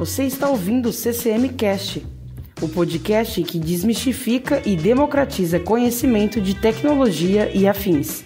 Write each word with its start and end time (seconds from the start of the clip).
Você 0.00 0.24
está 0.24 0.48
ouvindo 0.48 0.88
o 0.88 0.92
CCM 0.94 1.46
Cast, 1.58 2.02
o 2.62 2.66
podcast 2.66 3.42
que 3.42 3.58
desmistifica 3.58 4.62
e 4.64 4.74
democratiza 4.74 5.60
conhecimento 5.60 6.40
de 6.40 6.54
tecnologia 6.54 7.50
e 7.52 7.68
afins. 7.68 8.24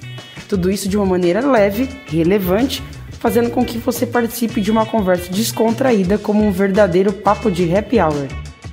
Tudo 0.48 0.70
isso 0.70 0.88
de 0.88 0.96
uma 0.96 1.04
maneira 1.04 1.44
leve, 1.44 1.88
relevante, 2.06 2.80
fazendo 3.18 3.50
com 3.50 3.64
que 3.64 3.78
você 3.78 4.06
participe 4.06 4.60
de 4.60 4.70
uma 4.70 4.86
conversa 4.86 5.32
descontraída 5.32 6.16
como 6.16 6.44
um 6.44 6.52
verdadeiro 6.52 7.12
papo 7.12 7.50
de 7.50 7.76
happy 7.76 7.98
hour. 7.98 8.28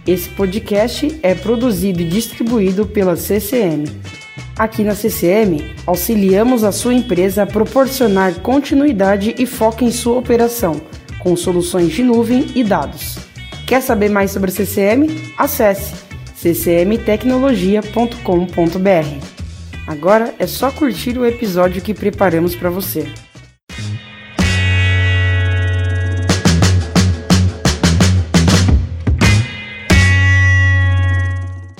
Esse 0.06 0.30
podcast 0.30 1.20
é 1.24 1.34
produzido 1.34 2.04
e 2.04 2.08
distribuído 2.08 2.86
pela 2.86 3.16
CCM. 3.16 3.86
Aqui 4.56 4.84
na 4.84 4.94
CCM, 4.94 5.74
auxiliamos 5.88 6.64
a 6.64 6.72
sua 6.72 6.94
empresa 6.94 7.42
a 7.42 7.48
proporcionar 7.48 8.42
continuidade 8.42 9.34
e 9.40 9.48
foco 9.48 9.84
em 9.84 9.90
sua 9.92 10.20
operação 10.20 10.80
com 11.24 11.36
soluções 11.36 11.94
de 11.94 12.04
nuvem 12.04 12.46
e 12.56 12.64
dados. 12.64 13.18
Quer 13.68 13.82
saber 13.82 14.10
mais 14.10 14.32
sobre 14.32 14.52
CCM? 14.52 15.34
Acesse 15.38 15.94
ccmtecnologia.com.br. 16.36 19.26
Agora 19.88 20.34
é 20.40 20.48
só 20.48 20.72
curtir 20.72 21.18
o 21.18 21.26
episódio 21.26 21.82
que 21.82 21.94
preparamos 21.94 22.56
para 22.56 22.70
você. 22.70 23.12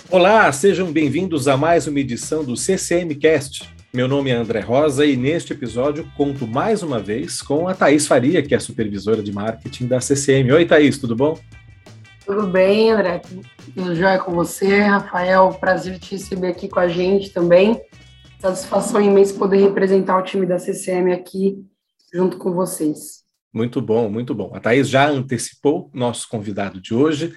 Olá, 0.10 0.52
sejam 0.52 0.92
bem-vindos 0.92 1.48
a 1.48 1.56
mais 1.56 1.88
uma 1.88 2.00
edição 2.00 2.44
do 2.44 2.58
CCM 2.58 3.16
Cast. 3.16 3.81
Meu 3.94 4.08
nome 4.08 4.30
é 4.30 4.34
André 4.34 4.62
Rosa 4.62 5.06
e 5.06 5.18
neste 5.18 5.52
episódio 5.52 6.10
conto 6.16 6.48
mais 6.48 6.82
uma 6.82 6.98
vez 6.98 7.42
com 7.42 7.68
a 7.68 7.76
Thaís 7.76 8.08
Faria, 8.08 8.42
que 8.42 8.56
é 8.56 8.60
supervisora 8.60 9.22
de 9.22 9.34
marketing 9.34 9.86
da 9.86 10.00
CCM. 10.00 10.50
Oi, 10.50 10.66
Thaís, 10.66 10.98
tudo 10.98 11.14
bom? 11.14 11.38
Tudo 12.26 12.48
bem, 12.48 12.92
André? 12.92 13.22
Tudo 13.76 13.94
jóia 13.94 14.18
com 14.18 14.32
você, 14.32 14.80
Rafael? 14.80 15.50
Prazer 15.60 16.00
te 16.00 16.12
receber 16.12 16.48
aqui 16.48 16.70
com 16.70 16.80
a 16.80 16.88
gente 16.88 17.32
também. 17.32 17.82
Satisfação 18.40 19.02
imensa 19.02 19.38
poder 19.38 19.58
representar 19.58 20.18
o 20.18 20.24
time 20.24 20.46
da 20.46 20.58
CCM 20.58 21.12
aqui 21.12 21.62
junto 22.14 22.38
com 22.38 22.54
vocês. 22.54 23.21
Muito 23.54 23.82
bom, 23.82 24.10
muito 24.10 24.34
bom. 24.34 24.52
A 24.54 24.62
Thaís 24.62 24.88
já 24.88 25.10
antecipou 25.10 25.92
nosso 25.94 26.30
convidado 26.30 26.80
de 26.80 26.94
hoje. 26.94 27.34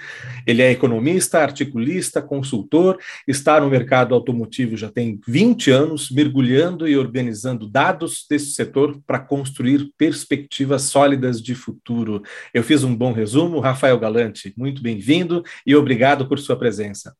Ele 0.46 0.62
é 0.62 0.70
economista, 0.70 1.40
articulista, 1.40 2.22
consultor, 2.22 2.98
está 3.26 3.60
no 3.60 3.68
mercado 3.68 4.14
automotivo 4.14 4.76
já 4.76 4.88
tem 4.88 5.20
20 5.26 5.72
anos, 5.72 6.12
mergulhando 6.12 6.86
e 6.86 6.96
organizando 6.96 7.68
dados 7.68 8.24
desse 8.30 8.52
setor 8.52 9.00
para 9.04 9.18
construir 9.18 9.90
perspectivas 9.98 10.82
sólidas 10.82 11.42
de 11.42 11.54
futuro. 11.56 12.22
Eu 12.52 12.62
fiz 12.62 12.84
um 12.84 12.94
bom 12.94 13.12
resumo. 13.12 13.58
Rafael 13.58 13.98
Galante, 13.98 14.54
muito 14.56 14.80
bem-vindo 14.80 15.42
e 15.66 15.74
obrigado 15.74 16.28
por 16.28 16.38
sua 16.38 16.56
presença. 16.56 17.12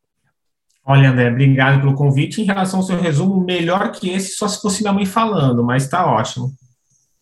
Olha, 0.85 1.09
André, 1.11 1.31
obrigado 1.31 1.81
pelo 1.81 1.95
convite. 1.95 2.41
Em 2.41 2.45
relação 2.45 2.79
ao 2.79 2.85
seu 2.85 2.97
resumo, 2.97 3.43
melhor 3.43 3.91
que 3.91 4.09
esse, 4.09 4.37
só 4.37 4.47
se 4.47 4.61
fosse 4.61 4.83
minha 4.83 4.93
mãe 4.93 5.05
falando, 5.05 5.63
mas 5.65 5.83
está 5.83 6.05
ótimo. 6.05 6.53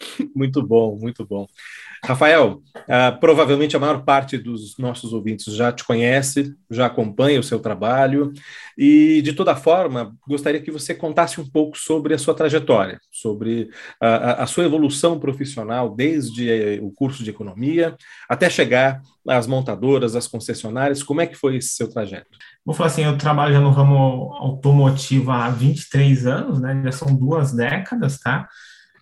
Muito 0.35 0.61
bom, 0.65 0.97
muito 0.99 1.25
bom. 1.25 1.47
Rafael, 2.05 2.61
uh, 2.75 3.19
provavelmente 3.19 3.77
a 3.77 3.79
maior 3.79 4.03
parte 4.03 4.37
dos 4.37 4.77
nossos 4.77 5.13
ouvintes 5.13 5.53
já 5.55 5.71
te 5.71 5.85
conhece, 5.85 6.53
já 6.69 6.87
acompanha 6.87 7.39
o 7.39 7.43
seu 7.43 7.59
trabalho, 7.59 8.33
e 8.77 9.21
de 9.21 9.31
toda 9.31 9.55
forma, 9.55 10.13
gostaria 10.27 10.61
que 10.61 10.71
você 10.71 10.93
contasse 10.93 11.39
um 11.39 11.49
pouco 11.49 11.77
sobre 11.77 12.13
a 12.13 12.17
sua 12.17 12.33
trajetória, 12.33 12.99
sobre 13.09 13.69
a, 14.01 14.43
a 14.43 14.45
sua 14.45 14.65
evolução 14.65 15.17
profissional, 15.17 15.95
desde 15.95 16.49
eh, 16.49 16.79
o 16.81 16.91
curso 16.91 17.23
de 17.23 17.29
economia 17.29 17.95
até 18.27 18.49
chegar 18.49 19.01
às 19.25 19.47
montadoras, 19.47 20.15
às 20.15 20.27
concessionárias, 20.27 21.01
como 21.01 21.21
é 21.21 21.27
que 21.27 21.35
foi 21.35 21.55
esse 21.55 21.69
seu 21.69 21.89
trajeto? 21.89 22.37
Vou 22.65 22.75
falar 22.75 22.87
assim, 22.87 23.05
eu 23.05 23.17
trabalho 23.17 23.61
no 23.61 23.69
ramo 23.69 24.33
automotivo 24.33 25.31
há 25.31 25.49
23 25.49 26.27
anos, 26.27 26.59
né, 26.59 26.81
já 26.83 26.91
são 26.91 27.15
duas 27.15 27.53
décadas, 27.53 28.19
tá? 28.19 28.49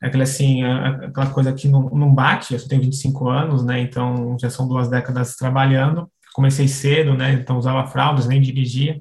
Aquela 0.02 0.24
assim, 0.24 0.64
aquela 0.64 1.30
coisa 1.30 1.54
que 1.54 1.68
não, 1.68 1.90
não 1.90 2.14
bate, 2.14 2.54
eu 2.54 2.60
só 2.60 2.68
tenho 2.68 2.82
25 2.82 3.30
anos, 3.30 3.64
né, 3.64 3.80
então 3.82 4.36
já 4.40 4.50
são 4.50 4.68
duas 4.68 4.90
décadas 4.90 5.36
trabalhando, 5.36 6.10
comecei 6.34 6.68
cedo, 6.68 7.14
né, 7.14 7.34
então 7.34 7.58
usava 7.58 7.88
fraldas, 7.88 8.28
nem 8.28 8.42
dirigia, 8.42 9.00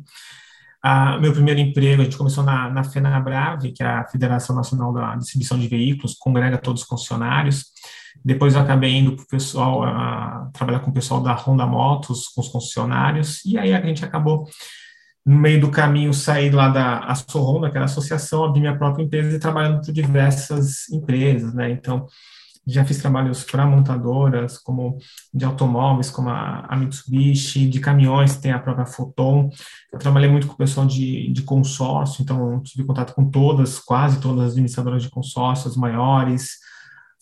ah, 0.82 1.18
meu 1.18 1.32
primeiro 1.32 1.60
emprego, 1.60 2.02
a 2.02 2.04
gente 2.04 2.16
começou 2.16 2.44
na, 2.44 2.70
na 2.70 2.84
FenaBrave, 2.84 3.72
que 3.72 3.82
é 3.82 3.86
a 3.86 4.08
Federação 4.08 4.54
Nacional 4.56 4.92
da 4.92 5.16
Distribuição 5.16 5.58
de 5.58 5.68
Veículos, 5.68 6.14
congrega 6.14 6.58
todos 6.58 6.82
os 6.82 6.88
funcionários, 6.88 7.66
depois 8.22 8.54
eu 8.54 8.60
acabei 8.60 8.96
indo 8.96 9.16
para 9.16 9.24
o 9.24 9.28
pessoal, 9.28 9.82
a, 9.82 10.50
trabalhar 10.52 10.80
com 10.80 10.90
o 10.90 10.94
pessoal 10.94 11.22
da 11.22 11.34
Honda 11.34 11.66
Motos, 11.66 12.28
com 12.28 12.40
os 12.40 12.48
concessionários, 12.48 13.44
e 13.44 13.58
aí 13.58 13.72
a 13.72 13.80
gente 13.80 14.04
acabou 14.04 14.46
no 15.24 15.36
meio 15.36 15.60
do 15.60 15.70
caminho 15.70 16.12
saí 16.14 16.50
lá 16.50 16.68
da 16.68 17.00
Assorron, 17.00 17.60
daquela 17.60 17.84
associação, 17.84 18.44
abri 18.44 18.60
minha 18.60 18.76
própria 18.76 19.04
empresa 19.04 19.36
e 19.36 19.40
trabalhando 19.40 19.84
por 19.84 19.92
diversas 19.92 20.88
empresas, 20.90 21.52
né? 21.54 21.70
Então, 21.70 22.06
já 22.66 22.84
fiz 22.84 22.98
trabalhos 22.98 23.42
para 23.42 23.66
montadoras, 23.66 24.58
como 24.58 24.98
de 25.32 25.44
automóveis, 25.44 26.10
como 26.10 26.28
a, 26.28 26.66
a, 26.68 26.76
Mitsubishi, 26.76 27.68
de 27.68 27.80
caminhões, 27.80 28.36
tem 28.36 28.52
a 28.52 28.58
própria 28.58 28.86
Foton. 28.86 29.50
Eu 29.92 29.98
trabalhei 29.98 30.30
muito 30.30 30.46
com 30.46 30.54
o 30.54 30.56
pessoal 30.56 30.86
de, 30.86 31.32
de 31.32 31.42
consórcio, 31.42 32.22
então 32.22 32.60
tive 32.62 32.84
contato 32.84 33.14
com 33.14 33.28
todas, 33.28 33.78
quase 33.78 34.20
todas 34.20 34.44
as 34.44 34.52
administradoras 34.52 35.02
de 35.02 35.10
consórcios 35.10 35.76
maiores. 35.76 36.58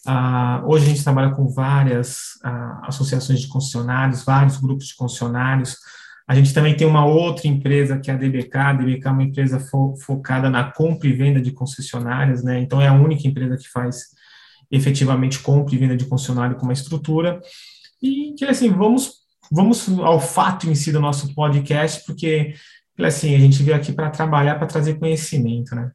Uh, 0.06 0.66
hoje 0.66 0.86
a 0.86 0.88
gente 0.88 1.04
trabalha 1.04 1.30
com 1.30 1.48
várias 1.48 2.36
uh, 2.44 2.84
associações 2.86 3.40
de 3.40 3.48
concessionários, 3.48 4.24
vários 4.24 4.56
grupos 4.56 4.88
de 4.88 4.96
concessionários, 4.96 5.76
a 6.28 6.34
gente 6.34 6.52
também 6.52 6.76
tem 6.76 6.86
uma 6.86 7.06
outra 7.06 7.48
empresa 7.48 7.98
que 7.98 8.10
é 8.10 8.14
a 8.14 8.16
DBK. 8.16 8.58
A 8.58 8.72
DBK 8.74 9.08
é 9.08 9.10
uma 9.10 9.22
empresa 9.22 9.58
fo 9.58 9.96
focada 9.96 10.50
na 10.50 10.70
compra 10.70 11.08
e 11.08 11.12
venda 11.14 11.40
de 11.40 11.52
concessionárias, 11.52 12.44
né? 12.44 12.60
Então 12.60 12.82
é 12.82 12.86
a 12.86 12.92
única 12.92 13.26
empresa 13.26 13.56
que 13.56 13.66
faz 13.66 14.08
efetivamente 14.70 15.38
compra 15.38 15.74
e 15.74 15.78
venda 15.78 15.96
de 15.96 16.04
concessionário 16.04 16.56
com 16.56 16.64
uma 16.64 16.74
estrutura. 16.74 17.40
E 18.02 18.34
que 18.36 18.44
assim, 18.44 18.68
vamos 18.68 19.26
vamos 19.50 19.88
ao 20.00 20.20
fato 20.20 20.68
em 20.68 20.74
si 20.74 20.92
do 20.92 21.00
nosso 21.00 21.34
podcast, 21.34 22.04
porque 22.04 22.52
assim, 22.98 23.34
a 23.34 23.38
gente 23.38 23.62
veio 23.62 23.76
aqui 23.76 23.90
para 23.90 24.10
trabalhar, 24.10 24.56
para 24.56 24.66
trazer 24.66 24.98
conhecimento, 24.98 25.74
né? 25.74 25.90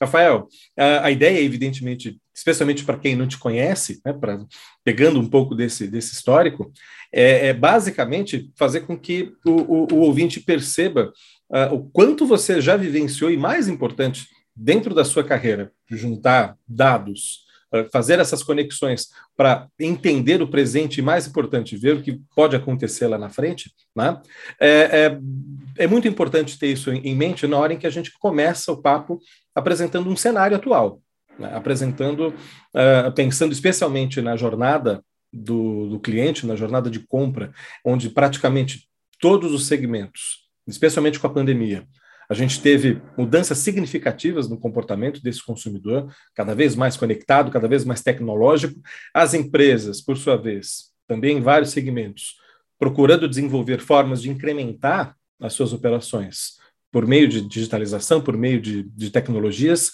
Rafael, 0.00 0.48
a, 0.76 1.10
ideia, 1.10 1.40
evidentemente, 1.40 2.18
especialmente 2.34 2.84
para 2.84 2.98
quem 2.98 3.14
não 3.14 3.26
te 3.26 3.38
conhece, 3.38 4.00
né, 4.04 4.12
pra, 4.12 4.38
pegando 4.84 5.20
um 5.20 5.28
pouco 5.28 5.54
desse, 5.54 5.86
desse 5.86 6.14
histórico, 6.14 6.72
é, 7.12 7.48
é 7.48 7.52
basicamente 7.52 8.50
fazer 8.56 8.80
com 8.82 8.98
que 8.98 9.32
o, 9.44 9.50
o, 9.50 9.94
o 9.94 9.96
ouvinte 10.00 10.40
perceba 10.40 11.12
uh, 11.50 11.74
o 11.74 11.90
quanto 11.90 12.26
você 12.26 12.60
já 12.60 12.76
vivenciou 12.76 13.30
e, 13.30 13.36
mais 13.36 13.68
importante, 13.68 14.28
dentro 14.54 14.94
da 14.94 15.04
sua 15.04 15.24
carreira, 15.24 15.72
juntar 15.90 16.56
dados, 16.66 17.44
uh, 17.74 17.88
fazer 17.92 18.20
essas 18.20 18.42
conexões 18.42 19.08
para 19.36 19.66
entender 19.78 20.40
o 20.40 20.48
presente 20.48 20.98
e, 20.98 21.02
mais 21.02 21.26
importante, 21.26 21.76
ver 21.76 21.96
o 21.96 22.02
que 22.02 22.20
pode 22.34 22.54
acontecer 22.54 23.08
lá 23.08 23.18
na 23.18 23.28
frente, 23.28 23.72
né? 23.94 24.20
é, 24.60 24.68
é, 24.68 25.84
é 25.84 25.86
muito 25.86 26.06
importante 26.06 26.58
ter 26.58 26.68
isso 26.68 26.92
em 26.92 27.14
mente 27.16 27.46
na 27.46 27.58
hora 27.58 27.72
em 27.72 27.78
que 27.78 27.86
a 27.86 27.90
gente 27.90 28.12
começa 28.18 28.70
o 28.70 28.80
papo 28.80 29.18
apresentando 29.54 30.08
um 30.08 30.16
cenário 30.16 30.56
atual 30.56 31.00
né, 31.40 31.50
apresentando, 31.54 32.28
uh, 32.28 33.10
pensando 33.14 33.52
especialmente 33.52 34.20
na 34.20 34.36
jornada 34.36 35.02
do, 35.32 35.88
do 35.88 35.98
cliente, 35.98 36.46
na 36.46 36.54
jornada 36.54 36.90
de 36.90 37.00
compra, 37.00 37.52
onde 37.84 38.10
praticamente 38.10 38.86
todos 39.18 39.52
os 39.52 39.66
segmentos, 39.66 40.48
especialmente 40.66 41.18
com 41.18 41.26
a 41.26 41.32
pandemia, 41.32 41.86
a 42.28 42.34
gente 42.34 42.60
teve 42.60 43.02
mudanças 43.16 43.58
significativas 43.58 44.48
no 44.48 44.58
comportamento 44.58 45.20
desse 45.20 45.44
consumidor, 45.44 46.14
cada 46.34 46.54
vez 46.54 46.76
mais 46.76 46.96
conectado, 46.96 47.50
cada 47.50 47.66
vez 47.66 47.84
mais 47.84 48.02
tecnológico. 48.02 48.78
As 49.12 49.34
empresas, 49.34 50.00
por 50.00 50.16
sua 50.16 50.36
vez, 50.36 50.92
também 51.08 51.38
em 51.38 51.40
vários 51.40 51.70
segmentos, 51.70 52.36
procurando 52.78 53.28
desenvolver 53.28 53.80
formas 53.80 54.22
de 54.22 54.30
incrementar 54.30 55.16
as 55.40 55.54
suas 55.54 55.72
operações 55.72 56.59
por 56.90 57.06
meio 57.06 57.28
de 57.28 57.40
digitalização, 57.40 58.20
por 58.20 58.36
meio 58.36 58.60
de, 58.60 58.82
de 58.82 59.10
tecnologias. 59.10 59.92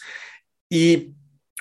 E 0.71 1.13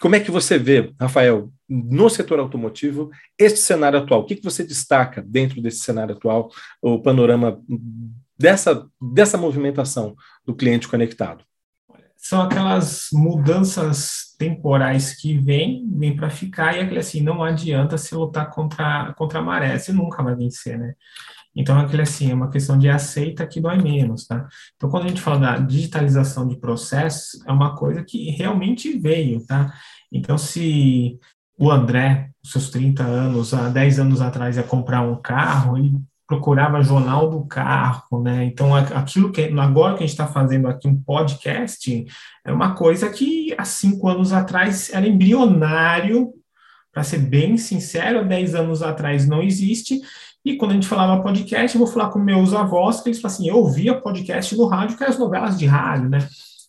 como 0.02 0.16
é 0.16 0.20
que 0.20 0.32
você 0.32 0.58
vê, 0.58 0.94
Rafael, 1.00 1.52
no 1.68 2.10
setor 2.10 2.40
automotivo, 2.40 3.10
este 3.38 3.60
cenário 3.60 4.00
atual? 4.00 4.22
O 4.22 4.26
que, 4.26 4.36
que 4.36 4.44
você 4.44 4.64
destaca 4.64 5.22
dentro 5.22 5.62
desse 5.62 5.80
cenário 5.80 6.16
atual, 6.16 6.50
o 6.82 7.02
panorama 7.02 7.60
dessa, 8.38 8.88
dessa 9.14 9.38
movimentação 9.38 10.16
do 10.46 10.56
cliente 10.56 10.88
conectado? 10.88 11.44
São 12.18 12.42
aquelas 12.42 13.10
mudanças 13.14 14.36
temporais 14.38 15.16
que 15.16 15.38
vêm, 15.38 15.88
vêm 15.94 16.16
para 16.16 16.30
ficar, 16.30 16.76
e 16.76 16.80
aquele 16.80 17.00
assim, 17.00 17.22
não 17.22 17.44
adianta 17.44 17.98
se 17.98 18.16
lutar 18.16 18.50
contra, 18.50 19.14
contra 19.14 19.40
a 19.40 19.42
maré, 19.42 19.78
você 19.78 19.94
nunca 19.94 20.24
vai 20.24 20.36
vencer, 20.36 20.78
né? 20.78 20.96
Então, 21.56 21.80
aquele 21.80 22.02
assim, 22.02 22.32
é 22.32 22.34
uma 22.34 22.50
questão 22.50 22.78
de 22.78 22.90
aceita 22.90 23.48
que 23.48 23.62
dói 23.62 23.82
menos, 23.82 24.28
tá? 24.28 24.48
Então, 24.76 24.90
quando 24.90 25.06
a 25.06 25.08
gente 25.08 25.22
fala 25.22 25.40
da 25.40 25.58
digitalização 25.58 26.48
de 26.48 26.58
processos, 26.58 27.42
é 27.48 27.52
uma 27.52 27.76
coisa 27.76 28.04
que 28.04 28.32
realmente 28.32 28.98
veio, 29.00 29.46
tá? 29.46 29.74
Então, 30.12 30.38
se 30.38 31.18
o 31.58 31.72
André, 31.72 32.30
seus 32.44 32.70
30 32.70 33.04
anos, 33.04 33.54
há 33.54 33.70
10 33.70 34.00
anos 34.00 34.22
atrás, 34.22 34.58
ia 34.58 34.64
comprar 34.64 35.02
um 35.02 35.16
carro, 35.16 35.78
ele 35.78 35.94
procurava 36.28 36.82
jornal 36.82 37.30
do 37.30 37.46
carro, 37.46 38.22
né? 38.22 38.46
Então, 38.46 38.76
aquilo 38.76 39.32
que 39.32 39.44
agora 39.60 39.94
que 39.94 40.04
a 40.04 40.08
gente 40.08 40.10
está 40.10 40.28
fazendo 40.28 40.68
aqui 40.68 40.88
um 40.88 41.00
podcast 41.02 42.06
é 42.44 42.52
uma 42.52 42.74
coisa 42.74 43.10
que 43.10 43.56
há 43.58 43.64
cinco 43.64 44.10
anos 44.10 44.34
atrás 44.34 44.92
era 44.92 45.08
embrionário, 45.08 46.34
para 46.92 47.04
ser 47.04 47.20
bem 47.20 47.58
sincero, 47.58 48.20
há 48.20 48.24
10 48.24 48.56
anos 48.56 48.82
atrás 48.82 49.28
não 49.28 49.44
existe. 49.44 50.00
E 50.46 50.56
quando 50.56 50.72
a 50.72 50.74
gente 50.76 50.88
falava 50.88 51.24
podcast, 51.24 51.76
eu 51.76 51.84
vou 51.84 51.92
falar 51.92 52.10
com 52.10 52.20
meus 52.20 52.54
avós, 52.54 53.02
que 53.02 53.10
eles 53.10 53.20
falam 53.20 53.36
assim: 53.36 53.50
eu 53.50 53.58
ouvia 53.58 54.00
podcast 54.00 54.56
no 54.56 54.68
rádio, 54.68 54.96
que 54.96 55.04
eram 55.04 55.14
as 55.14 55.20
novelas 55.20 55.58
de 55.58 55.66
rádio, 55.66 56.08
né? 56.08 56.20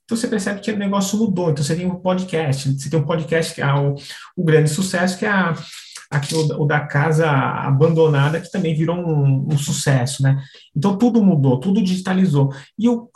Então 0.04 0.16
você 0.16 0.26
percebe 0.28 0.60
que 0.60 0.72
o 0.72 0.78
negócio 0.78 1.18
mudou. 1.18 1.50
Então 1.50 1.62
você 1.62 1.76
tem 1.76 1.84
um 1.84 1.96
podcast, 1.96 2.72
você 2.72 2.88
tem 2.88 2.98
um 2.98 3.04
podcast 3.04 3.54
que 3.54 3.60
é 3.60 3.74
o, 3.74 3.94
o 4.36 4.44
grande 4.44 4.70
sucesso, 4.70 5.18
que 5.18 5.26
é 5.26 5.30
a 5.30 5.54
aqui 6.10 6.34
o, 6.34 6.62
o, 6.62 6.66
da 6.66 6.80
casa 6.80 7.28
abandonada, 7.30 8.40
que 8.40 8.50
também 8.50 8.74
virou 8.74 8.96
um, 8.96 9.46
um, 9.52 9.58
sucesso, 9.58 10.22
né? 10.22 10.40
Então 10.74 10.96
tudo 10.96 11.22
mudou, 11.22 11.58
tudo 11.58 11.82
digitalizou. 11.82 12.52
E, 12.78 12.88
o, 12.88 13.08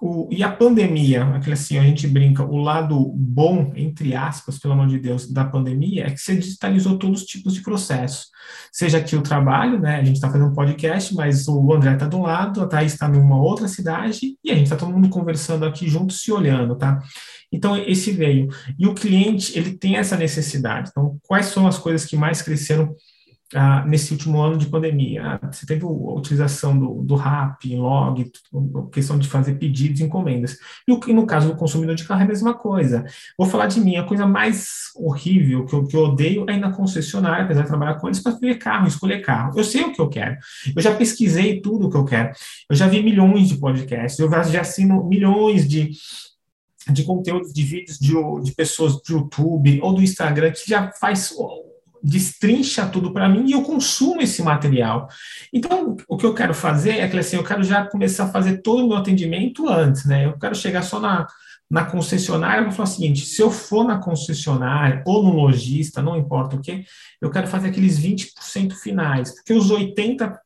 o, 0.00 0.28
e 0.30 0.42
a 0.42 0.50
pandemia, 0.50 1.24
aquele 1.34 1.54
assim, 1.54 1.78
a 1.78 1.82
gente 1.82 2.06
brinca, 2.06 2.44
o 2.44 2.56
lado 2.56 3.12
bom, 3.14 3.72
entre 3.76 4.14
aspas, 4.14 4.58
pelo 4.58 4.74
amor 4.74 4.88
de 4.88 4.98
Deus, 4.98 5.30
da 5.30 5.44
pandemia 5.44 6.06
é 6.06 6.10
que 6.10 6.18
você 6.18 6.36
digitalizou 6.36 6.98
todos 6.98 7.22
os 7.22 7.26
tipos 7.26 7.54
de 7.54 7.62
processos. 7.62 8.26
Seja 8.72 8.98
aqui 8.98 9.16
o 9.16 9.22
trabalho, 9.22 9.80
né? 9.80 9.96
A 9.96 10.04
gente 10.04 10.16
está 10.16 10.30
fazendo 10.30 10.50
um 10.50 10.54
podcast, 10.54 11.14
mas 11.14 11.46
o 11.48 11.72
André 11.72 11.94
está 11.94 12.16
um 12.16 12.22
lado, 12.22 12.62
a 12.62 12.66
Thaís 12.66 12.92
está 12.92 13.08
numa 13.08 13.40
outra 13.40 13.68
cidade, 13.68 14.36
e 14.42 14.50
a 14.50 14.54
gente 14.54 14.64
está 14.64 14.76
todo 14.76 14.92
mundo 14.92 15.08
conversando 15.08 15.64
aqui 15.64 15.88
junto, 15.88 16.12
se 16.12 16.32
olhando, 16.32 16.76
tá? 16.76 17.02
Então, 17.52 17.76
esse 17.76 18.10
veio. 18.10 18.48
E 18.78 18.86
o 18.86 18.94
cliente, 18.94 19.56
ele 19.58 19.76
tem 19.76 19.96
essa 19.96 20.16
necessidade. 20.16 20.90
Então, 20.90 21.18
quais 21.26 21.46
são 21.46 21.66
as 21.66 21.78
coisas 21.78 22.04
que 22.04 22.16
mais 22.16 22.42
cresceram 22.42 22.94
ah, 23.54 23.84
nesse 23.86 24.12
último 24.12 24.40
ano 24.40 24.58
de 24.58 24.66
pandemia? 24.66 25.38
Ah, 25.40 25.52
você 25.52 25.64
teve 25.64 25.84
a 25.84 25.88
utilização 25.88 26.76
do, 26.76 27.02
do 27.04 27.14
RAP, 27.14 27.64
log, 27.76 28.30
questão 28.92 29.18
de 29.18 29.28
fazer 29.28 29.54
pedidos, 29.54 30.00
encomendas. 30.00 30.58
E, 30.86 30.92
o, 30.92 31.00
e 31.06 31.12
no 31.12 31.26
caso 31.26 31.48
do 31.48 31.56
consumidor 31.56 31.94
de 31.94 32.04
carro 32.04 32.22
é 32.22 32.24
a 32.24 32.28
mesma 32.28 32.54
coisa. 32.54 33.04
Vou 33.38 33.48
falar 33.48 33.66
de 33.68 33.80
mim, 33.80 33.96
a 33.96 34.04
coisa 34.04 34.26
mais 34.26 34.66
horrível 34.96 35.64
que 35.64 35.74
eu, 35.74 35.86
que 35.86 35.96
eu 35.96 36.00
odeio 36.00 36.44
é 36.48 36.54
ir 36.54 36.60
na 36.60 36.72
concessionária, 36.72 37.44
apesar 37.44 37.62
de 37.62 37.68
trabalhar 37.68 37.94
com 37.94 38.08
eles, 38.08 38.20
para 38.20 38.32
ver 38.32 38.58
carro, 38.58 38.88
escolher 38.88 39.20
carro. 39.20 39.52
Eu 39.56 39.64
sei 39.64 39.82
o 39.82 39.92
que 39.92 40.00
eu 40.00 40.08
quero. 40.08 40.36
Eu 40.74 40.82
já 40.82 40.94
pesquisei 40.94 41.60
tudo 41.60 41.86
o 41.86 41.90
que 41.90 41.96
eu 41.96 42.04
quero. 42.04 42.32
Eu 42.68 42.74
já 42.74 42.88
vi 42.88 43.02
milhões 43.02 43.48
de 43.48 43.58
podcasts, 43.58 44.18
eu 44.18 44.30
já 44.30 44.60
assino 44.60 45.06
milhões 45.06 45.68
de 45.68 45.90
de 46.90 47.02
conteúdos 47.04 47.52
de 47.52 47.62
vídeos 47.62 47.98
de, 47.98 48.14
de 48.42 48.52
pessoas 48.54 48.94
do 48.94 49.12
YouTube 49.12 49.80
ou 49.82 49.94
do 49.94 50.02
Instagram 50.02 50.52
que 50.52 50.68
já 50.68 50.90
faz 50.92 51.34
destrincha 52.02 52.86
tudo 52.86 53.12
para 53.12 53.28
mim 53.28 53.46
e 53.46 53.52
eu 53.52 53.62
consumo 53.62 54.22
esse 54.22 54.42
material. 54.42 55.08
Então, 55.52 55.96
o 56.08 56.16
que 56.16 56.24
eu 56.24 56.34
quero 56.34 56.54
fazer 56.54 56.98
é 56.98 57.08
que 57.08 57.18
assim, 57.18 57.36
eu 57.36 57.44
quero 57.44 57.64
já 57.64 57.84
começar 57.84 58.24
a 58.24 58.32
fazer 58.32 58.58
todo 58.58 58.84
o 58.84 58.88
meu 58.88 58.96
atendimento 58.96 59.68
antes, 59.68 60.04
né? 60.04 60.26
Eu 60.26 60.38
quero 60.38 60.54
chegar 60.54 60.82
só 60.82 61.00
na, 61.00 61.26
na 61.68 61.84
concessionária, 61.84 62.60
eu 62.60 62.64
vou 62.64 62.72
falar 62.72 62.88
o 62.88 62.92
seguinte, 62.92 63.26
se 63.26 63.42
eu 63.42 63.50
for 63.50 63.84
na 63.84 63.98
concessionária 63.98 65.02
ou 65.04 65.24
no 65.24 65.34
lojista, 65.34 66.00
não 66.00 66.16
importa 66.16 66.56
o 66.56 66.60
que, 66.60 66.84
eu 67.20 67.30
quero 67.30 67.48
fazer 67.48 67.68
aqueles 67.68 67.98
20% 67.98 68.72
finais, 68.74 69.34
porque 69.34 69.52
os 69.52 69.70
80 69.70 70.40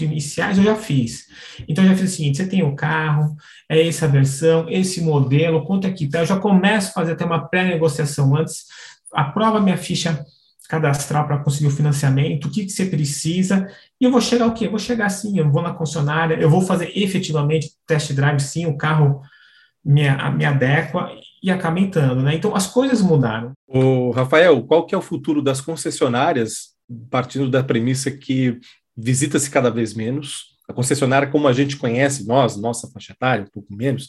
iniciais 0.00 0.58
eu 0.58 0.64
já 0.64 0.74
fiz. 0.74 1.26
Então, 1.68 1.84
eu 1.84 1.90
já 1.90 1.96
fiz 1.96 2.12
o 2.12 2.16
seguinte: 2.16 2.38
você 2.38 2.46
tem 2.46 2.62
o 2.62 2.74
carro, 2.74 3.36
é 3.68 3.86
essa 3.86 4.08
versão, 4.08 4.66
esse 4.68 5.00
modelo, 5.00 5.64
quanto 5.64 5.86
é 5.86 5.90
que 5.90 6.08
tá? 6.08 6.20
Eu 6.20 6.26
já 6.26 6.38
começo 6.38 6.90
a 6.90 6.92
fazer 6.92 7.12
até 7.12 7.24
uma 7.24 7.46
pré-negociação 7.48 8.34
antes, 8.36 8.66
aprova 9.12 9.60
minha 9.60 9.76
ficha 9.76 10.24
cadastral 10.68 11.26
para 11.26 11.38
conseguir 11.38 11.66
o 11.66 11.70
financiamento, 11.70 12.46
o 12.46 12.50
que, 12.50 12.64
que 12.64 12.70
você 12.70 12.86
precisa, 12.86 13.68
e 14.00 14.04
eu 14.04 14.10
vou 14.10 14.22
chegar 14.22 14.46
o 14.46 14.54
quê? 14.54 14.66
Eu 14.66 14.70
vou 14.70 14.78
chegar 14.78 15.04
assim, 15.04 15.38
eu 15.38 15.50
vou 15.50 15.62
na 15.62 15.74
concessionária, 15.74 16.34
eu 16.36 16.48
vou 16.48 16.62
fazer 16.62 16.90
efetivamente 16.96 17.72
test 17.86 18.10
drive, 18.14 18.40
sim, 18.40 18.64
o 18.64 18.76
carro 18.76 19.20
me, 19.84 20.04
me 20.34 20.44
adequa 20.46 21.10
e 21.42 21.50
acaba 21.50 21.78
entrando, 21.78 22.22
né? 22.22 22.34
Então, 22.34 22.56
as 22.56 22.66
coisas 22.66 23.02
mudaram. 23.02 23.52
O 23.68 24.12
Rafael, 24.12 24.62
qual 24.62 24.86
que 24.86 24.94
é 24.94 24.98
o 24.98 25.02
futuro 25.02 25.42
das 25.42 25.60
concessionárias, 25.60 26.72
partindo 27.10 27.50
da 27.50 27.62
premissa 27.62 28.10
que 28.10 28.58
visita-se 28.96 29.50
cada 29.50 29.70
vez 29.70 29.94
menos. 29.94 30.52
A 30.68 30.72
concessionária, 30.72 31.28
como 31.28 31.48
a 31.48 31.52
gente 31.52 31.76
conhece, 31.76 32.26
nós, 32.26 32.56
nossa 32.56 32.88
faixa 32.88 33.12
etária, 33.12 33.44
um 33.44 33.50
pouco 33.50 33.74
menos, 33.74 34.04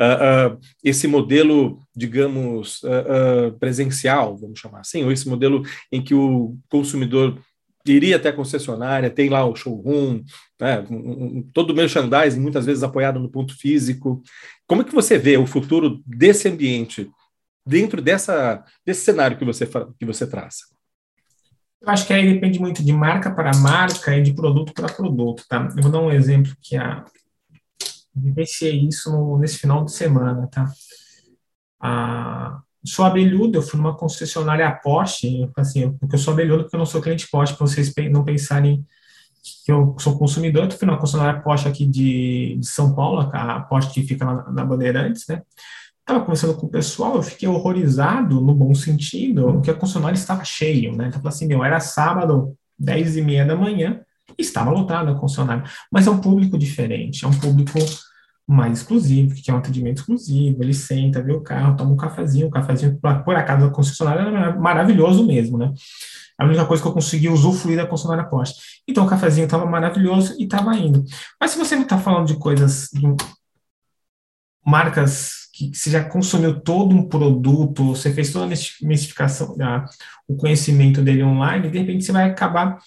uh, 0.00 0.54
uh, 0.54 0.60
esse 0.82 1.06
modelo, 1.06 1.78
digamos, 1.94 2.82
uh, 2.82 3.56
presencial, 3.58 4.36
vamos 4.36 4.58
chamar 4.58 4.80
assim, 4.80 5.04
ou 5.04 5.12
esse 5.12 5.28
modelo 5.28 5.62
em 5.92 6.02
que 6.02 6.14
o 6.14 6.56
consumidor 6.68 7.38
iria 7.86 8.16
até 8.16 8.30
a 8.30 8.32
concessionária, 8.32 9.10
tem 9.10 9.28
lá 9.28 9.44
o 9.44 9.54
showroom, 9.54 10.22
né, 10.60 10.84
um, 10.90 11.38
um, 11.38 11.50
todo 11.52 11.70
o 11.70 11.74
merchandising, 11.74 12.40
muitas 12.40 12.66
vezes 12.66 12.82
apoiado 12.82 13.20
no 13.20 13.30
ponto 13.30 13.56
físico. 13.56 14.22
Como 14.66 14.82
é 14.82 14.84
que 14.84 14.94
você 14.94 15.18
vê 15.18 15.36
o 15.36 15.46
futuro 15.46 16.02
desse 16.06 16.48
ambiente 16.48 17.10
dentro 17.66 18.00
dessa, 18.00 18.64
desse 18.84 19.02
cenário 19.02 19.36
que 19.36 19.44
você, 19.44 19.66
que 19.66 20.04
você 20.04 20.26
traça? 20.26 20.77
Eu 21.80 21.90
acho 21.90 22.06
que 22.06 22.12
aí 22.12 22.34
depende 22.34 22.58
muito 22.58 22.82
de 22.82 22.92
marca 22.92 23.30
para 23.32 23.56
marca 23.56 24.16
e 24.16 24.22
de 24.22 24.34
produto 24.34 24.72
para 24.72 24.92
produto, 24.92 25.44
tá? 25.48 25.68
Eu 25.76 25.82
vou 25.82 25.92
dar 25.92 26.00
um 26.00 26.10
exemplo 26.10 26.56
que 26.60 26.76
a 26.76 27.04
vivenciei 28.14 28.86
isso 28.86 29.10
no, 29.10 29.38
nesse 29.38 29.58
final 29.58 29.84
de 29.84 29.92
semana, 29.92 30.48
tá? 30.48 30.70
A, 31.80 32.60
sou 32.84 33.04
abelhudo, 33.04 33.58
eu 33.58 33.62
fui 33.62 33.78
numa 33.78 33.96
concessionária 33.96 34.70
Porsche, 34.82 35.48
assim, 35.56 35.92
porque 35.98 36.16
eu 36.16 36.18
sou 36.18 36.34
abelhudo 36.34 36.64
porque 36.64 36.76
eu 36.76 36.78
não 36.78 36.86
sou 36.86 37.00
cliente 37.00 37.30
Porsche, 37.30 37.54
para 37.54 37.66
vocês 37.66 37.92
não 38.10 38.24
pensarem 38.24 38.84
que 39.64 39.70
eu 39.70 39.94
sou 39.98 40.18
consumidor, 40.18 40.64
eu 40.64 40.70
fui 40.70 40.86
numa 40.86 40.98
concessionária 40.98 41.40
Porsche 41.40 41.68
aqui 41.68 41.86
de, 41.86 42.56
de 42.58 42.66
São 42.66 42.94
Paulo, 42.94 43.30
a 43.32 43.60
Porsche 43.60 43.92
que 43.92 44.02
fica 44.02 44.24
na, 44.24 44.50
na 44.50 44.64
Bandeirantes, 44.64 45.26
né? 45.28 45.42
Estava 46.08 46.24
conversando 46.24 46.54
com 46.54 46.66
o 46.66 46.70
pessoal, 46.70 47.16
eu 47.16 47.22
fiquei 47.22 47.46
horrorizado, 47.46 48.40
no 48.40 48.54
bom 48.54 48.74
sentido, 48.74 49.60
que 49.60 49.70
a 49.70 49.74
concessionária 49.74 50.16
estava 50.16 50.42
cheia, 50.42 50.90
né? 50.90 51.12
Então, 51.14 51.20
assim, 51.26 51.46
meu, 51.46 51.62
era 51.62 51.78
sábado, 51.80 52.56
10 52.78 53.18
e 53.18 53.20
meia 53.20 53.44
da 53.44 53.54
manhã, 53.54 54.00
estava 54.38 54.70
lotada 54.70 55.10
a 55.10 55.14
concessionária. 55.14 55.64
Mas 55.92 56.06
é 56.06 56.10
um 56.10 56.18
público 56.18 56.56
diferente, 56.56 57.26
é 57.26 57.28
um 57.28 57.38
público 57.38 57.78
mais 58.46 58.78
exclusivo, 58.78 59.34
que 59.34 59.50
é 59.50 59.54
um 59.54 59.58
atendimento 59.58 59.98
exclusivo, 59.98 60.62
ele 60.62 60.72
senta, 60.72 61.22
vê 61.22 61.32
o 61.32 61.42
carro, 61.42 61.76
toma 61.76 61.90
um 61.90 61.96
cafezinho, 61.96 62.46
o 62.46 62.50
cafezinho, 62.50 62.98
por 62.98 63.36
acaso, 63.36 63.66
da 63.66 63.70
concessionária 63.70 64.22
era 64.22 64.58
maravilhoso 64.58 65.26
mesmo, 65.26 65.58
né? 65.58 65.74
A 66.38 66.46
única 66.46 66.64
coisa 66.64 66.82
que 66.82 66.88
eu 66.88 66.94
consegui 66.94 67.28
usufruir 67.28 67.76
da 67.76 67.86
concessionária 67.86 68.30
Porsche. 68.30 68.54
Então, 68.88 69.04
o 69.04 69.06
cafezinho 69.06 69.44
estava 69.44 69.66
maravilhoso 69.66 70.36
e 70.38 70.44
estava 70.44 70.74
indo. 70.74 71.04
Mas 71.38 71.50
se 71.50 71.58
você 71.58 71.76
não 71.76 71.82
está 71.82 71.98
falando 71.98 72.28
de 72.28 72.38
coisas, 72.38 72.88
de 72.94 73.06
marcas 74.64 75.37
que 75.58 75.76
você 75.76 75.90
já 75.90 76.04
consumiu 76.04 76.60
todo 76.60 76.94
um 76.94 77.08
produto, 77.08 77.84
você 77.84 78.12
fez 78.12 78.32
toda 78.32 78.44
a 78.44 78.48
mistificação, 78.48 79.56
o 80.28 80.36
conhecimento 80.36 81.02
dele 81.02 81.24
online, 81.24 81.68
de 81.68 81.78
repente 81.78 82.04
você 82.04 82.12
vai 82.12 82.30
acabar 82.30 82.78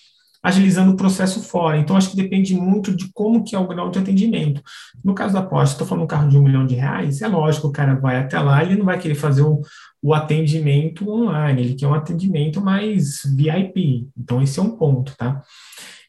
agilizando 0.42 0.94
o 0.94 0.98
processo 0.98 1.42
fora. 1.44 1.78
Então, 1.78 1.96
acho 1.96 2.10
que 2.10 2.16
depende 2.16 2.56
muito 2.56 2.96
de 2.96 3.12
como 3.13 3.44
que 3.44 3.56
é 3.56 3.60
o 3.60 3.68
grau 3.68 3.92
de 3.92 4.00
atendimento. 4.00 4.62
No 5.04 5.13
caso 5.13 5.34
da 5.34 5.42
Porsche, 5.42 5.74
estou 5.74 5.86
falando 5.86 6.06
um 6.06 6.08
carro 6.08 6.30
de 6.30 6.38
um 6.38 6.44
milhão 6.44 6.66
de 6.66 6.75
reais, 6.75 7.22
é 7.22 7.28
lógico, 7.28 7.68
o 7.68 7.72
cara 7.72 7.94
vai 7.96 8.18
até 8.18 8.40
lá, 8.40 8.63
ele 8.63 8.75
não 8.75 8.86
vai 8.86 8.98
querer 8.98 9.16
fazer 9.16 9.44
o, 9.44 9.62
o 10.01 10.13
atendimento 10.13 11.08
online, 11.08 11.62
ele 11.62 11.75
quer 11.75 11.88
um 11.88 11.94
atendimento 11.94 12.60
mais 12.60 13.22
VIP. 13.36 14.08
Então, 14.18 14.42
esse 14.42 14.60
é 14.60 14.63
um 14.63 14.78
ponto, 14.78 15.16
tá? 15.16 15.44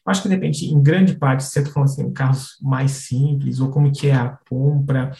Acho 0.05 0.23
que 0.23 0.29
depende, 0.29 0.65
em 0.65 0.81
grande 0.81 1.15
parte, 1.15 1.43
se 1.43 1.51
você 1.51 1.59
está 1.59 1.71
falando 1.71 1.89
assim, 1.89 2.13
carros 2.13 2.57
mais 2.61 2.91
simples, 2.91 3.59
ou 3.59 3.69
como 3.69 3.91
que 3.91 4.07
é 4.07 4.15
a 4.15 4.37
compra, 4.49 5.11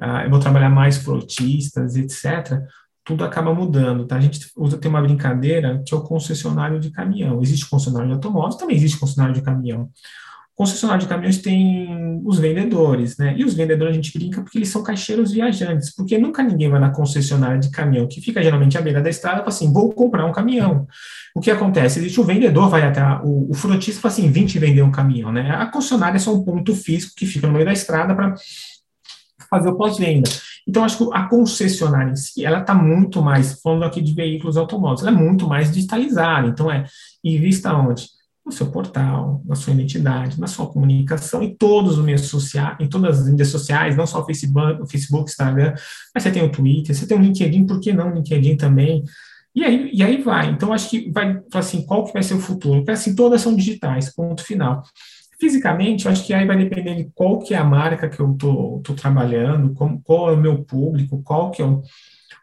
uh, 0.00 0.24
eu 0.24 0.30
vou 0.30 0.38
trabalhar 0.38 0.68
mais 0.70 0.98
frotistas, 0.98 1.96
etc., 1.96 2.60
tudo 3.04 3.24
acaba 3.24 3.54
mudando, 3.54 4.06
tá? 4.06 4.16
A 4.16 4.20
gente 4.20 4.50
usa, 4.54 4.76
tem 4.76 4.90
uma 4.90 5.00
brincadeira 5.00 5.82
que 5.86 5.94
é 5.94 5.96
o 5.96 6.02
concessionário 6.02 6.78
de 6.78 6.90
caminhão. 6.90 7.40
Existe 7.40 7.66
concessionário 7.66 8.08
de 8.08 8.14
automóveis, 8.14 8.56
também 8.56 8.76
existe 8.76 8.98
concessionário 8.98 9.34
de 9.34 9.40
caminhão 9.40 9.90
concessionário 10.58 11.02
de 11.02 11.08
caminhões 11.08 11.38
tem 11.38 12.20
os 12.24 12.40
vendedores, 12.40 13.16
né? 13.16 13.32
E 13.38 13.44
os 13.44 13.54
vendedores 13.54 13.92
a 13.92 13.94
gente 13.94 14.12
brinca 14.12 14.42
porque 14.42 14.58
eles 14.58 14.68
são 14.68 14.82
caixeiros 14.82 15.30
viajantes, 15.30 15.94
porque 15.94 16.18
nunca 16.18 16.42
ninguém 16.42 16.68
vai 16.68 16.80
na 16.80 16.90
concessionária 16.90 17.60
de 17.60 17.70
caminhão, 17.70 18.08
que 18.08 18.20
fica 18.20 18.42
geralmente 18.42 18.76
à 18.76 18.80
beira 18.80 19.00
da 19.00 19.08
estrada, 19.08 19.36
fala 19.36 19.50
assim, 19.50 19.72
vou 19.72 19.92
comprar 19.92 20.26
um 20.26 20.32
caminhão. 20.32 20.84
O 21.32 21.40
que 21.40 21.48
acontece? 21.48 22.00
Existe 22.00 22.20
o 22.20 22.24
vendedor, 22.24 22.68
vai 22.68 22.82
até 22.82 23.00
o, 23.22 23.48
o 23.48 23.54
frotista 23.54 24.00
fala 24.00 24.12
assim, 24.12 24.28
vim 24.32 24.46
te 24.46 24.58
vender 24.58 24.82
um 24.82 24.90
caminhão, 24.90 25.30
né? 25.30 25.48
A 25.48 25.66
concessionária 25.66 26.16
é 26.16 26.18
só 26.18 26.34
um 26.34 26.42
ponto 26.42 26.74
físico 26.74 27.14
que 27.16 27.24
fica 27.24 27.46
no 27.46 27.52
meio 27.52 27.64
da 27.64 27.72
estrada 27.72 28.12
para 28.12 28.34
fazer 29.48 29.68
o 29.68 29.76
pós-venda. 29.76 30.28
Então, 30.66 30.82
acho 30.82 30.98
que 30.98 31.16
a 31.16 31.22
concessionária 31.28 32.10
em 32.10 32.16
si, 32.16 32.44
ela 32.44 32.58
está 32.58 32.74
muito 32.74 33.22
mais, 33.22 33.60
falando 33.62 33.84
aqui 33.84 34.02
de 34.02 34.12
veículos 34.12 34.56
automóveis, 34.56 35.02
ela 35.06 35.16
é 35.16 35.22
muito 35.22 35.46
mais 35.46 35.70
digitalizada. 35.70 36.48
Então, 36.48 36.68
é, 36.68 36.84
invista 37.22 37.72
onde? 37.72 38.17
No 38.48 38.52
seu 38.52 38.70
portal, 38.70 39.42
na 39.44 39.54
sua 39.54 39.74
identidade, 39.74 40.40
na 40.40 40.46
sua 40.46 40.66
comunicação, 40.66 41.42
em 41.42 41.54
todos 41.54 41.98
os 41.98 42.04
meios 42.04 42.22
sociais, 42.22 42.76
em 42.80 42.88
todas 42.88 43.20
as 43.20 43.28
mídias 43.28 43.48
sociais, 43.48 43.94
não 43.94 44.06
só 44.06 44.20
o 44.20 44.24
Facebook, 44.24 44.82
o 44.82 44.86
Facebook, 44.86 45.30
Instagram, 45.30 45.74
mas 46.14 46.22
você 46.22 46.30
tem 46.30 46.42
o 46.42 46.50
Twitter, 46.50 46.96
você 46.96 47.06
tem 47.06 47.16
o 47.16 47.20
LinkedIn, 47.20 47.66
por 47.66 47.78
que 47.78 47.92
não 47.92 48.10
o 48.10 48.14
LinkedIn 48.14 48.56
também? 48.56 49.04
E 49.54 49.62
aí, 49.62 49.90
e 49.92 50.02
aí 50.02 50.22
vai. 50.22 50.50
Então, 50.50 50.72
acho 50.72 50.88
que 50.88 51.10
vai, 51.10 51.40
assim, 51.52 51.84
qual 51.84 52.04
que 52.04 52.12
vai 52.12 52.22
ser 52.22 52.34
o 52.34 52.40
futuro? 52.40 52.80
Porque, 52.80 52.92
assim, 52.92 53.14
todas 53.14 53.42
são 53.42 53.54
digitais, 53.54 54.14
ponto 54.14 54.42
final. 54.42 54.82
Fisicamente, 55.38 56.08
acho 56.08 56.26
que 56.26 56.32
aí 56.32 56.46
vai 56.46 56.56
depender 56.56 56.94
de 56.94 57.10
qual 57.14 57.38
que 57.38 57.54
é 57.54 57.58
a 57.58 57.64
marca 57.64 58.08
que 58.08 58.20
eu 58.20 58.34
tô, 58.34 58.80
tô 58.82 58.94
trabalhando, 58.94 59.74
como, 59.74 60.00
qual 60.02 60.30
é 60.30 60.32
o 60.32 60.40
meu 60.40 60.64
público, 60.64 61.22
qual 61.22 61.50
que 61.50 61.60
é 61.60 61.64
o, 61.66 61.82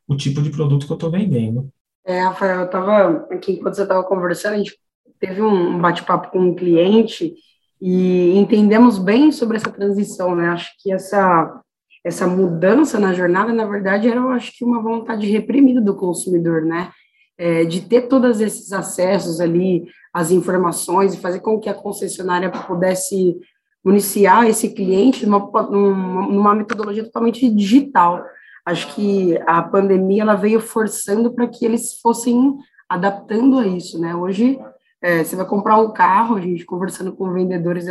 o 0.07 0.15
tipo 0.15 0.41
de 0.41 0.51
produto 0.51 0.85
que 0.85 0.91
eu 0.91 0.95
estou 0.95 1.09
vendendo. 1.09 1.69
É, 2.05 2.19
Rafael, 2.19 2.59
eu 2.59 2.65
estava 2.65 3.27
aqui, 3.31 3.53
enquanto 3.53 3.75
você 3.75 3.81
estava 3.81 4.03
conversando, 4.03 4.53
a 4.53 4.57
gente 4.57 4.77
teve 5.25 5.41
um 5.41 5.79
bate-papo 5.79 6.29
com 6.29 6.39
um 6.39 6.55
cliente 6.55 7.33
e 7.81 8.37
entendemos 8.37 8.99
bem 8.99 9.31
sobre 9.31 9.57
essa 9.57 9.71
transição, 9.71 10.35
né? 10.35 10.49
Acho 10.49 10.71
que 10.81 10.91
essa 10.91 11.61
essa 12.03 12.27
mudança 12.27 12.99
na 12.99 13.13
jornada, 13.13 13.51
na 13.51 13.65
verdade, 13.65 14.07
era, 14.07 14.17
eu 14.17 14.29
acho 14.29 14.55
que 14.55 14.63
uma 14.63 14.79
vontade 14.79 15.25
reprimida 15.25 15.81
do 15.81 15.95
consumidor, 15.95 16.61
né? 16.61 16.91
É, 17.35 17.65
de 17.65 17.81
ter 17.81 18.03
todos 18.03 18.39
esses 18.39 18.71
acessos 18.71 19.41
ali, 19.41 19.87
as 20.13 20.29
informações, 20.29 21.15
e 21.15 21.19
fazer 21.19 21.39
com 21.39 21.59
que 21.59 21.67
a 21.67 21.73
concessionária 21.73 22.51
pudesse 22.51 23.39
municiar 23.83 24.47
esse 24.47 24.69
cliente 24.69 25.25
numa, 25.25 25.63
numa 25.63 26.53
metodologia 26.53 27.03
totalmente 27.03 27.49
digital. 27.49 28.23
Acho 28.63 28.93
que 28.93 29.35
a 29.47 29.63
pandemia 29.63 30.21
ela 30.21 30.35
veio 30.35 30.59
forçando 30.59 31.33
para 31.33 31.47
que 31.47 31.65
eles 31.65 31.99
fossem 31.99 32.55
adaptando 32.87 33.57
a 33.57 33.65
isso, 33.65 33.99
né? 33.99 34.15
Hoje 34.15 34.59
é, 35.01 35.23
você 35.23 35.35
vai 35.35 35.45
comprar 35.45 35.77
um 35.77 35.91
carro, 35.91 36.35
a 36.35 36.41
gente 36.41 36.65
conversando 36.65 37.15
com 37.15 37.31
vendedores 37.31 37.85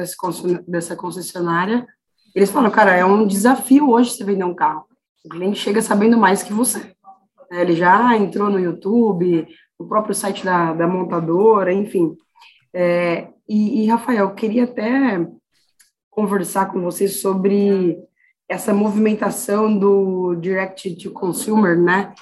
dessa 0.67 0.97
concessionária, 0.97 1.87
eles 2.35 2.51
falam, 2.51 2.71
cara, 2.71 2.95
é 2.95 3.05
um 3.05 3.27
desafio 3.27 3.91
hoje 3.91 4.11
você 4.11 4.25
vender 4.25 4.45
um 4.45 4.55
carro. 4.55 4.87
O 5.25 5.29
cliente 5.29 5.59
chega 5.59 5.81
sabendo 5.81 6.19
mais 6.19 6.43
que 6.43 6.53
você. 6.53 6.95
É, 7.51 7.61
ele 7.61 7.75
já 7.75 8.17
entrou 8.17 8.51
no 8.51 8.59
YouTube, 8.59 9.47
no 9.79 9.87
próprio 9.87 10.15
site 10.15 10.45
da, 10.45 10.73
da 10.73 10.87
montadora, 10.87 11.73
enfim. 11.73 12.17
É, 12.73 13.29
e, 13.49 13.85
e, 13.85 13.87
Rafael, 13.87 14.35
queria 14.35 14.65
até 14.65 15.25
conversar 16.11 16.73
com 16.73 16.81
você 16.81 17.07
sobre 17.07 17.97
essa 18.49 18.75
movimentação 18.75 19.79
do 19.79 20.35
direct 20.37 20.97
to 20.97 21.11
consumer, 21.13 21.79
né? 21.81 22.13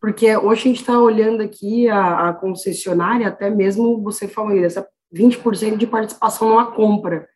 Porque 0.00 0.34
hoje 0.36 0.62
a 0.62 0.64
gente 0.68 0.80
está 0.80 0.98
olhando 0.98 1.42
aqui 1.42 1.88
a, 1.88 2.30
a, 2.30 2.32
concessionária, 2.32 3.28
até 3.28 3.50
mesmo 3.50 4.02
você 4.02 4.30
aí, 4.48 4.64
essa 4.64 4.86
20% 5.14 5.76
de 5.76 5.86
participação 5.86 6.48
numa 6.48 6.72
compra 6.72 7.28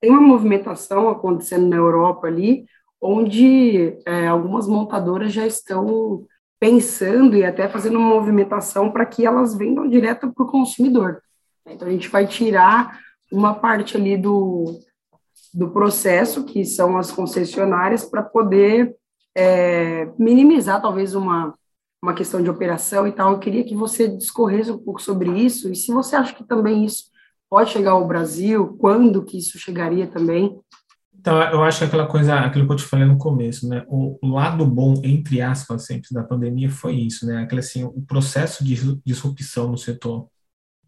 tem 0.00 0.10
uma 0.10 0.20
movimentação 0.20 1.08
acontecendo 1.08 1.68
na 1.68 1.76
Europa 1.76 2.26
ali, 2.26 2.66
onde 3.00 3.96
é, 4.04 4.26
algumas 4.26 4.66
montadoras 4.66 5.32
já 5.32 5.46
estão 5.46 6.26
pensando 6.58 7.36
e 7.36 7.44
até 7.44 7.68
fazendo 7.68 7.98
uma 7.98 8.08
movimentação 8.08 8.90
para 8.90 9.06
que 9.06 9.24
elas 9.24 9.56
vendam 9.56 9.88
direto 9.88 10.32
para 10.32 10.44
o 10.44 10.50
consumidor. 10.50 11.22
Então, 11.66 11.86
a 11.86 11.90
gente 11.92 12.08
vai 12.08 12.26
tirar 12.26 12.98
uma 13.30 13.54
parte 13.54 13.96
ali 13.96 14.16
do, 14.16 14.76
do 15.54 15.70
processo, 15.70 16.44
que 16.44 16.64
são 16.64 16.98
as 16.98 17.12
concessionárias, 17.12 18.04
para 18.04 18.24
poder 18.24 18.96
é, 19.36 20.10
minimizar 20.18 20.82
talvez 20.82 21.14
uma, 21.14 21.54
uma 22.02 22.14
questão 22.14 22.42
de 22.42 22.50
operação 22.50 23.06
e 23.06 23.12
tal. 23.12 23.32
Eu 23.32 23.38
queria 23.38 23.64
que 23.64 23.76
você 23.76 24.08
discorresse 24.08 24.72
um 24.72 24.78
pouco 24.78 25.00
sobre 25.00 25.30
isso 25.30 25.70
e 25.70 25.76
se 25.76 25.92
você 25.92 26.16
acha 26.16 26.34
que 26.34 26.44
também 26.44 26.84
isso 26.84 27.04
pode 27.48 27.70
chegar 27.70 27.92
ao 27.92 28.06
Brasil? 28.06 28.76
Quando 28.78 29.22
que 29.22 29.38
isso 29.38 29.58
chegaria 29.58 30.06
também? 30.06 30.58
Então, 31.14 31.40
eu 31.40 31.62
acho 31.62 31.78
que 31.78 31.84
aquela 31.84 32.06
coisa, 32.06 32.34
aquilo 32.40 32.66
que 32.66 32.72
eu 32.72 32.76
te 32.76 32.82
falei 32.82 33.06
no 33.06 33.16
começo, 33.16 33.68
né? 33.68 33.84
O, 33.86 34.18
lado 34.26 34.66
bom, 34.66 34.94
entre 35.04 35.40
aspas, 35.40 35.84
sempre 35.84 36.08
da 36.10 36.24
pandemia 36.24 36.68
foi 36.68 36.94
isso, 36.94 37.26
né? 37.26 37.42
Aquele, 37.42 37.60
assim, 37.60 37.84
o 37.84 38.02
processo 38.02 38.64
de 38.64 38.98
disrupção 39.04 39.70
no 39.70 39.78
setor 39.78 40.26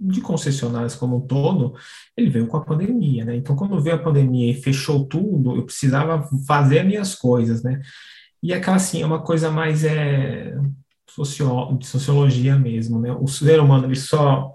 de 0.00 0.20
concessionárias 0.20 0.96
como 0.96 1.18
um 1.18 1.20
todo, 1.20 1.74
ele 2.16 2.30
veio 2.30 2.48
com 2.48 2.56
a 2.56 2.64
pandemia, 2.64 3.24
né? 3.24 3.36
Então, 3.36 3.54
quando 3.54 3.80
veio 3.80 3.94
a 3.94 4.02
pandemia 4.02 4.50
e 4.50 4.60
fechou 4.60 5.04
tudo, 5.04 5.54
eu 5.54 5.64
precisava 5.64 6.28
fazer 6.46 6.82
minhas 6.82 7.14
coisas, 7.14 7.62
né? 7.62 7.80
E 8.42 8.52
aquela, 8.52 8.76
assim, 8.76 9.02
é 9.02 9.06
uma 9.06 9.22
coisa 9.22 9.50
mais 9.50 9.84
é, 9.84 10.56
socio, 11.14 11.76
de 11.78 11.86
sociologia 11.86 12.56
mesmo, 12.58 13.00
né? 13.00 13.12
O 13.12 13.26
ser 13.26 13.60
humano, 13.60 13.86
ele 13.86 13.96
só 13.96 14.52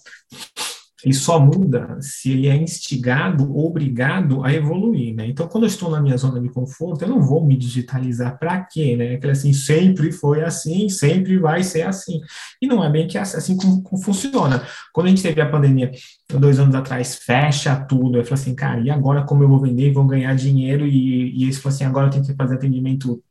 ele 1.03 1.13
só 1.13 1.39
muda 1.39 1.97
se 2.01 2.31
ele 2.31 2.47
é 2.47 2.55
instigado, 2.55 3.57
obrigado 3.57 4.43
a 4.43 4.53
evoluir, 4.53 5.15
né? 5.15 5.27
Então, 5.27 5.47
quando 5.47 5.63
eu 5.63 5.69
estou 5.69 5.89
na 5.89 6.01
minha 6.01 6.17
zona 6.17 6.41
de 6.41 6.49
conforto, 6.49 7.03
eu 7.03 7.07
não 7.07 7.21
vou 7.21 7.45
me 7.45 7.55
digitalizar 7.55 8.37
para 8.37 8.61
quê, 8.65 8.97
né? 8.97 9.15
Aquele 9.15 9.31
assim, 9.31 9.53
sempre 9.53 10.11
foi 10.11 10.43
assim, 10.43 10.89
sempre 10.89 11.37
vai 11.37 11.63
ser 11.63 11.83
assim. 11.83 12.19
E 12.61 12.67
não 12.67 12.83
é 12.83 12.89
bem 12.89 13.07
que 13.07 13.17
é 13.17 13.21
assim 13.21 13.55
como, 13.55 13.81
como 13.81 14.01
funciona. 14.01 14.61
Quando 14.91 15.07
a 15.07 15.09
gente 15.09 15.23
teve 15.23 15.39
a 15.39 15.49
pandemia, 15.49 15.91
dois 16.29 16.59
anos 16.59 16.75
atrás, 16.75 17.15
fecha 17.15 17.75
tudo, 17.77 18.17
eu 18.17 18.25
falei 18.25 18.41
assim, 18.41 18.55
cara, 18.55 18.81
e 18.81 18.89
agora 18.89 19.23
como 19.23 19.43
eu 19.43 19.47
vou 19.47 19.61
vender, 19.61 19.93
vou 19.93 20.05
ganhar 20.05 20.35
dinheiro? 20.35 20.85
E, 20.85 21.33
e 21.33 21.43
eles 21.43 21.59
falaram 21.59 21.75
assim, 21.75 21.85
agora 21.85 22.07
eu 22.07 22.11
tenho 22.11 22.25
que 22.25 22.35
fazer 22.35 22.55
atendimento, 22.55 23.23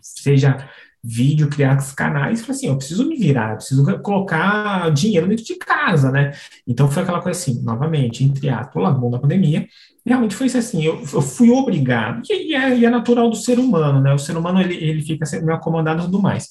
seja 0.00 0.66
vídeo, 1.06 1.48
criar 1.48 1.76
canais, 1.94 2.40
falei 2.40 2.56
assim, 2.56 2.66
eu 2.66 2.76
preciso 2.76 3.08
me 3.08 3.16
virar, 3.16 3.52
eu 3.52 3.56
preciso 3.56 3.84
colocar 4.00 4.90
dinheiro 4.90 5.28
dentro 5.28 5.44
de 5.44 5.54
casa, 5.54 6.10
né? 6.10 6.32
Então 6.66 6.90
foi 6.90 7.04
aquela 7.04 7.22
coisa 7.22 7.38
assim, 7.38 7.62
novamente, 7.62 8.24
entre 8.24 8.48
ato, 8.48 8.80
lá 8.80 8.90
bom 8.90 9.08
da 9.08 9.18
pandemia, 9.18 9.68
realmente 10.04 10.34
foi 10.34 10.46
assim, 10.46 10.84
eu, 10.84 11.00
eu 11.12 11.22
fui 11.22 11.48
obrigado, 11.50 12.22
e, 12.28 12.50
e, 12.50 12.54
é, 12.54 12.76
e, 12.76 12.84
é, 12.84 12.90
natural 12.90 13.30
do 13.30 13.36
ser 13.36 13.58
humano, 13.60 14.00
né? 14.00 14.12
O 14.12 14.18
ser 14.18 14.36
humano, 14.36 14.60
ele, 14.60 14.74
ele 14.74 15.02
fica 15.02 15.24
meio 15.40 15.54
acomodado 15.54 16.02
e 16.02 16.04
tudo 16.06 16.20
mais. 16.20 16.48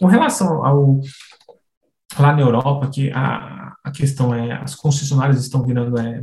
Com 0.00 0.06
relação 0.06 0.64
ao, 0.64 1.00
lá 2.18 2.32
na 2.34 2.40
Europa, 2.40 2.90
que 2.90 3.10
a, 3.12 3.72
a 3.84 3.90
questão 3.92 4.34
é, 4.34 4.52
as 4.52 4.74
concessionárias 4.74 5.40
estão 5.40 5.62
virando 5.62 5.96
é, 5.98 6.20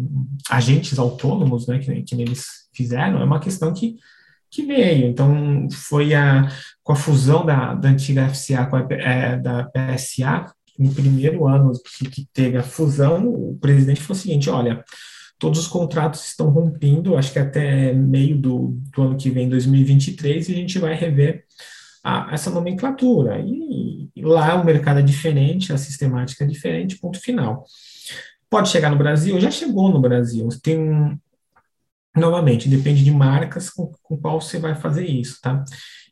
agentes 0.50 1.00
autônomos, 1.00 1.66
né, 1.66 1.80
que, 1.80 2.04
que 2.04 2.16
eles 2.22 2.68
fizeram, 2.74 3.22
é 3.22 3.24
uma 3.24 3.40
questão 3.40 3.74
que 3.74 3.96
que 4.54 4.64
veio. 4.64 5.08
Então, 5.08 5.68
foi 5.72 6.14
a, 6.14 6.48
com 6.84 6.94
a 6.94 6.96
fusão 6.96 7.46
da, 7.46 7.74
da 7.74 7.90
antiga 7.90 8.28
FCA 8.30 8.66
com 8.66 8.76
a 8.76 8.88
é, 8.92 9.38
da 9.38 9.64
PSA, 9.64 10.54
no 10.78 10.94
primeiro 10.94 11.48
ano 11.48 11.72
que, 11.98 12.10
que, 12.10 12.28
teve 12.34 12.58
a 12.58 12.64
fusão, 12.64 13.28
o 13.28 13.58
presidente 13.60 14.02
falou 14.02 14.18
o 14.18 14.22
seguinte: 14.22 14.50
olha, 14.50 14.84
todos 15.40 15.60
os 15.60 15.68
contratos 15.68 16.26
estão 16.26 16.50
rompendo, 16.50 17.16
acho 17.16 17.32
que 17.32 17.40
até 17.40 17.94
meio 17.94 18.38
do, 18.38 18.78
do 18.94 19.02
ano 19.04 19.18
que 19.18 19.30
vem, 19.30 19.48
2023, 19.48 20.50
e 20.50 20.52
a 20.52 20.56
gente 20.56 20.80
vai 20.80 20.94
rever 20.94 21.46
a, 22.04 22.30
essa 22.34 22.50
nomenclatura. 22.50 23.40
E, 23.40 24.10
e 24.16 24.22
lá 24.22 24.56
o 24.56 24.66
mercado 24.66 25.00
é 25.00 25.04
diferente, 25.04 25.72
a 25.72 25.78
sistemática 25.78 26.44
é 26.44 26.48
diferente, 26.48 26.98
ponto 27.00 27.20
final. 27.20 27.66
Pode 28.50 28.70
chegar 28.70 28.92
no 28.92 28.98
Brasil? 28.98 29.40
Já 29.40 29.50
chegou 29.50 29.90
no 29.90 30.02
Brasil. 30.02 30.48
Tem 30.62 30.78
um, 30.78 31.18
Novamente, 32.16 32.70
depende 32.70 33.04
de 33.04 33.10
marcas 33.10 33.72
com, 33.72 33.92
com 34.04 34.16
qual 34.18 34.40
você 34.40 34.60
vai 34.60 34.76
fazer 34.76 35.06
isso, 35.06 35.40
tá? 35.42 35.64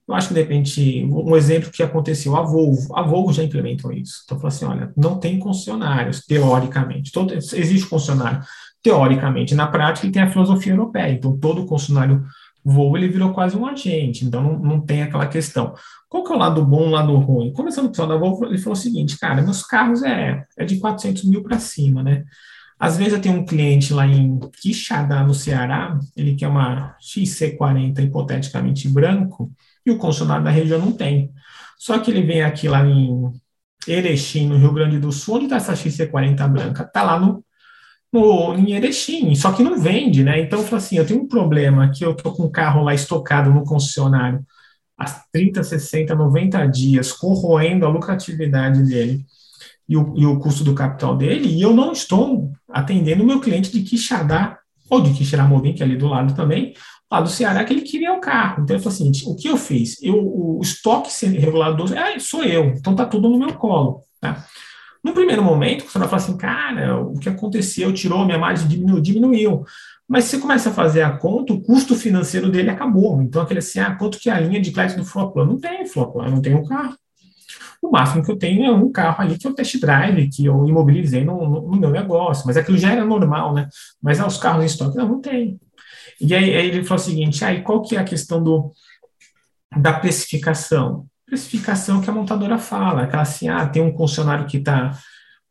Eu 0.08 0.15
acho 0.15 0.29
que 0.29 0.34
depende, 0.34 1.05
um 1.05 1.36
exemplo 1.36 1.72
que 1.72 1.84
aconteceu, 1.84 2.36
a 2.36 2.41
Volvo, 2.41 2.96
a 2.96 3.01
Volvo 3.01 3.31
já 3.31 3.43
implementou 3.43 3.93
isso. 3.93 4.24
Então, 4.25 4.38
falou 4.38 4.50
assim, 4.50 4.65
olha, 4.65 4.91
não 4.98 5.17
tem 5.17 5.39
concessionários, 5.39 6.25
teoricamente, 6.25 7.12
todo, 7.12 7.34
existe 7.34 7.88
concessionário, 7.88 8.41
teoricamente, 8.84 9.55
na 9.55 9.67
prática 9.67 10.05
ele 10.05 10.13
tem 10.13 10.24
a 10.24 10.29
filosofia 10.29 10.74
europeia, 10.74 11.12
então 11.12 11.38
todo 11.38 11.65
concessionário 11.65 12.25
Volvo, 12.63 12.96
ele 12.96 13.08
virou 13.08 13.34
quase 13.34 13.58
um 13.58 13.65
agente, 13.65 14.24
então 14.24 14.41
não, 14.43 14.60
não 14.60 14.81
tem 14.81 15.01
aquela 15.01 15.25
questão. 15.25 15.74
Qual 16.08 16.24
que 16.24 16.31
é 16.31 16.36
o 16.36 16.38
lado 16.38 16.63
bom, 16.63 16.88
o 16.88 16.91
lado 16.91 17.15
ruim? 17.15 17.51
Começando 17.51 17.86
com 17.86 17.88
o 17.88 17.91
pessoal 17.91 18.08
da 18.08 18.17
Volvo, 18.17 18.46
ele 18.46 18.58
falou 18.60 18.74
o 18.74 18.79
seguinte, 18.79 19.17
cara, 19.17 19.41
meus 19.41 19.63
carros 19.63 20.03
é, 20.03 20.46
é 20.55 20.63
de 20.63 20.77
400 20.77 21.24
mil 21.24 21.41
para 21.41 21.58
cima, 21.58 22.03
né? 22.03 22.24
Às 22.79 22.98
vezes 22.98 23.13
eu 23.13 23.22
tenho 23.22 23.39
um 23.39 23.46
cliente 23.46 23.93
lá 23.93 24.05
em 24.05 24.39
Quixadá, 24.62 25.24
no 25.24 25.34
Ceará, 25.34 25.98
ele 26.15 26.36
quer 26.36 26.48
uma 26.48 26.96
XC40 27.00 28.00
hipoteticamente 28.00 28.88
branco, 28.89 29.51
e 29.85 29.91
o 29.91 29.97
concessionário 29.97 30.43
da 30.43 30.51
região 30.51 30.79
não 30.79 30.91
tem. 30.91 31.31
Só 31.77 31.97
que 32.00 32.11
ele 32.11 32.21
vem 32.21 32.43
aqui 32.43 32.67
lá 32.67 32.85
em 32.85 33.31
Erechim, 33.88 34.47
no 34.47 34.57
Rio 34.57 34.73
Grande 34.73 35.00
do 35.00 35.11
Sul, 35.11 35.35
onde 35.35 35.45
está 35.45 35.57
essa 35.57 35.73
XC40 35.73 36.47
branca? 36.47 36.83
Está 36.83 37.03
lá 37.03 37.19
no, 37.19 37.43
no, 38.11 38.53
em 38.55 38.73
Erechim, 38.73 39.33
só 39.35 39.51
que 39.51 39.63
não 39.63 39.79
vende, 39.79 40.23
né? 40.23 40.39
Então, 40.39 40.63
eu 40.63 40.77
assim, 40.77 40.97
eu 40.97 41.05
tenho 41.05 41.21
um 41.21 41.27
problema 41.27 41.89
que 41.91 42.05
eu 42.05 42.11
estou 42.11 42.33
com 42.33 42.43
o 42.43 42.51
carro 42.51 42.83
lá 42.83 42.93
estocado 42.93 43.51
no 43.51 43.63
concessionário 43.63 44.45
há 44.97 45.05
30, 45.31 45.63
60, 45.63 46.13
90 46.13 46.65
dias, 46.67 47.11
corroendo 47.11 47.85
a 47.85 47.89
lucratividade 47.89 48.83
dele 48.83 49.25
e 49.89 49.97
o, 49.97 50.13
e 50.15 50.25
o 50.25 50.39
custo 50.39 50.63
do 50.63 50.75
capital 50.75 51.17
dele, 51.17 51.50
e 51.50 51.61
eu 51.61 51.73
não 51.73 51.91
estou 51.91 52.51
atendendo 52.69 53.23
o 53.23 53.25
meu 53.25 53.39
cliente 53.41 53.71
de 53.71 53.81
Quixadá, 53.81 54.57
ou 54.89 55.01
de 55.01 55.13
Quixeramobim, 55.13 55.73
que 55.73 55.81
é 55.81 55.85
ali 55.85 55.95
do 55.95 56.07
lado 56.07 56.35
também, 56.35 56.73
lá 57.12 57.20
do 57.20 57.30
Ceará, 57.30 57.63
que 57.65 57.74
ele 57.74 57.82
queria 57.82 58.13
o 58.13 58.22
carro. 58.22 58.63
Então, 58.63 58.75
ele 58.75 58.84
falou 58.84 58.96
assim, 58.96 59.12
o 59.30 59.36
que 59.36 59.50
eu 59.50 59.58
fiz? 59.58 60.01
Eu, 60.01 60.15
o 60.15 60.60
estoque 60.63 61.10
regulador, 61.25 61.89
ah, 61.98 62.18
sou 62.20 62.44
eu, 62.44 62.68
então 62.70 62.96
tá 62.96 63.06
tudo 63.06 63.30
no 63.30 63.38
meu 63.38 63.53
colo, 63.53 64.01
tá? 64.22 64.46
No 65.03 65.13
primeiro 65.13 65.44
momento, 65.44 65.84
você 65.86 65.98
vai 65.98 66.08
falar 66.08 66.22
assim, 66.22 66.38
cara, 66.38 67.01
o 67.01 67.20
que 67.20 67.27
aconteceu, 67.27 67.91
tirou, 67.91 68.24
minha 68.24 68.38
margem 68.38 68.68
diminuiu, 68.68 69.01
diminuiu. 69.01 69.65
Mas 70.08 70.25
você 70.25 70.38
começa 70.38 70.70
a 70.70 70.74
fazer 70.74 71.01
a 71.01 71.18
conta, 71.18 71.53
o 71.53 71.62
custo 71.62 71.96
financeiro 71.96 72.51
dele 72.51 72.70
acabou. 72.70 73.22
Então, 73.22 73.41
aquele 73.41 73.60
assim, 73.60 73.80
ah, 73.80 73.96
quanto 73.96 74.20
que 74.20 74.30
é 74.30 74.34
a 74.34 74.39
linha 74.39 74.62
de 74.62 74.72
crédito 74.72 74.98
do 74.98 75.06
Floplan? 75.06 75.46
Não 75.46 75.60
tem 75.60 75.86
Floplan, 75.88 76.30
não 76.30 76.41
tem 76.41 76.56
um 76.56 76.63
carro. 76.63 76.96
O 77.82 77.89
máximo 77.89 78.24
que 78.24 78.32
eu 78.32 78.38
tenho 78.38 78.63
é 78.63 78.72
um 78.72 78.91
carro 78.91 79.24
ali 79.24 79.39
que 79.39 79.48
eu 79.48 79.56
test 79.56 79.80
drive, 79.80 80.30
que 80.30 80.46
eu 80.46 80.68
imobilizei 80.68 81.25
no, 81.25 81.50
no, 81.50 81.62
no 81.72 81.80
meu 81.80 81.89
negócio, 81.89 82.46
mas 82.46 82.56
aquilo 82.56 82.77
já 82.77 82.91
era 82.91 83.03
normal, 83.03 83.56
né? 83.56 83.68
Mas 84.00 84.20
ah, 84.20 84.27
os 84.27 84.38
carros 84.38 84.63
em 84.63 84.68
estoque, 84.68 84.96
não, 84.96 85.08
não 85.08 85.20
tem. 85.20 85.60
E 86.22 86.36
aí, 86.36 86.56
aí 86.56 86.68
ele 86.68 86.84
falou 86.84 87.01
o 87.01 87.06
seguinte, 87.06 87.44
aí 87.44 87.62
qual 87.62 87.82
que 87.82 87.96
é 87.96 88.00
a 88.00 88.04
questão 88.04 88.44
do, 88.44 88.72
da 89.75 89.94
precificação? 89.94 91.08
Precificação 91.25 92.01
que 92.01 92.10
a 92.10 92.13
montadora 92.13 92.58
fala, 92.58 93.04
aquela 93.04 93.24
assim, 93.24 93.50
ah, 93.50 93.68
tem 93.68 93.82
um 93.82 93.96
funcionário 93.96 94.46
que 94.46 94.58
está 94.58 94.92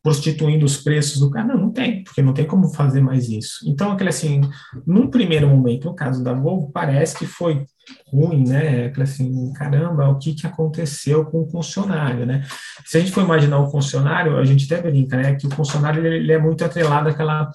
prostituindo 0.03 0.65
os 0.65 0.77
preços 0.77 1.19
do 1.19 1.29
carro. 1.29 1.49
Não, 1.49 1.57
não 1.57 1.71
tem, 1.71 2.03
porque 2.03 2.21
não 2.21 2.33
tem 2.33 2.45
como 2.45 2.73
fazer 2.73 3.01
mais 3.01 3.29
isso. 3.29 3.59
Então, 3.67 3.91
aquele 3.91 4.09
assim, 4.09 4.41
num 4.85 5.07
primeiro 5.07 5.47
momento, 5.47 5.85
no 5.85 5.95
caso 5.95 6.23
da 6.23 6.33
Volvo, 6.33 6.71
parece 6.71 7.17
que 7.17 7.25
foi 7.25 7.65
ruim, 8.07 8.47
né? 8.47 8.85
Aquele 8.85 9.03
assim, 9.03 9.53
caramba, 9.53 10.09
o 10.09 10.17
que, 10.17 10.33
que 10.33 10.47
aconteceu 10.47 11.25
com 11.25 11.41
o 11.41 11.49
funcionário, 11.49 12.25
né? 12.25 12.43
Se 12.85 12.97
a 12.97 12.99
gente 12.99 13.11
for 13.11 13.23
imaginar 13.23 13.59
o 13.59 13.69
funcionário, 13.69 14.37
a 14.37 14.45
gente 14.45 14.71
até 14.71 14.81
brinca, 14.81 15.17
né? 15.17 15.35
Que 15.35 15.45
o 15.45 15.51
funcionário 15.51 16.03
ele, 16.05 16.17
ele 16.17 16.31
é 16.31 16.39
muito 16.39 16.65
atrelado 16.65 17.09
àquela 17.09 17.51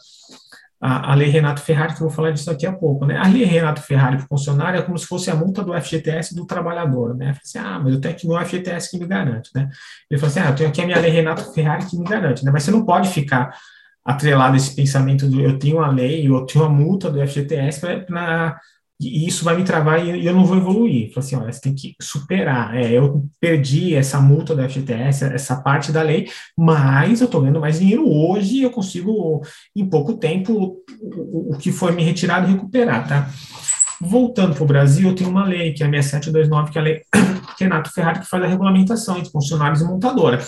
a, 0.80 1.12
a, 1.12 1.14
lei 1.14 1.28
Renato 1.28 1.61
Ferrari, 1.61 1.95
que 1.95 2.02
eu 2.02 2.06
vou 2.06 2.14
falar 2.14 2.30
disso 2.30 2.47
daqui 2.47 2.66
a 2.66 2.73
pouco, 2.73 3.06
né? 3.06 3.16
A 3.16 3.26
lei 3.26 3.45
Renato 3.45 3.80
Ferrari 3.80 4.16
para 4.16 4.25
o 4.25 4.28
funcionário 4.28 4.78
é 4.78 4.83
como 4.83 4.99
se 4.99 5.06
fosse 5.06 5.30
a 5.30 5.35
multa 5.35 5.62
do 5.62 5.73
FGTS 5.73 6.35
do 6.35 6.47
trabalhador, 6.47 7.16
né? 7.16 7.35
Assim, 7.42 7.59
ah, 7.59 7.80
mas 7.83 7.95
eu 7.95 8.00
tenho 8.00 8.14
aqui 8.14 8.28
meu 8.28 8.38
FGTS 8.45 8.90
que 8.90 8.99
me 8.99 9.06
garante, 9.06 9.50
né? 9.54 9.68
Ele 10.11 10.21
falou 10.21 10.30
assim, 10.30 10.40
ah, 10.40 10.50
eu 10.50 10.54
tenho 10.54 10.68
aqui 10.68 10.83
a 10.83 10.87
minha 10.87 11.00
lei 11.00 11.11
Renato 11.11 11.52
Ferrari 11.54 11.87
que 11.87 11.97
me 11.97 12.04
garante, 12.04 12.45
né? 12.45 12.50
Mas 12.52 12.62
você 12.62 12.71
não 12.71 12.85
pode 12.85 13.09
ficar 13.09 13.56
atrelado 14.04 14.54
a 14.54 14.56
esse 14.56 14.75
pensamento 14.75 15.26
do 15.26 15.40
eu 15.40 15.59
tenho 15.59 15.80
a 15.80 15.88
lei, 15.88 16.28
eu 16.28 16.45
tenho 16.47 16.64
a 16.64 16.68
multa 16.68 17.11
do 17.11 17.26
FGTS 17.26 17.80
para 17.80 18.61
e 18.99 19.26
isso 19.26 19.45
vai 19.45 19.57
me 19.57 19.65
travar 19.65 20.05
e 20.05 20.25
eu 20.25 20.33
não 20.33 20.45
vou 20.45 20.57
evoluir. 20.57 21.12
Falei 21.12 21.26
assim, 21.26 21.37
olha, 21.37 21.53
você 21.53 21.61
tem 21.61 21.75
que 21.75 21.95
superar. 22.00 22.75
É, 22.75 22.93
eu 22.93 23.26
perdi 23.38 23.95
essa 23.95 24.19
multa 24.21 24.55
da 24.55 24.69
FGTS, 24.69 25.25
essa 25.25 25.57
parte 25.57 25.93
da 25.93 26.03
lei, 26.03 26.29
mas 26.57 27.21
eu 27.21 27.26
estou 27.26 27.43
ganhando 27.43 27.61
mais 27.61 27.79
dinheiro 27.79 28.09
hoje 28.09 28.57
e 28.57 28.62
eu 28.62 28.71
consigo, 28.71 29.43
em 29.75 29.85
pouco 29.87 30.15
tempo, 30.15 30.79
o, 31.00 31.55
o 31.55 31.59
que 31.59 31.71
foi 31.71 31.93
me 31.93 32.03
retirado 32.03 32.47
recuperar, 32.47 33.07
tá? 33.07 33.31
Voltando 34.00 34.55
para 34.55 34.65
o 34.65 34.67
Brasil, 34.67 35.11
eu 35.11 35.15
tenho 35.15 35.31
uma 35.31 35.45
lei, 35.45 35.73
que 35.73 35.83
é 35.83 35.87
a 35.87 35.91
6729, 35.91 36.71
que 36.71 36.79
é 36.79 36.81
a 36.81 36.85
lei 36.85 37.03
Renato 37.61 37.93
Ferrari, 37.93 38.21
que 38.21 38.26
faz 38.26 38.43
a 38.43 38.47
regulamentação 38.47 39.19
entre 39.19 39.31
funcionários 39.31 39.83
e 39.83 39.85
montadora. 39.85 40.43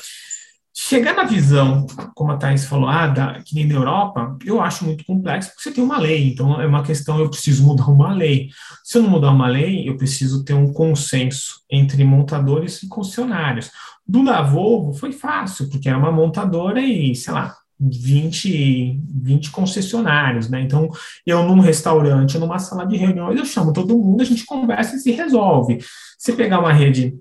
Chegar 0.80 1.12
na 1.12 1.24
visão, 1.24 1.88
como 2.14 2.30
a 2.30 2.36
Thais 2.36 2.64
falou, 2.64 2.88
ah, 2.88 3.08
da, 3.08 3.42
que 3.42 3.52
nem 3.52 3.66
na 3.66 3.74
Europa, 3.74 4.38
eu 4.44 4.60
acho 4.60 4.84
muito 4.84 5.04
complexo, 5.04 5.50
porque 5.50 5.64
você 5.64 5.72
tem 5.72 5.82
uma 5.82 5.98
lei, 5.98 6.28
então 6.28 6.60
é 6.60 6.66
uma 6.68 6.84
questão, 6.84 7.18
eu 7.18 7.28
preciso 7.28 7.66
mudar 7.66 7.88
uma 7.88 8.14
lei. 8.14 8.50
Se 8.84 8.96
eu 8.96 9.02
não 9.02 9.10
mudar 9.10 9.32
uma 9.32 9.48
lei, 9.48 9.88
eu 9.88 9.96
preciso 9.96 10.44
ter 10.44 10.54
um 10.54 10.72
consenso 10.72 11.62
entre 11.68 12.04
montadores 12.04 12.80
e 12.84 12.88
concessionários. 12.88 13.72
Do 14.06 14.24
da 14.24 14.40
Volvo 14.40 14.92
foi 14.92 15.10
fácil, 15.10 15.68
porque 15.68 15.88
era 15.88 15.98
uma 15.98 16.12
montadora 16.12 16.80
e, 16.80 17.12
sei 17.12 17.34
lá, 17.34 17.56
20, 17.80 19.00
20 19.20 19.50
concessionários, 19.50 20.48
né? 20.48 20.60
Então, 20.60 20.88
eu 21.26 21.42
num 21.42 21.58
restaurante, 21.58 22.38
numa 22.38 22.60
sala 22.60 22.86
de 22.86 22.96
reuniões, 22.96 23.36
eu 23.36 23.44
chamo 23.44 23.72
todo 23.72 23.98
mundo, 23.98 24.20
a 24.20 24.24
gente 24.24 24.46
conversa 24.46 24.94
e 24.94 25.00
se 25.00 25.10
resolve. 25.10 25.80
Se 26.16 26.34
pegar 26.34 26.60
uma 26.60 26.72
rede 26.72 27.18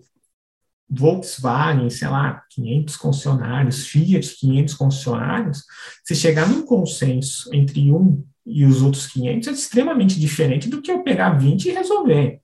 Volkswagen, 0.90 1.90
sei 1.90 2.08
lá, 2.08 2.44
500 2.52 2.96
concessionários, 2.98 3.88
Fiat, 3.88 4.36
500 4.40 4.74
concessionários, 4.74 5.64
se 6.04 6.16
chegar 6.16 6.48
num 6.48 6.64
consenso 6.64 7.50
entre 7.54 7.92
um 7.92 8.24
e 8.46 8.66
os 8.66 8.82
outros 8.82 9.08
500 9.08 9.50
é 9.50 9.52
extremamente 9.52 10.20
diferente 10.20 10.70
do 10.70 10.82
que 10.82 10.90
eu 10.90 11.04
pegar 11.04 11.32
20 11.32 11.66
e 11.66 11.72
resolver, 11.72 12.40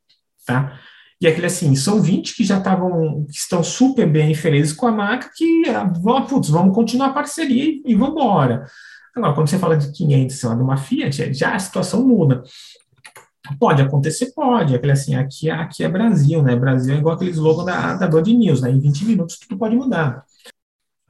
tá? 0.45 0.77
E 1.21 1.27
aquele 1.27 1.45
assim, 1.45 1.73
são 1.73 2.01
20 2.01 2.35
que 2.35 2.43
já 2.43 2.57
estavam, 2.57 3.25
que 3.25 3.37
estão 3.37 3.63
super 3.63 4.05
bem 4.05 4.33
felizes 4.33 4.73
com 4.73 4.87
a 4.87 4.91
marca, 4.91 5.31
que, 5.33 5.63
ah, 5.69 5.89
putz, 6.27 6.49
vamos 6.49 6.75
continuar 6.75 7.07
a 7.07 7.13
parceria 7.13 7.81
e, 7.85 7.95
vamos 7.95 8.11
embora. 8.11 8.65
Agora, 9.15 9.33
quando 9.33 9.47
você 9.47 9.57
fala 9.57 9.77
de 9.77 9.89
500, 9.93 10.35
sei 10.35 10.49
lá, 10.49 10.55
de 10.55 10.61
uma 10.61 10.75
Fiat, 10.75 11.33
já 11.33 11.55
a 11.55 11.59
situação 11.59 12.05
muda. 12.05 12.43
Pode 13.59 13.81
acontecer, 13.81 14.31
pode. 14.33 14.75
Aquele 14.75 14.91
assim, 14.91 15.15
aqui, 15.15 15.49
aqui 15.49 15.83
é 15.83 15.89
Brasil, 15.89 16.41
né? 16.41 16.55
Brasil 16.55 16.95
é 16.95 16.97
igual 16.97 17.15
aquele 17.15 17.31
slogan 17.31 17.65
da, 17.65 17.95
da 17.95 18.07
Band 18.07 18.23
News, 18.23 18.61
né? 18.61 18.71
Em 18.71 18.79
20 18.79 19.05
minutos 19.05 19.37
tudo 19.37 19.57
pode 19.57 19.75
mudar. 19.75 20.23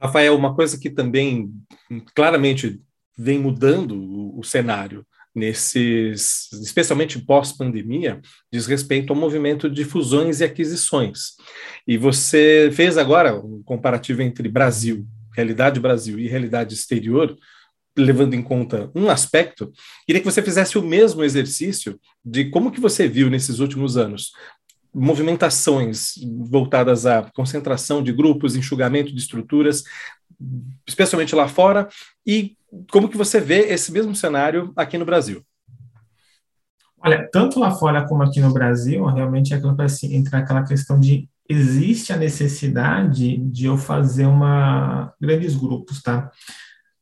Rafael, 0.00 0.36
uma 0.36 0.54
coisa 0.54 0.78
que 0.78 0.90
também 0.90 1.52
claramente 2.14 2.82
vem 3.16 3.38
mudando 3.38 3.94
o, 3.94 4.40
o 4.40 4.44
cenário 4.44 5.06
nesses, 5.34 6.52
especialmente 6.52 7.18
pós-pandemia, 7.18 8.20
diz 8.52 8.66
respeito 8.66 9.12
ao 9.12 9.18
movimento 9.18 9.68
de 9.68 9.84
fusões 9.84 10.40
e 10.40 10.44
aquisições. 10.44 11.34
E 11.86 11.96
você 11.96 12.70
fez 12.72 12.96
agora 12.96 13.34
um 13.34 13.62
comparativo 13.62 14.22
entre 14.22 14.48
Brasil, 14.48 15.06
realidade 15.34 15.80
Brasil 15.80 16.18
e 16.18 16.28
realidade 16.28 16.74
exterior, 16.74 17.36
levando 17.96 18.34
em 18.34 18.42
conta 18.42 18.90
um 18.94 19.08
aspecto, 19.08 19.72
queria 20.06 20.20
que 20.20 20.30
você 20.30 20.42
fizesse 20.42 20.76
o 20.76 20.82
mesmo 20.82 21.22
exercício 21.22 21.98
de 22.24 22.46
como 22.46 22.70
que 22.70 22.80
você 22.80 23.06
viu 23.06 23.30
nesses 23.30 23.58
últimos 23.60 23.96
anos 23.96 24.32
movimentações 24.94 26.14
voltadas 26.48 27.04
à 27.04 27.22
concentração 27.34 28.00
de 28.02 28.12
grupos, 28.12 28.54
enxugamento 28.54 29.12
de 29.12 29.18
estruturas, 29.18 29.82
especialmente 30.86 31.34
lá 31.34 31.48
fora, 31.48 31.88
e 32.24 32.56
como 32.90 33.08
que 33.08 33.16
você 33.16 33.40
vê 33.40 33.72
esse 33.72 33.90
mesmo 33.90 34.14
cenário 34.14 34.72
aqui 34.76 34.96
no 34.96 35.04
Brasil? 35.04 35.44
Olha, 36.98 37.28
tanto 37.30 37.58
lá 37.58 37.72
fora 37.72 38.06
como 38.06 38.22
aqui 38.22 38.40
no 38.40 38.52
Brasil, 38.52 39.04
realmente 39.04 39.52
é 39.52 39.56
aquela, 39.56 39.84
assim, 39.84 40.14
entra 40.14 40.38
aquela 40.38 40.64
questão 40.64 40.98
de 40.98 41.28
existe 41.48 42.12
a 42.12 42.16
necessidade 42.16 43.36
de 43.36 43.66
eu 43.66 43.76
fazer 43.76 44.26
uma 44.26 45.12
grandes 45.20 45.54
grupos, 45.54 46.00
tá? 46.00 46.30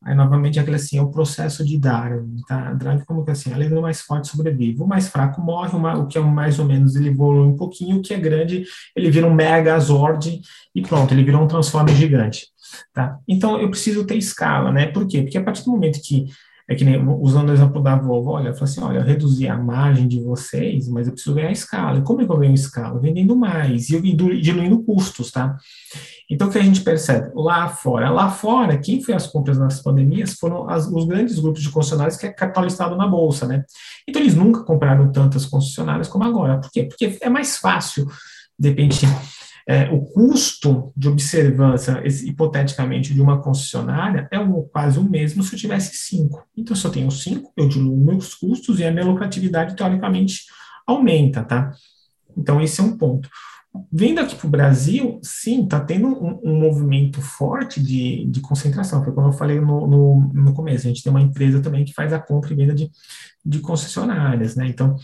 Aí, 0.04 0.14
novamente, 0.14 0.58
aquele 0.58 0.76
assim, 0.76 0.98
é 0.98 1.02
o 1.02 1.10
processo 1.10 1.64
de 1.64 1.78
Darwin, 1.78 2.36
tá? 2.48 2.72
Darwin, 2.74 3.04
como 3.04 3.24
que 3.24 3.30
assim, 3.30 3.52
além 3.52 3.68
do 3.68 3.80
mais 3.80 4.00
forte 4.00 4.28
sobrevive, 4.28 4.82
o 4.82 4.86
mais 4.86 5.08
fraco 5.08 5.40
morre, 5.40 5.76
o 5.76 6.06
que 6.06 6.18
é 6.18 6.20
mais 6.20 6.58
ou 6.58 6.64
menos 6.64 6.96
ele 6.96 7.08
evolui 7.08 7.46
um 7.46 7.56
pouquinho, 7.56 7.98
o 7.98 8.02
que 8.02 8.12
é 8.12 8.18
grande, 8.18 8.64
ele 8.96 9.10
vira 9.10 9.26
um 9.26 9.34
megazord 9.34 10.40
e 10.74 10.82
pronto, 10.82 11.14
ele 11.14 11.22
virou 11.22 11.42
um 11.42 11.46
transformer 11.46 11.94
gigante, 11.94 12.48
tá? 12.92 13.18
Então, 13.28 13.60
eu 13.60 13.70
preciso 13.70 14.04
ter 14.04 14.16
escala, 14.16 14.72
né? 14.72 14.86
Por 14.86 15.06
quê? 15.06 15.22
Porque 15.22 15.38
a 15.38 15.42
partir 15.42 15.64
do 15.64 15.70
momento 15.70 16.00
que 16.02 16.26
é 16.72 16.76
que 16.76 16.84
nem, 16.84 17.02
usando 17.20 17.50
o 17.50 17.52
exemplo 17.52 17.82
da 17.82 17.96
Volvo, 17.96 18.30
olha, 18.30 18.48
eu 18.48 18.54
falo 18.54 18.64
assim, 18.64 18.82
olha, 18.82 18.98
eu 18.98 19.04
reduzi 19.04 19.48
a 19.48 19.56
margem 19.56 20.08
de 20.08 20.20
vocês, 20.20 20.88
mas 20.88 21.06
eu 21.06 21.12
preciso 21.12 21.34
ganhar 21.34 21.50
escala. 21.50 21.98
E 21.98 22.02
como 22.02 22.20
é 22.20 22.24
que 22.24 22.32
eu 22.32 22.38
ganho 22.38 22.54
escala? 22.54 23.00
Vendendo 23.00 23.36
mais 23.36 23.90
e, 23.90 23.96
e 23.96 24.14
diluindo 24.40 24.82
custos, 24.82 25.30
tá? 25.30 25.56
Então, 26.30 26.48
o 26.48 26.50
que 26.50 26.58
a 26.58 26.62
gente 26.62 26.80
percebe? 26.80 27.30
Lá 27.34 27.68
fora, 27.68 28.10
lá 28.10 28.30
fora, 28.30 28.78
quem 28.78 29.02
fez 29.02 29.24
as 29.24 29.26
compras 29.26 29.58
nas 29.58 29.82
pandemias 29.82 30.34
foram 30.34 30.68
as, 30.68 30.86
os 30.86 31.04
grandes 31.04 31.38
grupos 31.38 31.62
de 31.62 31.70
concessionários 31.70 32.16
que 32.16 32.26
é 32.26 32.32
capital 32.32 32.64
listado 32.64 32.96
na 32.96 33.06
Bolsa, 33.06 33.46
né? 33.46 33.64
Então, 34.08 34.22
eles 34.22 34.34
nunca 34.34 34.62
compraram 34.64 35.12
tantas 35.12 35.44
concessionárias 35.44 36.08
como 36.08 36.24
agora. 36.24 36.58
Por 36.58 36.70
quê? 36.70 36.84
Porque 36.84 37.18
é 37.20 37.28
mais 37.28 37.56
fácil, 37.58 38.06
de 38.58 38.68
repente, 38.68 39.06
é, 39.66 39.88
o 39.90 40.02
custo 40.02 40.92
de 40.96 41.08
observância, 41.08 42.02
hipoteticamente, 42.24 43.14
de 43.14 43.20
uma 43.20 43.40
concessionária 43.40 44.28
é 44.30 44.38
o, 44.38 44.62
quase 44.64 44.98
o 44.98 45.04
mesmo 45.04 45.42
se 45.42 45.54
eu 45.54 45.58
tivesse 45.58 45.96
cinco. 45.96 46.44
Então, 46.56 46.74
se 46.74 46.84
eu 46.84 46.90
tenho 46.90 47.10
cinco, 47.10 47.52
eu 47.56 47.68
diluo 47.68 47.96
meus 47.96 48.34
custos 48.34 48.80
e 48.80 48.84
a 48.84 48.90
minha 48.90 49.04
lucratividade, 49.04 49.76
teoricamente, 49.76 50.42
aumenta, 50.86 51.44
tá? 51.44 51.72
Então, 52.36 52.60
esse 52.60 52.80
é 52.80 52.84
um 52.84 52.96
ponto. 52.96 53.28
Vindo 53.90 54.20
aqui 54.20 54.36
para 54.36 54.46
o 54.46 54.50
Brasil, 54.50 55.18
sim, 55.22 55.64
está 55.64 55.80
tendo 55.80 56.08
um, 56.08 56.40
um, 56.44 56.60
movimento 56.60 57.22
forte 57.22 57.82
de, 57.82 58.26
de 58.26 58.40
concentração. 58.40 59.02
Foi 59.02 59.14
como 59.14 59.28
eu 59.28 59.32
falei 59.32 59.60
no, 59.60 59.86
no, 59.86 60.30
no, 60.34 60.52
começo. 60.52 60.86
A 60.86 60.88
gente 60.88 61.02
tem 61.02 61.10
uma 61.10 61.22
empresa 61.22 61.60
também 61.60 61.82
que 61.82 61.94
faz 61.94 62.12
a 62.12 62.18
compra 62.18 62.52
e 62.52 62.56
venda 62.56 62.74
de, 62.74 62.90
de 63.44 63.60
concessionárias, 63.60 64.56
né? 64.56 64.66
Então, 64.66 64.96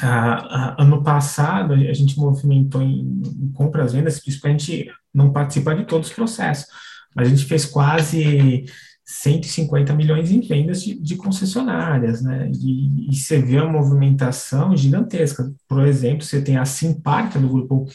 a, 0.00 0.74
a, 0.76 0.82
ano 0.82 1.02
passado, 1.02 1.74
a 1.74 1.92
gente 1.92 2.18
movimentou 2.18 2.82
em, 2.82 3.22
em 3.40 3.52
compras 3.52 3.92
vendas, 3.92 4.20
a 4.44 4.48
gente 4.48 4.90
não 5.12 5.32
participar 5.32 5.74
de 5.74 5.84
todos 5.84 6.08
os 6.08 6.14
processos, 6.14 6.66
mas 7.14 7.28
a 7.28 7.30
gente 7.30 7.44
fez 7.44 7.64
quase 7.64 8.64
150 9.06 9.94
milhões 9.94 10.30
em 10.30 10.40
vendas 10.40 10.82
de, 10.82 10.98
de 10.98 11.16
concessionárias, 11.16 12.22
né? 12.22 12.50
E, 12.54 13.10
e, 13.10 13.14
você 13.14 13.38
vê 13.38 13.60
uma 13.60 13.70
movimentação 13.72 14.74
gigantesca. 14.74 15.52
Por 15.68 15.86
exemplo, 15.86 16.24
você 16.24 16.40
tem 16.40 16.56
a 16.56 16.64
Simparca 16.64 17.38
do 17.38 17.48
grupo 17.48 17.86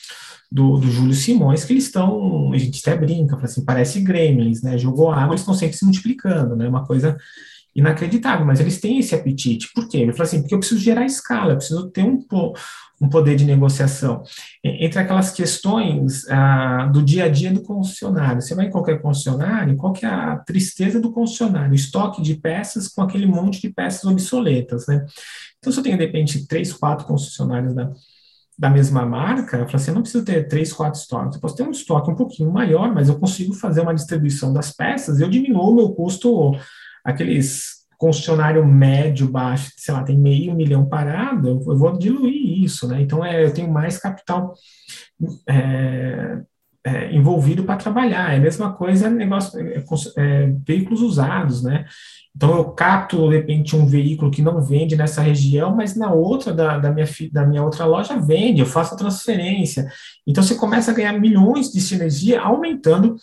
do, 0.52 0.78
do 0.78 0.92
Júlio 0.92 1.14
Simões, 1.14 1.66
que 1.66 1.74
eles 1.74 1.86
estão, 1.86 2.54
a 2.54 2.58
gente 2.58 2.80
até 2.80 2.96
brinca, 2.96 3.36
assim, 3.42 3.66
parece 3.66 4.02
gremlins, 4.02 4.62
né? 4.62 4.78
Jogou 4.78 5.12
água, 5.12 5.34
eles 5.34 5.42
estão 5.42 5.56
sempre 5.56 5.76
se 5.76 5.84
multiplicando, 5.84 6.56
né? 6.56 6.68
Uma 6.68 6.86
coisa 6.86 7.18
inacreditável, 7.76 8.46
mas 8.46 8.60
eles 8.60 8.80
têm 8.80 9.00
esse 9.00 9.16
apetite. 9.16 9.70
Por 9.74 9.88
quê? 9.88 9.98
Ele 10.00 10.14
fala 10.14 10.24
assim, 10.24 10.42
porque 10.42 10.56
eu 10.56 10.60
preciso 10.60 10.82
gerar 10.82 11.06
escala, 11.06 11.54
eu 11.54 11.58
preciso 11.58 11.90
ter 11.92 12.04
um, 12.04 12.20
um 13.02 13.10
poder 13.10 13.36
de 13.36 13.46
negociação. 13.46 14.24
Entre 14.64 15.00
aquelas 15.00 15.32
questões 15.32 16.28
ah, 16.30 16.90
do 16.92 17.02
dia 17.02 17.26
a 17.26 17.30
dia 17.30 17.52
do 17.52 17.62
concessionário, 17.62 18.42
você 18.42 18.54
vai 18.54 18.66
em 18.66 18.72
qualquer 18.72 19.02
concessionário, 19.02 19.78
qual 19.78 19.94
que 19.94 20.06
é 20.06 20.10
a 20.10 20.38
tristeza 20.38 21.00
do 21.00 21.12
concessionário? 21.12 21.74
Estoque 21.74 22.22
de 22.22 22.36
peças 22.36 22.88
com 22.88 23.02
aquele 23.02 23.26
monte 23.26 23.62
de 23.62 23.70
peças 23.70 24.04
obsoletas, 24.04 24.86
né? 24.88 25.06
Então, 25.60 25.72
se 25.72 25.80
eu 25.80 25.84
tenho, 25.84 25.98
de 25.98 26.06
repente, 26.06 26.48
três, 26.48 26.74
quatro 26.74 27.06
concessionários 27.06 27.74
da, 27.74 27.92
da 28.58 28.70
mesma 28.70 29.06
marca, 29.06 29.58
eu 29.58 29.66
falei 29.66 29.76
assim, 29.76 29.92
eu 29.92 29.96
não 29.96 30.02
preciso 30.02 30.26
ter 30.26 30.48
três, 30.48 30.74
quatro 30.74 31.00
estoques, 31.00 31.36
eu 31.36 31.42
posso 31.42 31.56
ter 31.56 31.64
um 31.64 31.72
estoque 31.72 32.12
um 32.12 32.16
pouquinho 32.16 32.52
maior, 32.52 32.94
mas 32.94 33.08
eu 33.08 33.18
consigo 33.18 33.54
fazer 33.54 33.82
uma 33.82 33.96
distribuição 33.96 34.52
das 34.52 34.72
peças, 34.72 35.20
eu 35.20 35.30
diminuo 35.30 35.72
o 35.72 35.76
meu 35.76 35.90
custo, 35.92 36.52
aqueles 37.04 37.80
concessionário 37.98 38.66
médio, 38.66 39.30
baixo, 39.30 39.72
sei 39.76 39.94
lá, 39.94 40.04
tem 40.04 40.18
meio 40.18 40.56
milhão 40.56 40.86
parado, 40.86 41.50
eu 41.68 41.78
vou 41.78 41.98
diluir 41.98 42.64
isso, 42.64 42.88
né? 42.88 43.02
Então, 43.02 43.26
é, 43.26 43.44
eu 43.44 43.54
tenho 43.54 43.70
mais 43.70 43.98
capital 43.98 44.54
é, 45.46 46.40
é, 46.84 47.14
envolvido 47.14 47.64
para 47.64 47.76
trabalhar. 47.76 48.34
É 48.34 48.38
a 48.38 48.40
mesma 48.40 48.74
coisa 48.74 49.10
negócio, 49.10 49.60
é, 49.60 49.84
é, 50.18 50.54
veículos 50.66 51.02
usados, 51.02 51.62
né? 51.62 51.86
Então 52.36 52.56
eu 52.56 52.66
capto 52.72 53.28
de 53.30 53.36
repente 53.36 53.76
um 53.76 53.86
veículo 53.86 54.32
que 54.32 54.42
não 54.42 54.62
vende 54.62 54.96
nessa 54.96 55.22
região, 55.22 55.76
mas 55.76 55.96
na 55.96 56.14
outra 56.14 56.54
da, 56.54 56.78
da, 56.78 56.92
minha, 56.92 57.08
da 57.34 57.46
minha 57.46 57.64
outra 57.64 57.86
loja 57.86 58.18
vende, 58.18 58.62
eu 58.62 58.66
faço 58.66 58.94
a 58.94 58.98
transferência. 58.98 59.88
Então 60.26 60.42
você 60.42 60.56
começa 60.56 60.92
a 60.92 60.94
ganhar 60.94 61.20
milhões 61.20 61.70
de 61.72 61.82
sinergia 61.82 62.40
aumentando 62.40 63.18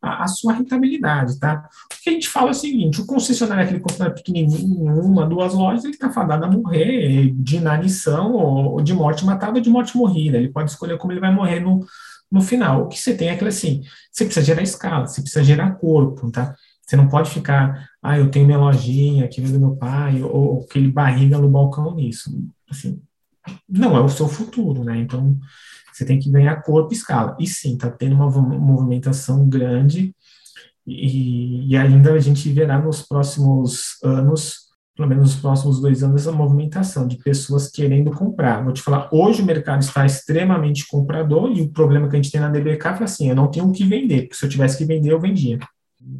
a, 0.00 0.24
a, 0.24 0.28
sua 0.28 0.52
rentabilidade, 0.52 1.38
tá? 1.38 1.68
O 1.92 2.02
que 2.02 2.10
a 2.10 2.12
gente 2.12 2.28
fala 2.28 2.48
é 2.48 2.50
o 2.50 2.54
seguinte, 2.54 3.00
o 3.00 3.06
concessionário, 3.06 3.64
aquele 3.64 3.80
concessionário 3.80 4.16
pequenininho, 4.16 5.00
uma, 5.02 5.26
duas 5.26 5.54
lojas, 5.54 5.84
ele 5.84 5.94
está 5.94 6.10
fadado 6.10 6.44
a 6.44 6.50
morrer 6.50 7.32
de 7.34 7.56
inanição 7.56 8.32
ou 8.34 8.80
de 8.80 8.92
morte 8.94 9.24
matada 9.24 9.58
ou 9.58 9.62
de 9.62 9.70
morte 9.70 9.96
morrida. 9.96 10.36
Ele 10.36 10.48
pode 10.48 10.70
escolher 10.70 10.98
como 10.98 11.12
ele 11.12 11.20
vai 11.20 11.32
morrer 11.32 11.60
no, 11.60 11.84
no 12.30 12.40
final. 12.40 12.82
O 12.82 12.88
que 12.88 12.98
você 12.98 13.14
tem 13.14 13.28
é 13.28 13.32
aquilo 13.32 13.48
assim, 13.48 13.82
você 14.10 14.24
precisa 14.24 14.46
gerar 14.46 14.62
escala, 14.62 15.06
você 15.06 15.20
precisa 15.20 15.44
gerar 15.44 15.72
corpo, 15.72 16.30
tá? 16.30 16.54
Você 16.86 16.96
não 16.96 17.08
pode 17.08 17.30
ficar, 17.30 17.88
ah, 18.02 18.18
eu 18.18 18.30
tenho 18.30 18.46
minha 18.46 18.58
lojinha 18.58 19.24
aqui 19.24 19.40
do 19.40 19.60
meu 19.60 19.76
pai, 19.76 20.20
ou, 20.22 20.34
ou 20.34 20.64
aquele 20.64 20.90
barriga 20.90 21.38
no 21.38 21.48
balcão 21.48 21.94
nisso. 21.94 22.30
Assim, 22.68 23.00
não 23.68 23.96
é 23.96 24.00
o 24.00 24.08
seu 24.08 24.28
futuro, 24.28 24.82
né? 24.82 24.98
Então, 24.98 25.38
você 26.00 26.04
tem 26.06 26.18
que 26.18 26.30
ganhar 26.30 26.62
corpo 26.62 26.92
e 26.92 26.96
escala. 26.96 27.36
E 27.38 27.46
sim, 27.46 27.74
está 27.74 27.90
tendo 27.90 28.14
uma 28.14 28.30
movimentação 28.30 29.48
grande 29.48 30.14
e, 30.86 31.72
e, 31.72 31.76
ainda 31.76 32.14
a 32.14 32.18
gente 32.18 32.50
verá 32.50 32.78
nos 32.78 33.02
próximos 33.02 33.98
anos, 34.02 34.70
pelo 34.96 35.08
menos 35.08 35.32
nos 35.32 35.40
próximos 35.40 35.80
dois 35.80 36.02
anos, 36.02 36.22
essa 36.22 36.32
movimentação 36.32 37.06
de 37.06 37.16
pessoas 37.16 37.70
querendo 37.70 38.10
comprar. 38.10 38.64
Vou 38.64 38.72
te 38.72 38.82
falar, 38.82 39.08
hoje 39.12 39.42
o 39.42 39.46
mercado 39.46 39.82
está 39.82 40.04
extremamente 40.06 40.86
comprador 40.88 41.52
e 41.54 41.60
o 41.60 41.70
problema 41.70 42.08
que 42.08 42.16
a 42.16 42.20
gente 42.20 42.32
tem 42.32 42.40
na 42.40 42.48
DBK 42.48 42.86
é 42.88 43.04
assim, 43.04 43.28
eu 43.28 43.36
não 43.36 43.50
tenho 43.50 43.66
o 43.66 43.72
que 43.72 43.84
vender, 43.84 44.22
porque 44.22 44.36
se 44.36 44.44
eu 44.44 44.48
tivesse 44.48 44.78
que 44.78 44.84
vender, 44.84 45.12
eu 45.12 45.20
vendia. 45.20 45.58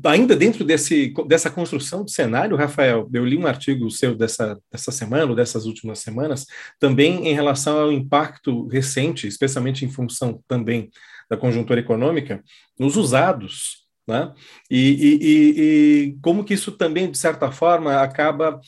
Ainda 0.05 0.37
dentro 0.37 0.63
desse, 0.63 1.15
dessa 1.27 1.51
construção 1.51 2.05
de 2.05 2.13
cenário, 2.13 2.57
Rafael, 2.57 3.09
eu 3.15 3.25
li 3.25 3.39
um 3.39 3.47
artigo 3.47 3.91
seu 3.91 4.15
dessa, 4.15 4.61
dessa 4.71 4.93
semana, 4.93 5.31
ou 5.31 5.35
dessas 5.35 5.65
últimas 5.65 6.01
semanas, 6.01 6.45
também 6.79 7.27
em 7.29 7.33
relação 7.33 7.79
ao 7.79 7.91
impacto 7.91 8.67
recente, 8.67 9.27
especialmente 9.27 9.85
em 9.85 9.91
função 9.91 10.43
também 10.47 10.91
da 11.31 11.37
conjuntura 11.37 11.81
econômica, 11.81 12.43
nos 12.79 12.97
usados, 12.97 13.87
né? 14.07 14.33
E, 14.71 14.91
e, 14.91 15.19
e, 15.23 15.61
e 15.61 16.19
como 16.21 16.45
que 16.45 16.55
isso 16.55 16.73
também, 16.73 17.11
de 17.11 17.17
certa 17.17 17.51
forma, 17.51 18.03
acaba 18.03 18.61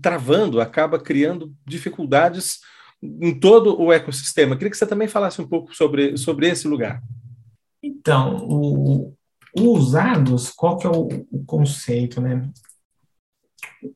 travando, 0.00 0.60
acaba 0.60 1.00
criando 1.00 1.52
dificuldades 1.66 2.60
em 3.02 3.38
todo 3.38 3.80
o 3.80 3.92
ecossistema. 3.92 4.56
Queria 4.56 4.70
que 4.70 4.76
você 4.76 4.86
também 4.86 5.08
falasse 5.08 5.40
um 5.40 5.48
pouco 5.48 5.74
sobre, 5.74 6.16
sobre 6.16 6.48
esse 6.48 6.68
lugar. 6.68 7.02
Então, 7.82 8.36
o, 8.48 9.14
usados, 9.56 10.50
qual 10.50 10.76
que 10.76 10.86
é 10.86 10.90
o, 10.90 11.08
o 11.30 11.44
conceito, 11.44 12.20
né? 12.20 12.50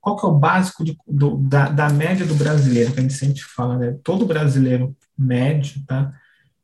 Qual 0.00 0.16
que 0.16 0.26
é 0.26 0.28
o 0.28 0.38
básico 0.38 0.84
de, 0.84 0.96
do, 1.06 1.36
da, 1.38 1.68
da, 1.68 1.88
média 1.90 2.24
do 2.26 2.34
brasileiro, 2.34 2.92
que 2.92 3.00
a 3.00 3.02
gente 3.02 3.14
sempre 3.14 3.40
fala, 3.40 3.76
né? 3.76 3.98
Todo 4.04 4.26
brasileiro 4.26 4.96
médio, 5.16 5.84
tá? 5.86 6.12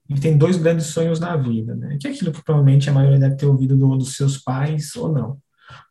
Ele 0.08 0.20
tem 0.20 0.36
dois 0.36 0.56
grandes 0.56 0.86
sonhos 0.86 1.18
na 1.18 1.36
vida, 1.36 1.74
né? 1.74 1.96
Que 2.00 2.08
é 2.08 2.10
aquilo 2.10 2.32
que 2.32 2.42
provavelmente 2.42 2.88
a 2.88 2.92
maioria 2.92 3.18
deve 3.18 3.36
ter 3.36 3.46
ouvido 3.46 3.76
do, 3.76 3.96
dos 3.96 4.16
seus 4.16 4.38
pais 4.38 4.94
ou 4.96 5.10
não. 5.10 5.38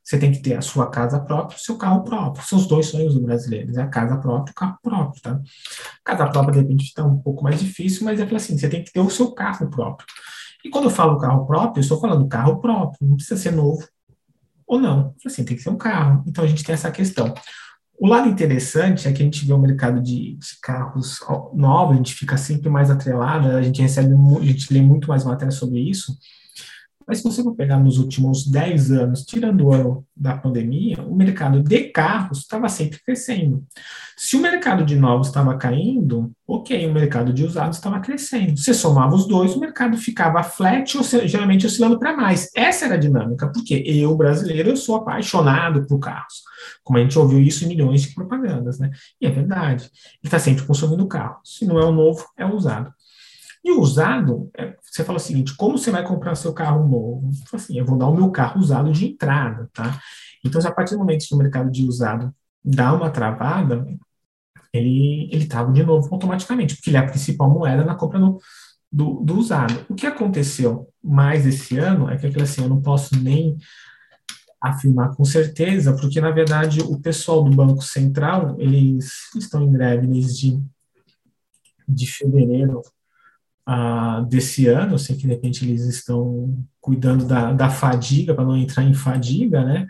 Você 0.04 0.20
tem 0.20 0.32
que 0.32 0.42
ter 0.42 0.56
a 0.56 0.62
sua 0.62 0.90
casa 0.90 1.20
própria, 1.20 1.58
o 1.58 1.60
seu 1.60 1.78
carro 1.78 2.04
próprio. 2.04 2.46
São 2.46 2.60
os 2.60 2.68
dois 2.68 2.88
sonhos 2.88 3.16
do 3.16 3.22
brasileiro, 3.22 3.78
é 3.78 3.82
a 3.82 3.88
casa 3.88 4.18
própria 4.18 4.52
e 4.52 4.54
o 4.54 4.56
carro 4.56 4.78
próprio, 4.82 5.22
tá? 5.22 5.42
Casa 6.04 6.28
própria, 6.28 6.54
de 6.54 6.60
repente, 6.60 6.84
está 6.86 7.04
um 7.04 7.18
pouco 7.20 7.44
mais 7.44 7.60
difícil, 7.60 8.06
mas 8.06 8.20
é 8.20 8.36
assim, 8.36 8.58
você 8.58 8.70
tem 8.70 8.84
que 8.84 8.92
ter 8.92 9.00
o 9.00 9.10
seu 9.10 9.32
carro 9.32 9.70
próprio. 9.70 10.08
E 10.64 10.70
quando 10.70 10.86
eu 10.86 10.90
falo 10.90 11.20
carro 11.20 11.46
próprio, 11.46 11.80
eu 11.80 11.84
estou 11.84 12.00
falando 12.00 12.28
carro 12.28 12.60
próprio, 12.60 13.08
não 13.08 13.16
precisa 13.16 13.40
ser 13.40 13.52
novo 13.52 13.86
ou 14.66 14.80
não. 14.80 15.14
Assim, 15.26 15.44
tem 15.44 15.58
que 15.58 15.64
ser 15.64 15.70
um 15.70 15.78
carro. 15.78 16.24
Então 16.26 16.44
a 16.44 16.48
gente 16.48 16.64
tem 16.64 16.74
essa 16.74 16.92
questão. 16.92 17.34
O 18.00 18.08
lado 18.08 18.28
interessante 18.28 19.08
é 19.08 19.14
que 19.14 19.22
a 19.22 19.26
gente 19.26 19.46
vê 19.46 19.54
o 19.54 19.58
mercado 19.58 20.02
de, 20.02 20.36
de 20.36 20.60
carros 20.62 21.20
novos, 21.54 21.94
a 21.94 21.98
gente 21.98 22.14
fica 22.14 22.38
sempre 22.38 22.70
mais 22.70 22.90
atrelado, 22.90 23.50
a 23.50 23.62
gente 23.62 23.82
recebe, 23.82 24.14
a 24.14 24.46
gente 24.46 24.74
lê 24.74 24.82
muito 24.82 25.08
mais 25.08 25.24
matéria 25.24 25.52
sobre 25.52 25.80
isso, 25.80 26.18
mas 27.08 27.18
se 27.18 27.24
você 27.24 27.44
for 27.44 27.56
pegar 27.56 27.80
nos 27.80 27.98
últimos 27.98 28.46
10 28.48 28.92
anos, 28.92 29.24
tirando 29.24 29.66
o 29.66 29.74
ano 29.74 30.06
da 30.16 30.38
pandemia, 30.38 31.02
o 31.02 31.16
mercado 31.16 31.62
de 31.62 31.90
carros 31.90 32.40
estava 32.40 32.70
sempre 32.70 33.00
crescendo. 33.04 33.64
Se 34.18 34.36
o 34.36 34.42
mercado 34.42 34.86
de 34.86 34.96
novos 34.96 35.28
estava 35.28 35.58
caindo, 35.58 36.32
ok, 36.48 36.88
o 36.88 36.94
mercado 36.94 37.34
de 37.34 37.44
usados 37.44 37.78
estava 37.78 38.00
crescendo. 38.00 38.58
Se 38.58 38.74
somava 38.74 39.16
os 39.16 39.28
dois, 39.28 39.56
o 39.56 39.60
mercado 39.60 39.98
ficava 39.98 40.44
flat, 40.44 40.98
ou 40.98 41.04
geralmente 41.04 41.66
oscilando 41.66 41.98
para 42.00 42.16
mais. 42.16 42.50
Essa 42.56 42.86
era 42.86 42.96
a 42.96 42.98
dinâmica, 42.98 43.52
porque 43.52 43.84
eu, 43.86 44.16
brasileiro, 44.16 44.70
eu 44.70 44.78
sou 44.78 44.96
apaixonado 44.96 45.86
por 45.88 46.00
carros. 46.00 46.44
Como 46.84 47.00
a 47.00 47.02
gente 47.02 47.18
ouviu 47.18 47.40
isso 47.40 47.66
em 47.66 47.70
milhões 47.70 48.04
de 48.04 48.14
propagandas, 48.14 48.80
né? 48.80 48.92
E 49.20 49.26
é 49.26 49.30
verdade. 49.30 49.86
Ele 49.86 50.26
está 50.26 50.40
sempre 50.40 50.66
consumindo 50.66 51.08
carro. 51.08 51.38
Se 51.44 51.66
não 51.66 51.80
é 51.80 51.86
o 51.86 51.92
novo, 51.92 52.26
é 52.38 52.46
o 52.46 52.54
usado. 52.54 52.94
E 53.64 53.72
o 53.72 53.80
usado, 53.80 54.52
é, 54.58 54.76
você 54.82 55.04
fala 55.04 55.18
o 55.18 55.22
seguinte, 55.22 55.56
como 55.56 55.78
você 55.78 55.90
vai 55.90 56.06
comprar 56.06 56.36
seu 56.36 56.54
carro 56.54 56.88
novo? 56.88 57.32
Assim, 57.54 57.78
eu 57.78 57.86
vou 57.86 57.98
dar 57.98 58.08
o 58.08 58.16
meu 58.16 58.30
carro 58.30 58.60
usado 58.60 58.92
de 58.92 59.06
entrada, 59.06 59.70
tá? 59.74 60.00
Então, 60.44 60.60
a 60.62 60.72
partir 60.72 60.96
do 60.96 61.00
momento 61.00 61.26
que 61.26 61.34
o 61.34 61.38
mercado 61.38 61.72
de 61.72 61.86
usado 61.86 62.34
dá 62.64 62.94
uma 62.94 63.10
travada, 63.10 63.86
ele, 64.74 65.30
ele 65.32 65.46
trava 65.46 65.72
de 65.72 65.84
novo 65.84 66.14
automaticamente, 66.14 66.76
porque 66.76 66.90
ele 66.90 66.98
é 66.98 67.00
a 67.00 67.08
principal 67.08 67.50
moeda 67.50 67.86
na 67.86 67.96
compra 67.96 68.20
do, 68.20 68.40
do, 68.92 69.22
do 69.22 69.38
usado. 69.38 69.86
O 69.90 69.96
que 69.96 70.08
aconteceu 70.08 70.90
mais 71.02 71.46
esse 71.46 71.78
ano 71.78 72.10
é 72.10 72.18
que 72.18 72.42
assim, 72.42 72.64
eu 72.64 72.70
não 72.70 72.82
posso 72.82 73.16
nem 73.16 73.58
afirmar 74.60 75.16
com 75.16 75.26
certeza, 75.26 75.94
porque 75.96 76.22
na 76.22 76.32
verdade 76.32 76.82
o 76.82 77.00
pessoal 77.00 77.44
do 77.44 77.56
Banco 77.56 77.82
Central, 77.82 78.56
eles 78.60 79.30
estão 79.36 79.62
em 79.62 79.72
greve 79.72 80.08
desde 80.08 80.62
de 81.88 82.08
fevereiro 82.08 82.82
desse 84.28 84.68
ano, 84.68 84.96
eu 84.96 85.00
sei 85.00 85.16
que 85.16 85.22
de 85.22 85.30
repente 85.30 85.66
eles 85.66 85.86
estão 85.86 86.54
cuidando 86.82 87.26
da, 87.26 87.54
da 87.54 87.70
fadiga, 87.70 88.36
para 88.36 88.44
não 88.44 88.58
entrar 88.58 88.84
em 88.84 88.94
fadiga, 88.94 89.64
né? 89.64 89.88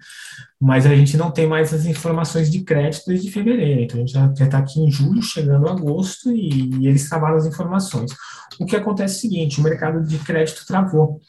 Mas 0.61 0.85
a 0.85 0.95
gente 0.95 1.17
não 1.17 1.31
tem 1.31 1.47
mais 1.47 1.73
as 1.73 1.85
informações 1.85 2.51
de 2.51 2.61
crédito 2.63 3.07
desde 3.07 3.31
fevereiro, 3.31 3.81
então 3.81 3.97
a 3.97 3.99
gente 4.01 4.13
já 4.13 4.45
está 4.45 4.59
aqui 4.59 4.79
em 4.79 4.91
julho, 4.91 5.21
chegando 5.23 5.67
agosto, 5.67 6.31
e, 6.31 6.69
e 6.79 6.87
eles 6.87 7.09
travaram 7.09 7.37
as 7.37 7.47
informações. 7.47 8.11
O 8.59 8.65
que 8.65 8.75
acontece 8.75 9.15
é 9.15 9.17
o 9.17 9.21
seguinte, 9.21 9.59
o 9.59 9.63
mercado 9.63 10.05
de 10.05 10.19
crédito 10.19 10.67
travou, 10.67 11.15
o 11.15 11.19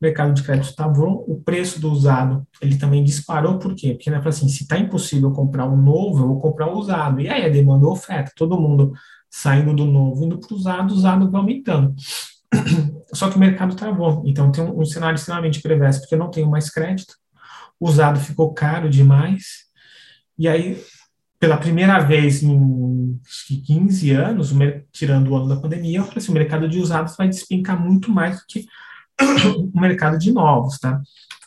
mercado 0.00 0.32
de 0.32 0.42
crédito 0.42 0.74
travou, 0.74 1.22
o 1.28 1.38
preço 1.42 1.78
do 1.78 1.92
usado, 1.92 2.46
ele 2.62 2.78
também 2.78 3.04
disparou, 3.04 3.58
por 3.58 3.74
quê? 3.74 3.92
Porque, 3.92 4.10
né, 4.10 4.22
assim, 4.24 4.48
se 4.48 4.62
está 4.62 4.78
impossível 4.78 5.30
comprar 5.32 5.68
um 5.68 5.76
novo, 5.76 6.22
eu 6.22 6.28
vou 6.28 6.40
comprar 6.40 6.66
um 6.66 6.78
usado, 6.78 7.20
e 7.20 7.28
aí 7.28 7.44
a 7.44 7.50
demanda 7.50 7.86
oferta, 7.86 8.32
todo 8.34 8.58
mundo 8.58 8.94
saindo 9.30 9.74
do 9.74 9.84
novo, 9.84 10.24
indo 10.24 10.38
para 10.38 10.52
o 10.52 10.56
usado, 10.56 10.92
usado 10.92 11.30
vai 11.30 11.40
aumentando. 11.40 11.94
Só 13.14 13.30
que 13.30 13.36
o 13.36 13.40
mercado 13.40 13.76
travou, 13.76 14.22
então 14.26 14.50
tem 14.50 14.64
um, 14.64 14.80
um 14.80 14.84
cenário 14.84 15.16
extremamente 15.16 15.62
perverso, 15.62 16.00
porque 16.00 16.14
eu 16.14 16.18
não 16.18 16.30
tenho 16.30 16.50
mais 16.50 16.70
crédito, 16.70 17.14
o 17.78 17.88
usado 17.88 18.18
ficou 18.18 18.52
caro 18.52 18.90
demais, 18.90 19.70
e 20.38 20.48
aí, 20.48 20.82
pela 21.38 21.56
primeira 21.56 21.98
vez 22.00 22.42
em 22.42 23.20
acho 23.26 23.46
que 23.46 23.60
15 23.60 24.10
anos, 24.12 24.52
tirando 24.92 25.28
o 25.28 25.36
ano 25.36 25.48
da 25.48 25.60
pandemia, 25.60 25.98
eu 25.98 26.04
falei 26.04 26.18
assim, 26.18 26.32
o 26.32 26.34
mercado 26.34 26.68
de 26.68 26.78
usados 26.78 27.16
vai 27.16 27.28
despencar 27.28 27.80
muito 27.80 28.10
mais 28.10 28.38
do 28.38 28.46
que 28.48 28.66
o 29.74 29.80
mercado 29.80 30.18
de 30.18 30.32
novos, 30.32 30.78
tá? 30.78 31.00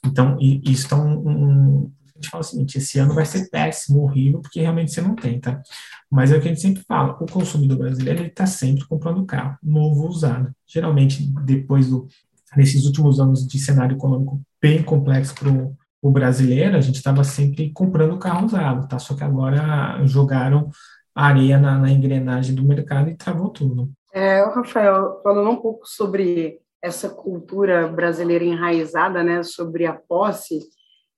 Então, 0.06 0.38
isso 0.40 0.94
é 0.94 0.98
um, 0.98 1.30
um 1.30 1.92
gente 2.24 2.30
fala 2.30 2.42
o 2.42 2.46
seguinte, 2.46 2.78
esse 2.78 2.98
ano 2.98 3.14
vai 3.14 3.26
ser 3.26 3.50
péssimo, 3.50 4.04
horrível, 4.04 4.42
porque 4.42 4.62
realmente 4.62 4.92
você 4.92 5.02
não 5.02 5.16
tem, 5.16 5.40
tá? 5.40 5.62
Mas 6.10 6.32
é 6.32 6.38
o 6.38 6.42
que 6.42 6.48
a 6.48 6.52
gente 6.52 6.62
sempre 6.62 6.84
fala, 6.88 7.18
o 7.20 7.26
consumidor 7.26 7.78
brasileiro 7.78 8.22
ele 8.22 8.30
está 8.30 8.46
sempre 8.46 8.86
comprando 8.86 9.26
carro, 9.26 9.58
novo 9.62 10.08
usado. 10.08 10.52
Geralmente, 10.66 11.28
depois 11.44 11.90
do, 11.90 12.08
nesses 12.56 12.86
últimos 12.86 13.20
anos 13.20 13.46
de 13.48 13.60
cenário 13.60 13.98
econômico 13.98 14.42
bem 14.62 14.82
complexo 14.82 15.36
para 15.36 15.50
o 15.50 16.12
brasileiro, 16.12 16.78
a 16.78 16.82
gente 16.82 16.96
estava 16.96 17.24
sempre 17.24 17.72
comprando 17.72 18.18
carro 18.18 18.46
usado, 18.46 18.88
tá? 18.88 18.98
Só 18.98 19.16
que 19.16 19.24
agora 19.24 20.06
jogaram 20.06 20.70
areia 21.14 21.60
na, 21.60 21.78
na 21.78 21.92
engrenagem 21.92 22.56
do 22.56 22.64
mercado 22.64 23.10
e 23.10 23.18
travou 23.18 23.50
tudo. 23.50 23.92
É, 24.14 24.44
Rafael, 24.44 25.20
falando 25.24 25.50
um 25.50 25.56
pouco 25.56 25.88
sobre 25.88 26.60
essa 26.82 27.10
cultura 27.10 27.88
brasileira 27.88 28.44
enraizada, 28.44 29.24
né, 29.24 29.42
sobre 29.42 29.86
a 29.86 29.94
posse, 29.94 30.60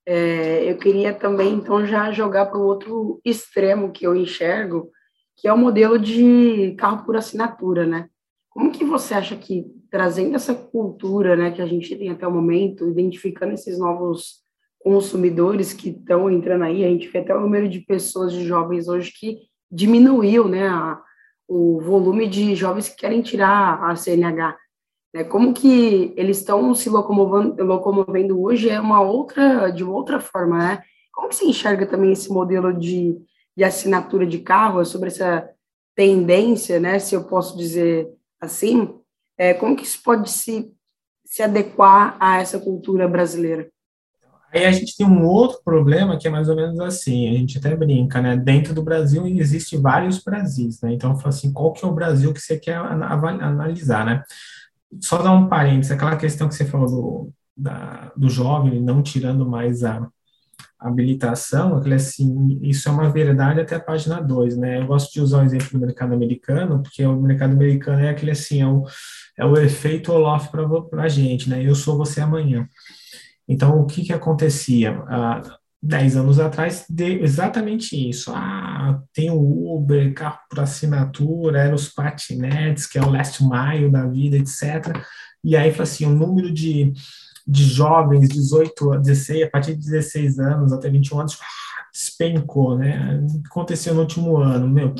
é, 0.08 0.70
eu 0.70 0.78
queria 0.78 1.14
também, 1.14 1.54
então, 1.54 1.86
já 1.86 2.12
jogar 2.12 2.46
para 2.46 2.60
o 2.60 2.66
outro 2.66 3.20
extremo 3.26 3.92
que 3.92 4.06
eu 4.06 4.16
enxergo, 4.16 4.92
que 5.36 5.48
é 5.48 5.54
o 5.54 5.58
modelo 5.58 5.98
de 5.98 6.76
carro 6.78 7.06
por 7.06 7.18
assinatura, 7.18 7.86
né? 7.86 8.08
Como 8.50 8.72
que 8.72 8.86
você 8.86 9.14
acha 9.14 9.36
que, 9.36 9.66
trazendo 9.90 10.36
essa 10.36 10.54
cultura 10.54 11.36
né, 11.36 11.52
que 11.52 11.62
a 11.62 11.66
gente 11.66 11.96
tem 11.96 12.10
até 12.10 12.26
o 12.26 12.32
momento, 12.32 12.88
identificando 12.88 13.54
esses 13.54 13.78
novos 13.78 14.46
consumidores 14.80 15.74
que 15.74 15.90
estão 15.90 16.30
entrando 16.30 16.64
aí, 16.64 16.86
a 16.86 16.88
gente 16.88 17.08
vê 17.10 17.20
até 17.20 17.36
o 17.36 17.42
número 17.42 17.68
de 17.68 17.80
pessoas, 17.80 18.32
de 18.32 18.46
jovens 18.46 18.88
hoje 18.88 19.12
que 19.12 19.40
diminuiu 19.70 20.48
né, 20.48 20.68
a, 20.68 21.02
o 21.48 21.82
volume 21.82 22.28
de 22.28 22.56
jovens 22.56 22.88
que 22.88 22.96
querem 22.96 23.22
tirar 23.22 23.84
a 23.84 23.96
CNH. 23.96 24.56
Né? 25.16 25.24
Como 25.24 25.54
que 25.54 26.14
eles 26.18 26.40
estão 26.40 26.76
se 26.76 26.90
locomovendo, 26.90 27.64
locomovendo 27.64 28.42
hoje 28.42 28.70
é 28.70 28.82
uma 28.82 29.00
outra, 29.00 29.70
de 29.70 29.82
outra 29.82 30.20
forma, 30.20 30.58
né? 30.58 30.84
Como 31.14 31.30
que 31.30 31.36
você 31.36 31.46
enxerga 31.46 31.86
também 31.86 32.12
esse 32.12 32.30
modelo 32.30 32.78
de, 32.78 33.18
de 33.56 33.64
assinatura 33.64 34.28
de 34.28 34.40
carro, 34.40 34.84
sobre 34.84 35.08
essa 35.08 35.50
tendência, 35.96 36.82
né, 36.82 37.00
se 37.00 37.16
eu 37.16 37.24
posso 37.24 37.58
dizer 37.58 38.10
assim, 38.42 38.94
é, 39.38 39.54
como 39.54 39.78
que 39.78 39.86
isso 39.86 40.04
pode 40.04 40.30
se, 40.30 40.70
se 41.26 41.42
adequar 41.42 42.18
a 42.20 42.42
essa 42.42 42.60
cultura 42.60 43.08
brasileira? 43.08 43.70
Aí 44.54 44.66
a 44.66 44.72
gente 44.74 44.98
tem 44.98 45.08
um 45.08 45.26
outro 45.26 45.62
problema 45.64 46.18
que 46.18 46.28
é 46.28 46.30
mais 46.32 46.50
ou 46.50 46.58
menos 46.58 46.78
assim, 46.82 47.30
a 47.30 47.32
gente 47.32 47.58
até 47.58 47.74
brinca, 47.74 48.22
né? 48.22 48.36
Dentro 48.36 48.74
do 48.74 48.84
Brasil 48.84 49.26
existe 49.26 49.78
vários 49.78 50.22
Brasis, 50.22 50.82
né? 50.82 50.92
Então, 50.92 51.18
assim, 51.24 51.54
qual 51.54 51.72
que 51.72 51.86
é 51.86 51.88
o 51.88 51.94
Brasil 51.94 52.34
que 52.34 52.42
você 52.42 52.60
quer 52.60 52.76
analisar, 52.76 54.06
né? 54.06 54.22
Só 55.02 55.22
dar 55.22 55.32
um 55.32 55.48
parênteses, 55.48 55.92
aquela 55.92 56.16
questão 56.16 56.48
que 56.48 56.56
você 56.56 56.66
falou 56.66 56.88
do, 56.88 57.34
da, 57.58 58.12
do 58.16 58.30
jovem 58.30 58.82
não 58.82 59.02
tirando 59.02 59.46
mais 59.48 59.84
a, 59.84 60.08
habilitação, 60.80 61.78
aquele 61.78 61.96
assim, 61.96 62.60
isso 62.62 62.88
é 62.88 62.92
uma 62.92 63.10
verdade 63.10 63.60
até 63.60 63.76
a 63.76 63.80
página 63.80 64.22
2, 64.22 64.58
né? 64.58 64.80
Eu 64.80 64.86
gosto 64.86 65.12
de 65.12 65.22
usar 65.22 65.42
o 65.42 65.46
exemplo 65.46 65.70
do 65.72 65.80
mercado 65.80 66.14
americano, 66.14 66.82
porque 66.84 67.04
o 67.06 67.20
mercado 67.20 67.54
americano 67.54 68.02
é 68.02 68.10
aquele 68.10 68.32
assim, 68.32 68.62
é 68.62 68.68
o, 68.68 68.84
é 69.38 69.46
o 69.46 69.58
efeito 69.58 70.12
Olaf 70.12 70.50
para 70.50 71.04
a 71.04 71.08
gente, 71.08 71.50
né? 71.50 71.66
Eu 71.66 71.76
sou 71.76 71.98
você 71.98 72.22
amanhã. 72.22 72.68
Então, 73.48 73.80
o 73.80 73.86
que 73.86 74.04
que 74.04 74.14
acontecia? 74.14 74.92
Há 75.08 75.42
10 75.86 76.18
anos 76.18 76.40
atrás, 76.40 76.86
de 76.90 77.22
exatamente 77.22 78.10
isso. 78.10 78.32
Ah, 78.34 79.00
tem 79.14 79.30
o 79.30 79.76
Uber, 79.76 80.14
carro 80.14 80.40
por 80.50 80.60
assinatura, 80.60 81.60
eram 81.60 81.76
os 81.76 81.90
patinetes, 81.90 82.88
que 82.88 82.98
é 82.98 83.02
o 83.02 83.12
last 83.12 83.44
mile 83.44 83.92
da 83.92 84.06
vida, 84.08 84.36
etc. 84.36 84.98
E 85.44 85.56
aí, 85.56 85.74
assim, 85.80 86.06
o 86.06 86.10
número 86.10 86.52
de 86.52 86.94
de 87.48 87.64
jovens, 87.64 88.28
18 88.30 88.94
a 88.94 88.98
16, 88.98 89.44
a 89.44 89.50
partir 89.50 89.76
de 89.76 89.86
16 89.86 90.40
anos 90.40 90.74
até 90.74 90.90
21 90.90 91.20
anos, 91.20 91.38
despencou, 91.94 92.78
né? 92.78 93.24
Aconteceu 93.46 93.94
no 93.94 94.02
último 94.02 94.38
ano, 94.38 94.68
meu, 94.68 94.94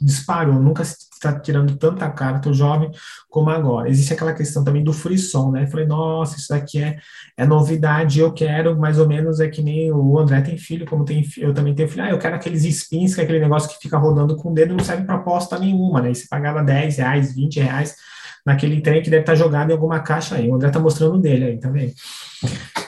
disparou, 0.00 0.60
nunca 0.60 0.84
se 0.84 0.96
está 1.26 1.38
tirando 1.38 1.76
tanta 1.76 2.10
carta 2.10 2.50
o 2.50 2.54
jovem 2.54 2.90
como 3.30 3.50
agora. 3.50 3.88
Existe 3.88 4.12
aquela 4.12 4.32
questão 4.32 4.64
também 4.64 4.82
do 4.82 4.92
frisson, 4.92 5.50
né? 5.50 5.66
Falei, 5.68 5.86
nossa, 5.86 6.36
isso 6.36 6.48
daqui 6.48 6.82
é, 6.82 6.98
é 7.36 7.46
novidade, 7.46 8.18
eu 8.20 8.32
quero 8.32 8.78
mais 8.78 8.98
ou 8.98 9.06
menos, 9.06 9.40
é 9.40 9.48
que 9.48 9.62
nem 9.62 9.92
o 9.92 10.18
André 10.18 10.40
tem 10.40 10.58
filho, 10.58 10.84
como 10.86 11.04
tem, 11.04 11.24
eu 11.38 11.54
também 11.54 11.74
tenho 11.74 11.88
filho, 11.88 12.04
ah, 12.04 12.10
eu 12.10 12.18
quero 12.18 12.34
aqueles 12.34 12.64
spins, 12.64 13.14
que 13.14 13.20
é 13.20 13.24
aquele 13.24 13.40
negócio 13.40 13.68
que 13.68 13.80
fica 13.80 13.96
rodando 13.96 14.36
com 14.36 14.50
o 14.50 14.54
dedo, 14.54 14.74
não 14.74 14.84
serve 14.84 15.04
para 15.04 15.16
aposta 15.16 15.58
nenhuma, 15.58 16.02
né? 16.02 16.10
E 16.10 16.14
você 16.14 16.26
pagava 16.28 16.62
10 16.62 16.98
reais, 16.98 17.34
20 17.34 17.60
reais, 17.60 17.96
naquele 18.44 18.80
trem 18.80 19.02
que 19.02 19.10
deve 19.10 19.22
estar 19.22 19.34
jogado 19.34 19.70
em 19.70 19.72
alguma 19.72 20.00
caixa 20.00 20.34
aí. 20.34 20.48
O 20.48 20.54
André 20.54 20.68
está 20.68 20.80
mostrando 20.80 21.18
dele 21.18 21.44
aí, 21.44 21.60
tá 21.60 21.70
vendo? 21.70 21.92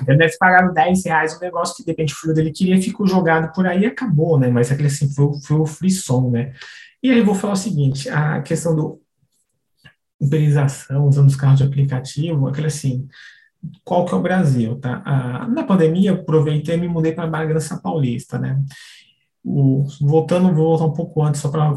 Ele 0.06 0.18
deve 0.18 0.36
pagado 0.36 0.72
10 0.72 1.04
reais 1.04 1.36
um 1.36 1.40
negócio 1.40 1.76
que 1.76 1.84
de 1.84 1.90
repente 1.90 2.12
o 2.12 2.16
filho 2.16 2.34
dele 2.34 2.50
queria, 2.50 2.80
ficou 2.82 3.06
jogado 3.06 3.52
por 3.52 3.66
aí 3.66 3.82
e 3.82 3.86
acabou, 3.86 4.38
né? 4.38 4.48
Mas 4.48 4.70
aquele 4.70 4.88
assim 4.88 5.08
foi, 5.12 5.28
foi 5.42 5.58
o 5.58 5.66
frisson, 5.66 6.30
né? 6.30 6.52
E 7.04 7.10
aí 7.10 7.20
vou 7.20 7.34
falar 7.34 7.52
o 7.52 7.56
seguinte: 7.56 8.08
a 8.08 8.40
questão 8.40 8.74
do 8.74 8.98
uberização, 10.18 11.06
usando 11.06 11.28
os 11.28 11.36
carros 11.36 11.58
de 11.58 11.64
aplicativo, 11.64 12.48
aquele 12.48 12.68
assim, 12.68 13.06
qual 13.84 14.06
que 14.06 14.14
é 14.14 14.16
o 14.16 14.22
Brasil, 14.22 14.80
tá? 14.80 15.46
Na 15.50 15.64
pandemia, 15.64 16.12
eu 16.12 16.14
aproveitei 16.14 16.76
e 16.76 16.80
me 16.80 16.88
mudei 16.88 17.12
para 17.12 17.26
Bragança 17.26 17.78
Paulista, 17.78 18.38
né? 18.38 18.58
O, 19.44 19.84
voltando, 20.00 20.54
vou 20.54 20.78
voltar 20.78 20.86
um 20.86 20.94
pouco 20.94 21.22
antes, 21.22 21.42
só 21.42 21.50
para 21.50 21.74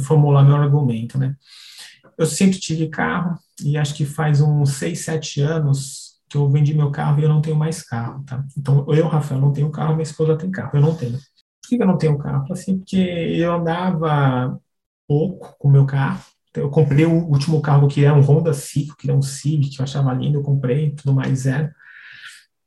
formular 0.00 0.44
meu 0.44 0.56
argumento, 0.56 1.18
né? 1.18 1.36
Eu 2.16 2.24
sempre 2.24 2.58
tive 2.58 2.88
carro 2.88 3.38
e 3.62 3.76
acho 3.76 3.94
que 3.94 4.06
faz 4.06 4.40
uns 4.40 4.72
6, 4.74 4.98
7 4.98 5.42
anos 5.42 6.20
que 6.26 6.38
eu 6.38 6.48
vendi 6.48 6.72
meu 6.72 6.90
carro 6.90 7.20
e 7.20 7.24
eu 7.24 7.28
não 7.28 7.42
tenho 7.42 7.56
mais 7.56 7.82
carro, 7.82 8.24
tá? 8.24 8.42
Então, 8.56 8.86
eu, 8.88 9.06
Rafael, 9.08 9.42
não 9.42 9.52
tenho 9.52 9.70
carro, 9.70 9.92
minha 9.92 10.04
esposa 10.04 10.38
tem 10.38 10.50
carro, 10.50 10.70
eu 10.72 10.80
não 10.80 10.94
tenho. 10.94 11.18
Por 11.18 11.68
que 11.68 11.82
eu 11.82 11.86
não 11.86 11.98
tenho 11.98 12.16
carro? 12.16 12.50
Assim, 12.50 12.78
porque 12.78 12.96
eu 12.96 13.52
andava 13.52 14.58
pouco 15.10 15.56
com 15.58 15.66
o 15.66 15.72
meu 15.72 15.84
carro. 15.84 16.22
Eu 16.54 16.70
comprei 16.70 17.04
o 17.04 17.26
último 17.26 17.60
carro 17.60 17.88
que 17.88 18.04
era 18.04 18.14
um 18.14 18.20
Honda 18.20 18.52
Civic, 18.52 18.96
que 18.96 19.10
era 19.10 19.18
um 19.18 19.20
Civic, 19.20 19.70
que 19.70 19.80
eu 19.80 19.82
achava 19.82 20.14
lindo, 20.14 20.38
eu 20.38 20.42
comprei, 20.42 20.92
tudo 20.92 21.12
mais 21.12 21.40
zero. 21.40 21.68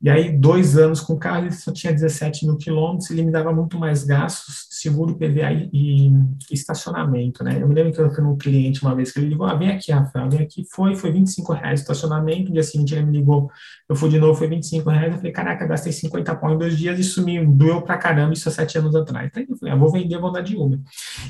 E 0.04 0.10
aí, 0.10 0.38
dois 0.38 0.78
anos 0.78 1.00
com 1.00 1.14
o 1.14 1.18
carro, 1.18 1.46
ele 1.46 1.54
só 1.54 1.72
tinha 1.72 1.94
17 1.94 2.46
mil 2.46 2.58
quilômetros, 2.58 3.10
ele 3.10 3.24
me 3.24 3.32
dava 3.32 3.54
muito 3.54 3.80
mais 3.80 4.04
gastos, 4.04 4.68
seguro, 4.70 5.16
PVA 5.16 5.54
e, 5.54 5.70
e, 5.72 6.12
estacionamento, 6.52 7.42
né? 7.42 7.62
Eu 7.62 7.70
me 7.70 7.74
lembro 7.74 7.94
que 7.94 8.02
eu 8.02 8.12
fui 8.12 8.22
num 8.22 8.38
cliente 8.38 8.82
uma 8.82 8.94
vez 8.94 9.14
que 9.14 9.20
ele 9.20 9.30
ligou, 9.30 9.48
ah, 9.48 9.56
vem 9.56 9.70
aqui, 9.70 9.94
Rafael, 9.94 10.30
vem 10.30 10.42
aqui, 10.42 10.66
foi, 10.70 10.94
foi 10.98 11.10
25 11.10 11.54
reais 11.54 11.80
estacionamento, 11.80 12.50
no 12.50 12.54
dia 12.54 12.64
seguinte 12.64 12.94
ele 12.94 13.06
me 13.06 13.18
ligou, 13.18 13.50
eu 13.88 13.96
fui 13.96 14.10
de 14.10 14.20
novo, 14.20 14.38
foi 14.38 14.50
25 14.50 14.90
reais, 14.90 15.14
eu 15.14 15.18
falei, 15.20 15.32
caraca, 15.32 15.66
gastei 15.66 15.94
50 15.94 16.36
pau 16.36 16.54
em 16.54 16.58
dois 16.58 16.78
dias, 16.78 17.00
isso 17.00 17.24
me 17.24 17.46
doeu 17.46 17.82
pra 17.82 17.98
caramba, 17.98 18.34
isso 18.34 18.50
há 18.50 18.52
sete 18.52 18.78
anos 18.78 18.94
atrás. 18.98 19.32
Aí 19.34 19.46
eu 19.50 19.56
falei, 19.56 19.74
ah, 19.74 19.78
vou 19.78 19.90
vender, 19.90 20.18
vou 20.18 20.32
andar 20.32 20.42
de 20.42 20.58
Uber. 20.58 20.82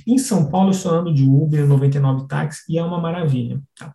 Em 0.07 0.17
São 0.17 0.49
Paulo, 0.49 0.69
eu 0.69 0.73
sou 0.73 0.91
ando 0.91 1.13
de 1.13 1.23
Uber, 1.23 1.67
99 1.67 2.27
táxi, 2.27 2.63
e 2.67 2.79
é 2.79 2.83
uma 2.83 2.99
maravilha, 2.99 3.61
tá? 3.77 3.93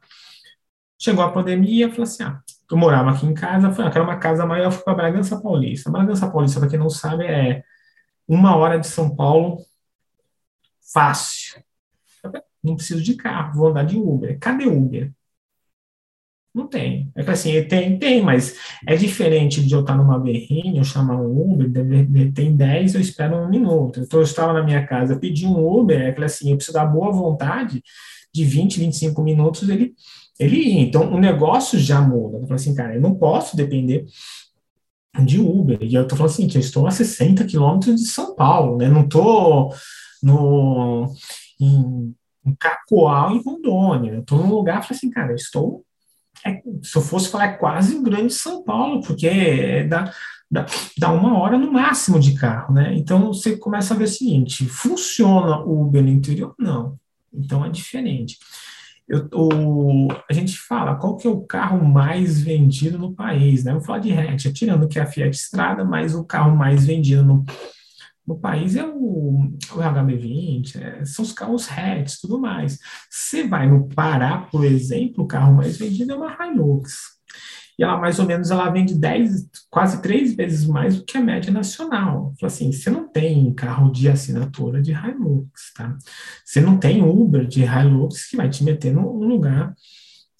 Chegou 1.00 1.24
a 1.24 1.32
pandemia, 1.32 1.86
eu 1.86 1.90
falei 1.90 2.04
assim, 2.04 2.22
ah, 2.22 2.40
eu 2.70 2.76
morava 2.76 3.10
aqui 3.10 3.26
em 3.26 3.34
casa, 3.34 3.70
falei, 3.70 3.88
ah, 3.88 3.92
quero 3.92 4.04
uma 4.04 4.18
casa 4.18 4.44
maior, 4.46 4.70
fui 4.70 4.84
para 4.84 4.94
Bragança 4.94 5.40
Paulista. 5.40 5.90
Bragança 5.90 6.30
Paulista, 6.30 6.60
para 6.60 6.68
quem 6.68 6.78
não 6.78 6.90
sabe, 6.90 7.24
é 7.24 7.62
uma 8.26 8.56
hora 8.56 8.78
de 8.78 8.86
São 8.86 9.14
Paulo, 9.14 9.58
fácil. 10.92 11.62
Não 12.62 12.76
preciso 12.76 13.02
de 13.02 13.14
carro, 13.14 13.54
vou 13.54 13.68
andar 13.68 13.84
de 13.84 13.96
Uber. 13.96 14.38
Cadê 14.38 14.66
Uber? 14.66 15.12
Não 16.54 16.66
tem. 16.66 17.10
É 17.14 17.22
que 17.22 17.30
assim, 17.30 17.62
tem, 17.64 17.98
tem, 17.98 18.20
mas 18.22 18.56
é 18.86 18.96
diferente 18.96 19.64
de 19.64 19.72
eu 19.72 19.80
estar 19.80 19.96
numa 19.96 20.18
berrinha, 20.18 20.80
eu 20.80 20.84
chamar 20.84 21.16
um 21.16 21.52
Uber, 21.52 21.70
tem 22.34 22.56
10, 22.56 22.94
eu 22.94 23.00
espero 23.00 23.36
um 23.36 23.48
minuto. 23.48 24.00
Então, 24.00 24.18
eu 24.18 24.24
estava 24.24 24.52
na 24.52 24.62
minha 24.62 24.84
casa, 24.86 25.18
pedi 25.18 25.46
um 25.46 25.56
Uber, 25.56 26.00
é 26.00 26.12
que 26.12 26.24
assim, 26.24 26.50
eu 26.50 26.56
preciso 26.56 26.76
dar 26.76 26.86
boa 26.86 27.12
vontade 27.12 27.82
de 28.34 28.44
20, 28.44 28.80
25 28.80 29.22
minutos, 29.22 29.68
ele 29.68 29.94
ele 30.38 30.56
ia. 30.56 30.80
Então, 30.80 31.12
o 31.12 31.18
negócio 31.18 31.78
já 31.78 32.00
muda. 32.00 32.38
Eu 32.38 32.42
falo 32.42 32.54
assim, 32.54 32.74
cara, 32.74 32.94
eu 32.94 33.00
não 33.00 33.14
posso 33.14 33.56
depender 33.56 34.06
de 35.24 35.40
Uber. 35.40 35.78
E 35.82 35.94
eu 35.94 36.06
tô 36.06 36.16
falando 36.16 36.32
assim, 36.32 36.48
eu 36.52 36.60
estou 36.60 36.86
a 36.86 36.90
60 36.90 37.44
quilômetros 37.44 37.96
de 37.96 38.06
São 38.06 38.34
Paulo, 38.34 38.76
né? 38.76 38.88
Não 38.88 39.08
tô 39.08 39.72
no, 40.22 41.12
em, 41.60 42.14
em 42.46 42.54
Cacoal, 42.54 43.32
em 43.32 43.42
Rondônia. 43.42 44.12
Eu 44.12 44.22
tô 44.22 44.36
num 44.36 44.50
lugar, 44.50 44.82
falei 44.82 44.96
assim, 44.96 45.10
cara, 45.10 45.32
eu 45.32 45.36
estou... 45.36 45.84
É, 46.46 46.62
se 46.82 46.96
eu 46.96 47.02
fosse 47.02 47.28
falar, 47.30 47.46
é 47.46 47.56
quase 47.56 47.96
o 47.96 48.02
grande 48.02 48.32
São 48.32 48.62
Paulo, 48.62 49.00
porque 49.02 49.26
é, 49.26 49.82
dá, 49.84 50.12
dá 50.96 51.12
uma 51.12 51.36
hora 51.36 51.58
no 51.58 51.72
máximo 51.72 52.20
de 52.20 52.34
carro, 52.34 52.72
né? 52.72 52.94
Então, 52.94 53.32
você 53.32 53.56
começa 53.56 53.92
a 53.92 53.96
ver 53.96 54.04
o 54.04 54.08
seguinte, 54.08 54.64
funciona 54.66 55.58
o 55.58 55.82
Uber 55.82 56.02
no 56.02 56.10
interior? 56.10 56.54
Não. 56.56 56.96
Então, 57.32 57.64
é 57.64 57.68
diferente. 57.68 58.38
Eu, 59.08 59.28
a 60.28 60.32
gente 60.32 60.58
fala 60.58 60.96
qual 60.96 61.16
que 61.16 61.26
é 61.26 61.30
o 61.30 61.40
carro 61.40 61.82
mais 61.82 62.42
vendido 62.42 62.98
no 62.98 63.14
país, 63.14 63.64
né? 63.64 63.72
Vou 63.72 63.80
falar 63.80 64.00
de 64.00 64.12
hatch, 64.12 64.52
tirando 64.52 64.86
que 64.86 64.98
é 64.98 65.02
a 65.02 65.06
Fiat 65.06 65.34
Strada, 65.34 65.84
mas 65.84 66.14
o 66.14 66.24
carro 66.24 66.54
mais 66.54 66.84
vendido 66.84 67.24
no, 67.24 67.44
no 68.26 68.38
país 68.38 68.76
é 68.76 68.84
o, 68.84 69.44
o 69.44 69.78
HB20, 69.78 70.76
é, 70.76 71.04
são 71.06 71.24
os 71.24 71.32
carros 71.32 71.66
hatch, 71.70 72.20
tudo 72.20 72.38
mais. 72.38 72.78
Você 73.10 73.48
vai 73.48 73.66
no 73.66 73.88
Pará, 73.88 74.38
por 74.52 74.64
exemplo, 74.64 75.24
o 75.24 75.26
carro 75.26 75.54
mais 75.54 75.78
vendido 75.78 76.12
é 76.12 76.14
uma 76.14 76.36
Hilux 76.46 77.17
e 77.78 77.84
ela 77.84 77.96
mais 77.96 78.18
ou 78.18 78.26
menos 78.26 78.50
ela 78.50 78.68
vende 78.70 78.94
10, 78.94 79.48
quase 79.70 80.02
três 80.02 80.34
vezes 80.34 80.66
mais 80.66 80.96
do 80.96 81.04
que 81.04 81.16
a 81.16 81.20
média 81.20 81.52
nacional. 81.52 82.34
Assim, 82.42 82.72
você 82.72 82.90
não 82.90 83.08
tem 83.08 83.52
carro 83.54 83.92
de 83.92 84.08
assinatura 84.08 84.82
de 84.82 84.92
Hilux, 84.92 85.72
tá? 85.74 85.96
Você 86.44 86.60
não 86.60 86.76
tem 86.76 87.02
Uber 87.02 87.46
de 87.46 87.62
Hilux 87.62 88.28
que 88.28 88.36
vai 88.36 88.50
te 88.50 88.64
meter 88.64 88.92
num 88.92 89.12
lugar 89.18 89.74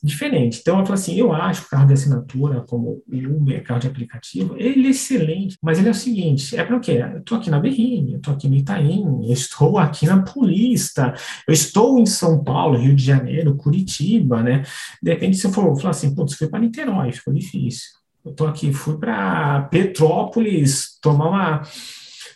diferente. 0.02 0.60
Então, 0.60 0.78
eu 0.78 0.84
falo 0.84 0.94
assim, 0.94 1.14
eu 1.16 1.32
acho 1.32 1.64
o 1.64 1.68
carro 1.68 1.86
de 1.86 1.92
assinatura, 1.92 2.64
como 2.68 3.02
o 3.06 3.36
Uber, 3.36 3.62
carro 3.64 3.80
de 3.80 3.88
aplicativo, 3.88 4.54
ele 4.56 4.86
é 4.86 4.90
excelente, 4.90 5.56
mas 5.62 5.78
ele 5.78 5.88
é 5.88 5.90
o 5.90 5.94
seguinte, 5.94 6.56
é 6.56 6.64
para 6.64 6.76
o 6.76 6.80
quê? 6.80 7.04
Eu 7.12 7.18
estou 7.18 7.38
aqui 7.38 7.50
na 7.50 7.58
Berrini, 7.58 8.12
eu 8.12 8.18
estou 8.18 8.34
aqui 8.34 8.48
no 8.48 8.56
Itaim, 8.56 9.26
eu 9.26 9.32
estou 9.32 9.78
aqui 9.78 10.06
na 10.06 10.22
Paulista, 10.22 11.14
eu 11.46 11.52
estou 11.52 11.98
em 11.98 12.06
São 12.06 12.42
Paulo, 12.44 12.78
Rio 12.78 12.94
de 12.94 13.04
Janeiro, 13.04 13.56
Curitiba, 13.56 14.42
né? 14.42 14.62
De 15.02 15.10
repente, 15.10 15.36
se 15.36 15.46
eu 15.46 15.52
for 15.52 15.76
falar 15.76 15.90
assim, 15.90 16.14
putz, 16.14 16.34
fui 16.34 16.48
para 16.48 16.60
Niterói, 16.60 17.12
ficou 17.12 17.34
difícil. 17.34 17.90
Eu 18.24 18.32
estou 18.32 18.46
aqui, 18.46 18.72
fui 18.72 18.98
para 18.98 19.62
Petrópolis 19.70 20.98
tomar 21.00 21.28
uma 21.28 21.62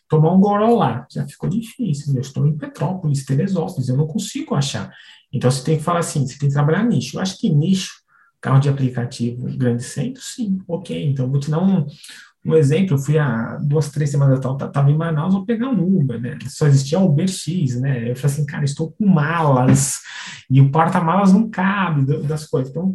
tomar 0.08 0.34
um 0.34 0.40
goró 0.40 0.74
lá, 0.74 1.06
já 1.10 1.26
ficou 1.26 1.48
difícil. 1.48 2.14
Eu 2.14 2.20
estou 2.20 2.46
em 2.46 2.56
Petrópolis, 2.56 3.24
Teresópolis, 3.24 3.88
eu 3.88 3.96
não 3.96 4.06
consigo 4.06 4.54
achar. 4.54 4.92
Então 5.32 5.50
você 5.50 5.64
tem 5.64 5.78
que 5.78 5.84
falar 5.84 6.00
assim, 6.00 6.26
você 6.26 6.38
tem 6.38 6.48
que 6.48 6.54
trabalhar 6.54 6.84
nicho. 6.84 7.16
Eu 7.16 7.20
acho 7.20 7.38
que 7.38 7.48
nicho, 7.48 7.92
carro 8.40 8.60
de 8.60 8.68
aplicativo, 8.68 9.46
grande 9.56 9.82
centro, 9.82 10.22
sim, 10.22 10.60
ok. 10.68 11.10
Então 11.10 11.30
vou 11.30 11.40
te 11.40 11.50
dar 11.50 11.62
um, 11.62 11.86
um 12.44 12.54
exemplo, 12.54 12.96
eu 12.96 12.98
fui 12.98 13.18
há 13.18 13.56
duas, 13.56 13.90
três 13.90 14.10
semanas 14.10 14.38
atrás, 14.38 14.68
estava 14.68 14.90
em 14.90 14.96
Manaus, 14.96 15.32
vou 15.32 15.46
pegar 15.46 15.68
um 15.68 16.00
Uber, 16.00 16.20
né? 16.20 16.38
Só 16.48 16.66
existia 16.66 16.98
o 16.98 17.06
Uber 17.06 17.28
X, 17.28 17.80
né? 17.80 18.10
Eu 18.10 18.16
falei 18.16 18.34
assim, 18.34 18.46
cara, 18.46 18.64
estou 18.64 18.92
com 18.92 19.06
malas, 19.06 20.00
e 20.50 20.60
o 20.60 20.70
porta-malas 20.70 21.32
não 21.32 21.48
cabe 21.48 22.04
das 22.24 22.46
coisas. 22.46 22.70
Então, 22.70 22.92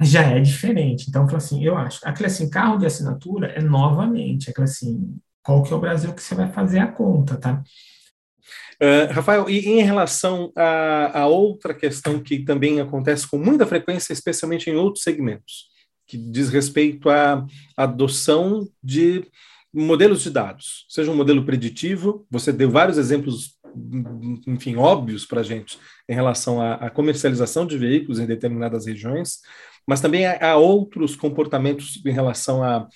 já 0.00 0.22
é 0.22 0.40
diferente. 0.40 1.06
Então, 1.08 1.28
eu 1.28 1.36
assim, 1.36 1.62
eu 1.62 1.76
acho, 1.76 2.00
aquele 2.02 2.26
assim, 2.26 2.48
carro 2.48 2.78
de 2.78 2.86
assinatura 2.86 3.48
é 3.48 3.60
novamente, 3.60 4.50
aquele 4.50 4.64
assim, 4.64 5.16
qual 5.42 5.62
que 5.62 5.72
é 5.72 5.76
o 5.76 5.80
Brasil 5.80 6.12
que 6.14 6.22
você 6.22 6.34
vai 6.34 6.50
fazer 6.50 6.78
a 6.78 6.90
conta, 6.90 7.36
tá? 7.36 7.62
Uh, 8.80 9.12
Rafael, 9.12 9.48
e 9.48 9.68
em 9.68 9.82
relação 9.82 10.52
a, 10.56 11.20
a, 11.20 11.26
outra 11.26 11.72
questão 11.72 12.18
que 12.18 12.40
também 12.40 12.80
acontece 12.80 13.26
com 13.28 13.38
muita 13.38 13.64
frequência, 13.66 14.12
especialmente 14.12 14.68
em 14.68 14.74
outros 14.74 15.04
segmentos, 15.04 15.66
que 16.06 16.16
diz 16.16 16.48
respeito 16.48 17.08
à 17.08 17.46
adoção 17.76 18.68
de 18.82 19.24
modelos 19.72 20.22
de 20.22 20.30
dados, 20.30 20.86
seja 20.88 21.10
um 21.10 21.16
modelo 21.16 21.44
preditivo, 21.44 22.26
você 22.30 22.52
deu 22.52 22.70
vários 22.70 22.96
exemplos, 22.96 23.56
enfim, 24.46 24.76
óbvios 24.76 25.26
para 25.26 25.40
a 25.40 25.44
gente 25.44 25.78
em 26.08 26.14
relação 26.14 26.60
à, 26.60 26.74
à, 26.74 26.90
comercialização 26.90 27.66
de 27.66 27.76
veículos 27.76 28.20
em 28.20 28.26
determinadas 28.26 28.86
regiões, 28.86 29.40
mas 29.86 30.00
também 30.00 30.26
há, 30.26 30.56
outros 30.56 31.16
comportamentos 31.16 32.00
em 32.06 32.12
relação 32.12 32.62
à, 32.62 32.88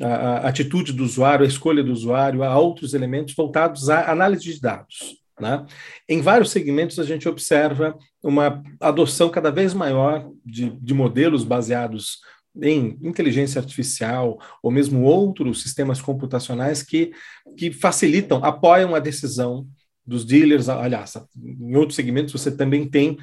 à 0.00 0.48
atitude 0.48 0.92
do 0.92 1.04
usuário, 1.04 1.44
à 1.44 1.48
escolha 1.48 1.82
do 1.82 1.92
usuário, 1.92 2.44
há 2.44 2.56
outros 2.58 2.94
elementos 2.94 3.34
voltados 3.34 3.90
à 3.90 4.10
análise 4.10 4.44
de 4.44 4.60
dados. 4.60 5.19
Né? 5.40 5.64
Em 6.08 6.20
vários 6.20 6.50
segmentos, 6.50 6.98
a 6.98 7.04
gente 7.04 7.28
observa 7.28 7.96
uma 8.22 8.62
adoção 8.78 9.28
cada 9.30 9.50
vez 9.50 9.72
maior 9.72 10.30
de, 10.44 10.70
de 10.70 10.94
modelos 10.94 11.44
baseados 11.44 12.18
em 12.60 12.98
inteligência 13.02 13.60
artificial 13.60 14.38
ou 14.62 14.70
mesmo 14.70 15.02
outros 15.02 15.62
sistemas 15.62 16.00
computacionais 16.00 16.82
que, 16.82 17.12
que 17.56 17.72
facilitam, 17.72 18.44
apoiam 18.44 18.94
a 18.94 18.98
decisão 18.98 19.66
dos 20.06 20.24
dealers, 20.24 20.68
aliás, 20.68 21.14
em 21.40 21.76
outros 21.76 21.94
segmentos 21.94 22.32
você 22.32 22.50
também 22.50 22.88
tem 22.88 23.16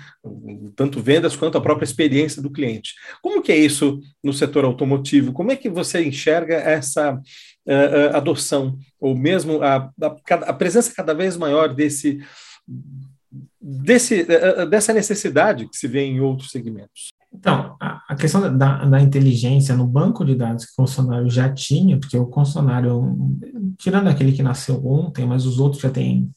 tanto 0.74 1.02
vendas 1.02 1.36
quanto 1.36 1.58
a 1.58 1.62
própria 1.62 1.84
experiência 1.84 2.42
do 2.42 2.50
cliente. 2.50 2.94
Como 3.22 3.42
que 3.42 3.52
é 3.52 3.58
isso 3.58 4.00
no 4.24 4.32
setor 4.32 4.64
automotivo? 4.64 5.34
Como 5.34 5.52
é 5.52 5.58
que 5.58 5.70
você 5.70 6.02
enxerga 6.02 6.56
essa 6.56 7.20
uh, 7.68 8.16
adoção 8.16 8.78
ou 9.00 9.16
mesmo 9.16 9.62
a, 9.62 9.92
a, 10.02 10.16
a, 10.34 10.54
presença 10.54 10.94
cada 10.96 11.14
vez 11.14 11.38
maior 11.38 11.74
desse, 11.74 12.20
desse 13.62 14.22
uh, 14.22 14.66
dessa 14.68 14.94
necessidade 14.94 15.68
que 15.68 15.78
se 15.78 15.88
vê 15.88 16.06
em 16.06 16.20
outros 16.20 16.50
segmentos? 16.50 17.14
Então, 17.34 17.76
a, 17.80 18.16
questão 18.16 18.58
da, 18.58 18.86
da, 18.86 19.02
inteligência 19.02 19.76
no 19.76 19.86
banco 19.86 20.26
de 20.26 20.34
dados 20.34 20.66
que 20.66 20.72
o 20.72 20.76
funcionário 20.76 21.30
já 21.30 21.54
tinha, 21.54 22.00
porque 22.00 22.18
o 22.18 22.32
funcionário, 22.32 23.16
tirando 23.78 24.08
aquele 24.08 24.32
que 24.32 24.42
nasceu 24.42 24.84
ontem, 24.88 25.26
mas 25.26 25.46
os 25.46 25.60
outros 25.60 25.82
já 25.82 25.90
têm 25.90 26.32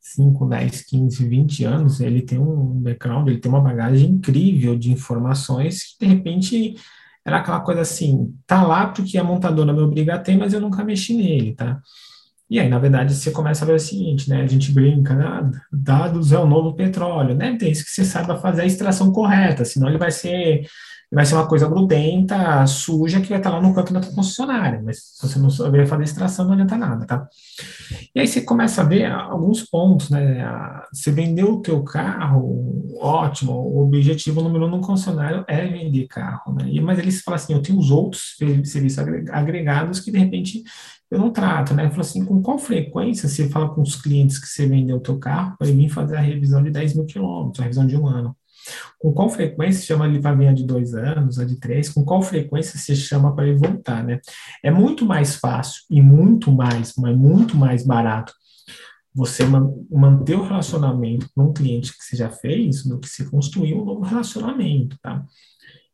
5, 0.00 0.46
10, 0.46 0.82
15, 0.82 1.28
20 1.28 1.64
anos, 1.64 2.00
ele 2.00 2.20
tem 2.20 2.38
um 2.38 2.80
background, 2.80 3.28
ele 3.28 3.38
tem 3.38 3.50
uma 3.50 3.60
bagagem 3.60 4.10
incrível 4.10 4.76
de 4.76 4.92
informações 4.92 5.82
que, 5.84 6.04
de 6.04 6.12
repente, 6.12 6.74
era 7.24 7.38
aquela 7.38 7.60
coisa 7.60 7.80
assim, 7.82 8.36
tá 8.46 8.62
lá 8.62 8.88
porque 8.88 9.18
a 9.18 9.24
montadora 9.24 9.72
me 9.72 9.80
obriga 9.80 10.14
a 10.14 10.18
ter, 10.18 10.36
mas 10.36 10.52
eu 10.52 10.60
nunca 10.60 10.84
mexi 10.84 11.14
nele, 11.16 11.54
tá? 11.54 11.80
E 12.50 12.60
aí, 12.60 12.68
na 12.68 12.78
verdade, 12.78 13.14
você 13.14 13.30
começa 13.30 13.64
a 13.64 13.66
ver 13.66 13.74
o 13.74 13.80
seguinte, 13.80 14.28
né? 14.28 14.42
A 14.42 14.46
gente 14.46 14.70
brinca, 14.70 15.14
né? 15.14 15.50
dados 15.72 16.32
é 16.32 16.38
o 16.38 16.46
novo 16.46 16.74
petróleo, 16.74 17.34
né? 17.34 17.56
Tem 17.56 17.70
isso 17.70 17.84
que 17.84 17.90
você 17.90 18.04
saiba 18.04 18.36
fazer 18.36 18.62
a 18.62 18.66
extração 18.66 19.12
correta, 19.12 19.64
senão 19.64 19.88
ele 19.88 19.98
vai 19.98 20.10
ser 20.10 20.66
vai 21.14 21.24
ser 21.24 21.34
uma 21.34 21.46
coisa 21.46 21.68
grudenta, 21.68 22.66
suja, 22.66 23.20
que 23.20 23.28
vai 23.28 23.38
estar 23.38 23.50
lá 23.50 23.60
no 23.60 23.72
canto 23.72 23.92
da 23.92 24.00
tua 24.00 24.12
concessionária. 24.12 24.82
Mas 24.84 24.98
se 24.98 25.26
você 25.26 25.38
não 25.38 25.48
souber 25.48 25.86
fazer 25.86 26.04
extração, 26.04 26.44
não 26.44 26.54
adianta 26.54 26.76
nada, 26.76 27.06
tá? 27.06 27.28
E 28.14 28.20
aí 28.20 28.26
você 28.26 28.40
começa 28.40 28.80
a 28.80 28.84
ver 28.84 29.06
alguns 29.06 29.62
pontos, 29.62 30.10
né? 30.10 30.44
Você 30.92 31.12
vendeu 31.12 31.52
o 31.52 31.62
teu 31.62 31.82
carro, 31.84 32.96
ótimo, 32.98 33.52
o 33.52 33.84
objetivo 33.84 34.42
número 34.42 34.66
um 34.66 34.70
no 34.70 34.80
concessionário 34.80 35.44
é 35.46 35.66
vender 35.66 36.06
carro, 36.08 36.52
né? 36.54 36.68
Mas 36.82 36.98
eles 36.98 37.22
falam 37.22 37.36
assim, 37.36 37.52
eu 37.52 37.62
tenho 37.62 37.78
os 37.78 37.90
outros 37.90 38.36
serviços 38.64 38.98
agregados 39.30 40.00
que, 40.00 40.10
de 40.10 40.18
repente, 40.18 40.64
eu 41.10 41.18
não 41.18 41.30
trato, 41.30 41.74
né? 41.74 41.88
Fala 41.90 42.00
assim, 42.00 42.24
com 42.24 42.42
qual 42.42 42.58
frequência 42.58 43.28
você 43.28 43.48
fala 43.48 43.72
com 43.72 43.82
os 43.82 43.96
clientes 43.96 44.38
que 44.38 44.46
você 44.46 44.66
vendeu 44.66 44.96
o 44.96 45.00
teu 45.00 45.18
carro 45.18 45.56
para 45.56 45.68
vir 45.68 45.88
fazer 45.88 46.16
a 46.16 46.20
revisão 46.20 46.62
de 46.62 46.70
10 46.70 46.94
mil 46.94 47.06
quilômetros, 47.06 47.60
a 47.60 47.64
revisão 47.64 47.86
de 47.86 47.96
um 47.96 48.06
ano? 48.06 48.36
Com 48.98 49.12
qual 49.12 49.28
frequência 49.28 49.80
você 49.80 49.86
chama 49.86 50.06
ele 50.06 50.20
para 50.20 50.34
vir 50.34 50.48
a 50.48 50.52
de 50.52 50.64
dois 50.64 50.94
anos, 50.94 51.38
a 51.38 51.44
de 51.44 51.56
três? 51.60 51.90
Com 51.90 52.04
qual 52.04 52.22
frequência 52.22 52.78
você 52.78 52.96
chama 52.96 53.34
para 53.34 53.46
ele 53.46 53.58
voltar, 53.58 54.02
né? 54.02 54.20
É 54.62 54.70
muito 54.70 55.04
mais 55.04 55.36
fácil 55.36 55.82
e 55.90 56.00
muito 56.00 56.50
mais, 56.50 56.94
mas 56.96 57.16
muito 57.16 57.56
mais 57.56 57.84
barato 57.86 58.32
você 59.14 59.44
manter 59.44 60.34
o 60.34 60.42
relacionamento 60.42 61.28
com 61.34 61.44
um 61.44 61.52
cliente 61.52 61.96
que 61.96 62.02
você 62.02 62.16
já 62.16 62.30
fez 62.30 62.82
do 62.84 62.98
que 62.98 63.08
se 63.08 63.30
construir 63.30 63.74
um 63.74 63.84
novo 63.84 64.02
relacionamento, 64.02 64.98
tá? 65.00 65.24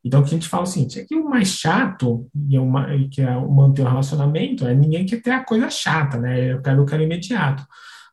Então, 0.04 0.20
o 0.20 0.24
que 0.24 0.30
a 0.30 0.32
gente 0.32 0.48
fala 0.48 0.62
é 0.62 0.66
o 0.66 0.66
seguinte, 0.66 0.98
é 0.98 1.04
que 1.04 1.14
o 1.14 1.28
mais 1.28 1.48
chato, 1.48 2.26
e 2.48 2.56
é 2.56 2.60
uma, 2.60 2.86
que 3.10 3.20
é 3.20 3.34
manter 3.46 3.82
o 3.82 3.88
relacionamento, 3.88 4.66
é 4.66 4.74
ninguém 4.74 5.04
quer 5.04 5.20
ter 5.20 5.30
a 5.30 5.44
coisa 5.44 5.68
chata, 5.68 6.18
né? 6.18 6.52
Eu 6.52 6.62
quero 6.62 6.82
o 6.82 6.86
cara 6.86 7.02
imediato. 7.02 7.66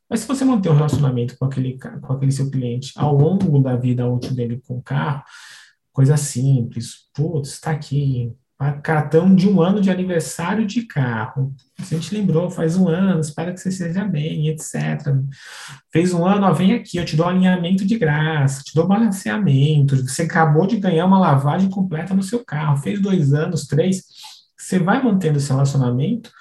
Mas 0.10 0.22
se 0.22 0.28
você 0.28 0.46
manter 0.46 0.70
um 0.70 0.76
relacionamento 0.76 1.38
com 1.38 1.46
aquele, 1.46 1.78
com 1.78 2.14
aquele 2.14 2.32
seu 2.32 2.50
cliente 2.50 2.94
ao 2.96 3.16
longo 3.16 3.60
da 3.62 3.76
vida 3.76 4.08
útil 4.08 4.34
dele 4.34 4.62
com 4.66 4.78
o 4.78 4.82
carro, 4.82 5.24
coisa 5.92 6.16
simples, 6.18 7.10
putz, 7.14 7.54
está 7.54 7.72
aqui, 7.72 8.34
cartão 8.82 9.36
de 9.36 9.48
um 9.48 9.62
ano 9.62 9.80
de 9.80 9.92
aniversário 9.92 10.66
de 10.66 10.82
carro. 10.84 11.54
A 11.80 11.84
gente 11.84 12.14
lembrou, 12.14 12.50
faz 12.50 12.76
um 12.76 12.88
ano, 12.88 13.20
espero 13.20 13.54
que 13.54 13.60
você 13.60 13.70
esteja 13.70 14.04
bem, 14.04 14.48
etc. 14.48 15.14
Fez 15.92 16.12
um 16.12 16.26
ano, 16.26 16.48
ó, 16.48 16.54
vem 16.54 16.74
aqui, 16.74 16.98
eu 16.98 17.06
te 17.06 17.16
dou 17.16 17.28
alinhamento 17.28 17.86
de 17.86 17.98
graça, 17.98 18.64
te 18.64 18.74
dou 18.74 18.88
balanceamento, 18.88 19.96
você 19.98 20.24
acabou 20.24 20.66
de 20.66 20.78
ganhar 20.78 21.06
uma 21.06 21.20
lavagem 21.20 21.70
completa 21.70 22.16
no 22.16 22.24
seu 22.24 22.44
carro, 22.44 22.78
fez 22.78 23.00
dois 23.00 23.32
anos, 23.34 23.68
três, 23.68 24.04
você 24.58 24.80
vai 24.80 25.04
mantendo 25.04 25.38
esse 25.38 25.50
relacionamento, 25.50 26.32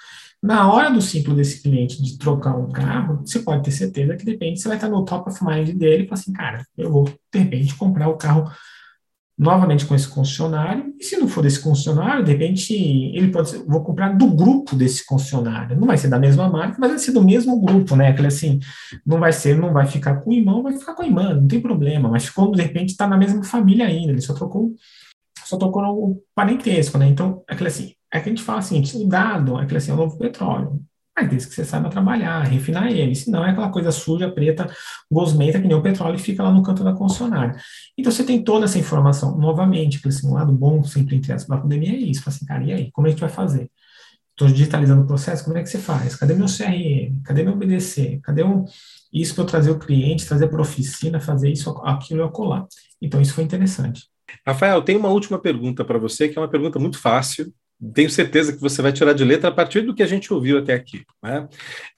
na 0.41 0.71
hora 0.71 0.91
do 0.91 1.01
ciclo 1.01 1.35
desse 1.35 1.61
cliente 1.61 2.01
de 2.01 2.17
trocar 2.17 2.55
um 2.55 2.69
carro, 2.69 3.21
você 3.25 3.39
pode 3.39 3.63
ter 3.63 3.71
certeza 3.71 4.15
que 4.15 4.25
de 4.25 4.31
repente 4.31 4.59
você 4.59 4.67
vai 4.67 4.77
estar 4.77 4.89
no 4.89 5.03
top 5.03 5.29
of 5.29 5.43
mind 5.43 5.69
dele 5.75 6.03
e 6.03 6.07
falar 6.07 6.19
assim, 6.19 6.33
cara, 6.33 6.65
eu 6.77 6.91
vou 6.91 7.03
de 7.05 7.39
repente 7.39 7.75
comprar 7.75 8.07
o 8.07 8.17
carro 8.17 8.49
novamente 9.37 9.85
com 9.85 9.93
esse 9.93 10.07
concessionário, 10.07 10.95
e 10.99 11.03
se 11.03 11.15
não 11.15 11.27
for 11.27 11.43
desse 11.43 11.59
concessionário, 11.59 12.23
de 12.23 12.31
repente 12.31 12.73
ele 12.73 13.29
pode 13.29 13.49
ser, 13.51 13.63
vou 13.65 13.83
comprar 13.83 14.17
do 14.17 14.27
grupo 14.27 14.75
desse 14.75 15.05
concessionário, 15.05 15.79
não 15.79 15.85
vai 15.85 15.97
ser 15.97 16.07
da 16.07 16.17
mesma 16.17 16.49
marca, 16.49 16.77
mas 16.79 16.89
vai 16.89 16.99
ser 16.99 17.11
do 17.11 17.23
mesmo 17.23 17.59
grupo, 17.61 17.95
né, 17.95 18.07
aquele 18.07 18.27
assim, 18.27 18.59
não 19.05 19.19
vai 19.19 19.31
ser, 19.31 19.55
não 19.55 19.71
vai 19.71 19.85
ficar 19.85 20.15
com 20.21 20.31
o 20.31 20.33
irmão, 20.33 20.63
vai 20.63 20.73
ficar 20.73 20.95
com 20.95 21.03
a 21.03 21.05
irmã, 21.05 21.35
não 21.35 21.47
tem 21.47 21.61
problema, 21.61 22.09
mas 22.09 22.29
quando 22.29 22.55
de 22.55 22.63
repente 22.63 22.89
está 22.89 23.07
na 23.07 23.17
mesma 23.17 23.43
família 23.43 23.85
ainda, 23.85 24.11
ele 24.11 24.21
só 24.21 24.33
trocou, 24.33 24.73
só 25.45 25.55
trocou 25.55 25.83
o 25.83 26.23
parentesco, 26.33 26.97
né, 26.97 27.07
então, 27.07 27.43
aquele 27.47 27.69
assim, 27.69 27.93
é 28.11 28.19
que 28.19 28.29
a 28.29 28.31
gente 28.31 28.43
fala 28.43 28.59
assim, 28.59 28.81
o 28.95 29.07
dado 29.07 29.55
aquele 29.57 29.77
assim, 29.77 29.91
é 29.91 29.93
o 29.93 29.97
novo 29.97 30.17
petróleo. 30.17 30.81
Mas 31.17 31.29
desde 31.29 31.49
que 31.49 31.55
você 31.55 31.65
saiba 31.65 31.89
trabalhar, 31.89 32.43
refinar 32.43 32.91
ele. 32.91 33.15
Senão 33.15 33.43
é 33.43 33.49
aquela 33.49 33.69
coisa 33.69 33.91
suja, 33.91 34.29
preta, 34.29 34.69
gosmenta, 35.11 35.59
que 35.59 35.67
nem 35.67 35.75
o 35.75 35.81
petróleo 35.81 36.15
e 36.15 36.19
fica 36.19 36.43
lá 36.43 36.51
no 36.51 36.61
canto 36.61 36.83
da 36.83 36.93
concessionária. 36.93 37.55
Então 37.97 38.11
você 38.11 38.23
tem 38.23 38.43
toda 38.43 38.65
essa 38.65 38.77
informação. 38.77 39.35
Novamente, 39.35 39.99
que 39.99 40.07
assim, 40.07 40.27
um 40.27 40.33
lado 40.33 40.53
bom 40.53 40.83
sempre 40.83 41.15
entre 41.15 41.33
as 41.33 41.47
da 41.47 41.57
pandemia 41.57 41.93
é 41.93 41.97
isso. 41.97 42.21
Assim, 42.29 42.45
cara, 42.45 42.63
e 42.63 42.71
aí? 42.71 42.91
Como 42.91 43.07
a 43.07 43.09
gente 43.09 43.19
vai 43.19 43.29
fazer? 43.29 43.67
Estou 44.31 44.47
digitalizando 44.47 45.01
o 45.01 45.07
processo, 45.07 45.43
como 45.43 45.57
é 45.57 45.63
que 45.63 45.69
você 45.69 45.79
faz? 45.79 46.15
Cadê 46.15 46.35
meu 46.35 46.45
CRM? 46.45 47.19
Cadê 47.23 47.41
meu 47.41 47.55
BDC? 47.55 48.19
Cadê 48.21 48.43
o, 48.43 48.65
isso 49.11 49.33
para 49.33 49.43
eu 49.43 49.47
trazer 49.47 49.71
o 49.71 49.79
cliente, 49.79 50.27
trazer 50.27 50.47
para 50.47 50.59
a 50.59 50.61
oficina, 50.61 51.19
fazer 51.19 51.49
isso, 51.49 51.71
aquilo 51.83 52.21
e 52.21 52.23
acolá? 52.23 52.67
Então 53.01 53.19
isso 53.19 53.33
foi 53.33 53.43
interessante. 53.43 54.03
Rafael, 54.45 54.83
tem 54.83 54.95
uma 54.95 55.09
última 55.09 55.39
pergunta 55.39 55.83
para 55.83 55.97
você, 55.97 56.29
que 56.29 56.37
é 56.37 56.41
uma 56.41 56.47
pergunta 56.47 56.77
muito 56.77 56.99
fácil, 56.99 57.51
tenho 57.93 58.09
certeza 58.09 58.53
que 58.53 58.61
você 58.61 58.81
vai 58.81 58.91
tirar 58.91 59.13
de 59.13 59.23
letra 59.23 59.49
a 59.49 59.53
partir 59.53 59.81
do 59.81 59.93
que 59.93 60.03
a 60.03 60.07
gente 60.07 60.33
ouviu 60.33 60.57
até 60.57 60.73
aqui. 60.73 61.05
Né? 61.21 61.47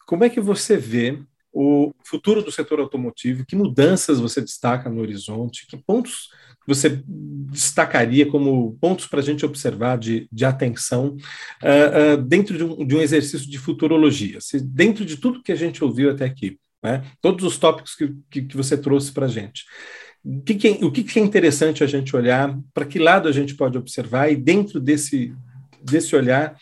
Como 0.06 0.24
é 0.24 0.30
que 0.30 0.42
você 0.42 0.76
vê 0.76 1.20
o 1.52 1.92
futuro 2.04 2.42
do 2.42 2.52
setor 2.52 2.80
automotivo? 2.80 3.46
Que 3.46 3.56
mudanças 3.56 4.20
você 4.20 4.42
destaca 4.42 4.90
no 4.90 5.02
horizonte? 5.02 5.66
Que 5.68 5.78
pontos 5.78 6.30
você 6.68 7.02
destacaria 7.06 8.28
como 8.28 8.78
pontos 8.80 9.08
para 9.08 9.20
a 9.20 9.24
gente 9.24 9.46
observar 9.46 9.98
de, 9.98 10.28
de 10.32 10.46
atenção 10.46 11.18
uh, 11.64 12.14
uh, 12.14 12.18
dentro 12.22 12.58
de 12.58 12.64
um, 12.64 12.86
de 12.86 12.96
um, 12.96 13.02
exercício 13.02 13.50
de 13.50 13.58
futurologia? 13.58 14.40
Se, 14.40 14.60
dentro 14.60 15.04
de 15.04 15.18
tudo 15.18 15.42
que 15.42 15.52
a 15.52 15.56
gente 15.56 15.84
ouviu 15.84 16.12
até 16.12 16.26
aqui, 16.26 16.60
né? 16.84 17.04
todos 17.22 17.44
os 17.44 17.58
tópicos 17.58 17.96
que, 17.96 18.14
que, 18.30 18.42
que 18.44 18.58
você 18.58 18.78
trouxe 18.78 19.12
para 19.12 19.26
a 19.26 19.30
gente. 19.30 19.66
O 20.24 20.42
que, 20.42 20.54
que, 20.54 20.68
é, 20.68 20.72
o 20.86 20.92
que, 20.92 21.04
que 21.04 21.20
é 21.20 21.24
interessante 21.24 21.84
a 21.84 21.88
gente 21.88 22.16
olhar? 22.16 22.58
Para 22.74 22.86
que 22.86 23.00
lado 23.00 23.28
a 23.28 23.32
gente 23.32 23.56
pode 23.56 23.78
observar? 23.78 24.32
E 24.32 24.36
dentro 24.36 24.80
desse, 24.80 25.34
desse 25.84 26.16
olhar, 26.16 26.58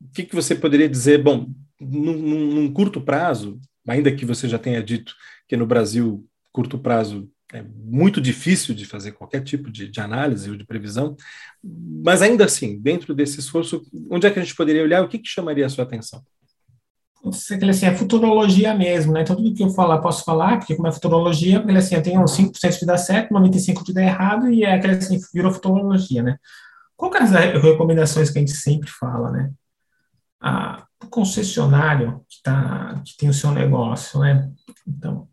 o 0.00 0.12
que, 0.12 0.24
que 0.24 0.34
você 0.34 0.54
poderia 0.54 0.88
dizer? 0.88 1.22
Bom, 1.22 1.48
num, 1.80 2.16
num, 2.16 2.72
curto 2.72 3.00
prazo, 3.00 3.60
ainda 3.86 4.14
que 4.14 4.24
você 4.24 4.48
já 4.48 4.58
tenha 4.58 4.82
dito 4.82 5.14
que 5.48 5.56
no 5.56 5.66
Brasil, 5.66 6.26
curto 6.52 6.78
prazo 6.78 7.28
é 7.52 7.62
muito 7.62 8.20
difícil 8.20 8.74
de 8.74 8.84
fazer 8.84 9.12
qualquer 9.12 9.42
tipo 9.42 9.70
de, 9.70 9.88
de, 9.88 10.00
análise 10.00 10.50
ou 10.50 10.56
de 10.56 10.64
previsão, 10.64 11.16
mas 11.62 12.22
ainda 12.22 12.44
assim, 12.44 12.78
dentro 12.80 13.14
desse 13.14 13.38
esforço, 13.38 13.82
onde 14.10 14.26
é 14.26 14.30
que 14.30 14.38
a 14.38 14.42
gente 14.42 14.56
poderia 14.56 14.82
olhar? 14.82 15.02
O 15.02 15.08
que, 15.08 15.18
que 15.18 15.28
chamaria 15.28 15.66
a 15.66 15.68
sua 15.68 15.84
atenção? 15.84 16.22
Assim, 17.26 17.86
é 17.86 17.94
futurologia 17.94 18.74
mesmo, 18.74 19.12
né? 19.12 19.22
Então, 19.22 19.34
tudo 19.34 19.54
que 19.54 19.62
eu 19.62 19.70
falar, 19.70 19.98
posso 19.98 20.24
falar, 20.24 20.58
porque 20.58 20.74
como 20.76 20.88
é 20.88 20.92
futurologia, 20.92 21.60
porque 21.60 21.76
assim, 21.76 21.94
eu 21.94 22.02
tenho 22.02 22.22
5% 22.22 22.80
de 22.80 22.86
dar 22.86 22.98
certo, 22.98 23.32
95% 23.32 23.82
de 23.82 23.94
dar 23.94 24.02
errado, 24.02 24.50
e 24.50 24.62
é 24.62 24.74
aquele 24.74 24.94
assim, 24.94 25.18
virou 25.32 25.50
futurologia, 25.50 26.22
né? 26.22 26.36
Qual 26.96 27.10
que 27.10 27.18
é 27.18 27.22
as 27.22 27.30
recomendações 27.30 28.30
que 28.30 28.38
a 28.38 28.40
gente 28.40 28.56
sempre 28.56 28.88
fala, 28.88 29.30
né? 29.30 29.52
Ah, 30.40 30.86
o 31.02 31.06
concessionário 31.08 32.24
que, 32.28 32.42
tá, 32.42 33.02
que 33.04 33.16
tem 33.16 33.28
o 33.28 33.34
seu 33.34 33.50
negócio, 33.50 34.20
né? 34.20 34.50
Então, 34.86 35.28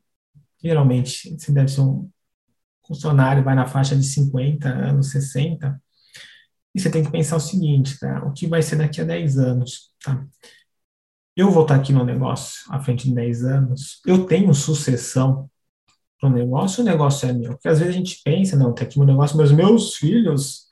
geralmente, 0.62 1.36
se 1.40 1.52
deve 1.52 1.70
ser 1.70 1.82
um 1.82 2.10
funcionário, 2.88 3.44
vai 3.44 3.56
na 3.56 3.68
faixa 3.68 3.96
de 3.96 4.04
50 4.04 4.68
anos, 4.68 5.12
60, 5.12 5.82
e 6.74 6.80
você 6.80 6.90
tem 6.90 7.04
que 7.04 7.12
pensar 7.12 7.36
o 7.36 7.40
seguinte, 7.40 8.00
tá? 8.00 8.24
O 8.26 8.32
que 8.32 8.48
vai 8.48 8.62
ser 8.62 8.78
daqui 8.78 9.02
a 9.02 9.04
10 9.04 9.38
anos, 9.38 9.94
tá? 10.04 10.26
Eu 11.36 11.52
vou 11.52 11.64
estar 11.64 11.76
aqui 11.76 11.94
no 11.94 12.04
negócio 12.04 12.62
à 12.70 12.80
frente 12.80 13.08
de 13.08 13.16
10 13.16 13.44
anos, 13.46 14.02
eu 14.06 14.26
tenho 14.26 14.54
sucessão 14.54 15.50
para 16.20 16.30
o 16.30 16.34
negócio, 16.34 16.84
o 16.84 16.86
negócio 16.86 17.28
é 17.28 17.34
meu. 17.34 17.54
Porque 17.54 17.68
às 17.68 17.80
vezes 17.80 17.94
a 17.94 17.98
gente 17.98 18.22
pensa, 18.24 18.56
não, 18.56 18.74
tem 18.74 18.86
aqui 18.86 18.98
meu 18.98 19.08
negócio, 19.08 19.38
mas 19.38 19.52
meus 19.52 19.96
filhos 19.96 20.68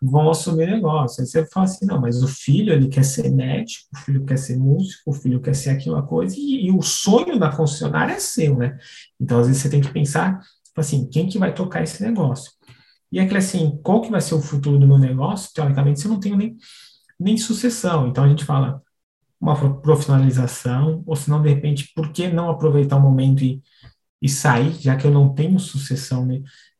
vão 0.00 0.30
assumir 0.30 0.66
negócio. 0.66 1.20
Aí 1.20 1.26
você 1.26 1.44
fala 1.46 1.66
assim, 1.66 1.84
não, 1.84 2.00
mas 2.00 2.22
o 2.22 2.28
filho, 2.28 2.72
ele 2.72 2.88
quer 2.88 3.04
ser 3.04 3.30
médico, 3.30 3.84
o 3.94 3.98
filho 3.98 4.24
quer 4.24 4.38
ser 4.38 4.56
músico, 4.56 5.10
o 5.10 5.12
filho 5.12 5.40
quer 5.40 5.54
ser 5.54 5.70
aquela 5.70 6.02
coisa, 6.02 6.34
e, 6.38 6.66
e 6.66 6.70
o 6.70 6.80
sonho 6.80 7.38
da 7.38 7.54
concessionária 7.54 8.14
é 8.14 8.20
seu, 8.20 8.56
né? 8.56 8.78
Então, 9.20 9.38
às 9.38 9.46
vezes, 9.46 9.62
você 9.62 9.68
tem 9.68 9.80
que 9.80 9.92
pensar, 9.92 10.40
assim, 10.76 11.06
quem 11.08 11.28
que 11.28 11.38
vai 11.38 11.52
tocar 11.54 11.82
esse 11.82 12.02
negócio? 12.02 12.52
E 13.12 13.18
é 13.18 13.22
aquele 13.22 13.38
assim, 13.38 13.78
qual 13.82 14.00
que 14.00 14.10
vai 14.10 14.20
ser 14.20 14.34
o 14.34 14.40
futuro 14.40 14.78
do 14.78 14.86
meu 14.86 14.98
negócio? 14.98 15.50
Teoricamente, 15.52 16.00
você 16.00 16.08
não 16.08 16.20
tem 16.20 16.36
nem, 16.36 16.56
nem 17.18 17.36
sucessão. 17.36 18.08
Então, 18.08 18.24
a 18.24 18.28
gente 18.28 18.44
fala 18.44 18.80
uma 19.40 19.80
profissionalização, 19.80 21.02
ou 21.06 21.16
se 21.16 21.28
não, 21.28 21.42
de 21.42 21.48
repente, 21.48 21.90
por 21.94 22.12
que 22.12 22.28
não 22.28 22.50
aproveitar 22.50 22.96
o 22.96 23.00
momento 23.00 23.42
e, 23.42 23.62
e 24.22 24.28
sair, 24.28 24.72
já 24.80 24.96
que 24.96 25.06
eu 25.06 25.10
não 25.10 25.34
tenho 25.34 25.58
sucessão 25.58 26.26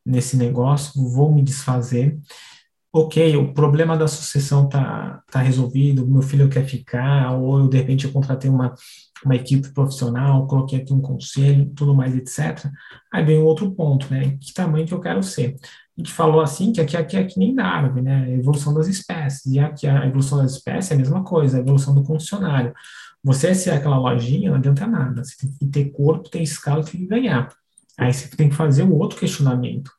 nesse 0.04 0.36
negócio, 0.36 0.92
vou 1.10 1.34
me 1.34 1.42
desfazer 1.42 2.18
ok, 2.92 3.36
o 3.36 3.54
problema 3.54 3.96
da 3.96 4.08
sucessão 4.08 4.68
tá, 4.68 5.22
tá 5.30 5.40
resolvido, 5.40 6.06
meu 6.06 6.22
filho 6.22 6.48
quer 6.48 6.64
ficar, 6.64 7.32
ou 7.36 7.60
eu, 7.60 7.68
de 7.68 7.76
repente 7.76 8.04
eu 8.04 8.12
contratei 8.12 8.50
uma, 8.50 8.74
uma 9.24 9.36
equipe 9.36 9.68
profissional, 9.72 10.46
coloquei 10.46 10.80
aqui 10.80 10.92
um 10.92 11.00
conselho, 11.00 11.70
tudo 11.74 11.94
mais, 11.94 12.16
etc. 12.16 12.68
Aí 13.12 13.24
vem 13.24 13.38
outro 13.38 13.70
ponto, 13.72 14.12
né? 14.12 14.36
Que 14.40 14.52
tamanho 14.52 14.86
que 14.86 14.94
eu 14.94 15.00
quero 15.00 15.22
ser? 15.22 15.56
A 15.96 16.00
gente 16.00 16.12
falou 16.12 16.40
assim 16.40 16.72
que 16.72 16.80
aqui, 16.80 16.96
aqui 16.96 17.16
é 17.16 17.24
que 17.24 17.38
nem 17.38 17.54
da 17.54 17.64
árvore, 17.64 18.02
né? 18.02 18.24
A 18.24 18.30
evolução 18.30 18.74
das 18.74 18.88
espécies. 18.88 19.46
E 19.46 19.60
aqui 19.60 19.86
a 19.86 20.06
evolução 20.06 20.38
das 20.38 20.52
espécies 20.52 20.90
é 20.90 20.94
a 20.94 20.98
mesma 20.98 21.22
coisa, 21.22 21.58
a 21.58 21.60
evolução 21.60 21.94
do 21.94 22.04
funcionário. 22.04 22.72
Você 23.22 23.54
ser 23.54 23.70
aquela 23.70 23.98
lojinha 23.98 24.50
não 24.50 24.56
adianta 24.56 24.86
nada. 24.86 25.22
Você 25.22 25.36
tem 25.38 25.52
que 25.52 25.66
ter 25.66 25.90
corpo, 25.90 26.30
ter 26.30 26.42
escala, 26.42 26.84
tem 26.84 27.02
que 27.02 27.06
ganhar. 27.06 27.54
Aí 27.98 28.12
você 28.12 28.28
tem 28.28 28.48
que 28.48 28.56
fazer 28.56 28.82
o 28.82 28.96
outro 28.96 29.18
questionamento. 29.18 29.92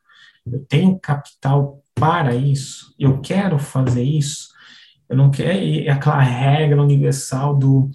Eu 0.44 0.64
tenho 0.68 0.98
capital 0.98 1.81
para 1.94 2.34
isso, 2.34 2.94
eu 2.98 3.20
quero 3.20 3.58
fazer 3.58 4.02
isso, 4.02 4.48
eu 5.08 5.16
não 5.16 5.30
quero 5.30 5.58
é 5.58 5.90
aquela 5.90 6.20
regra 6.20 6.80
universal 6.82 7.54
do 7.56 7.90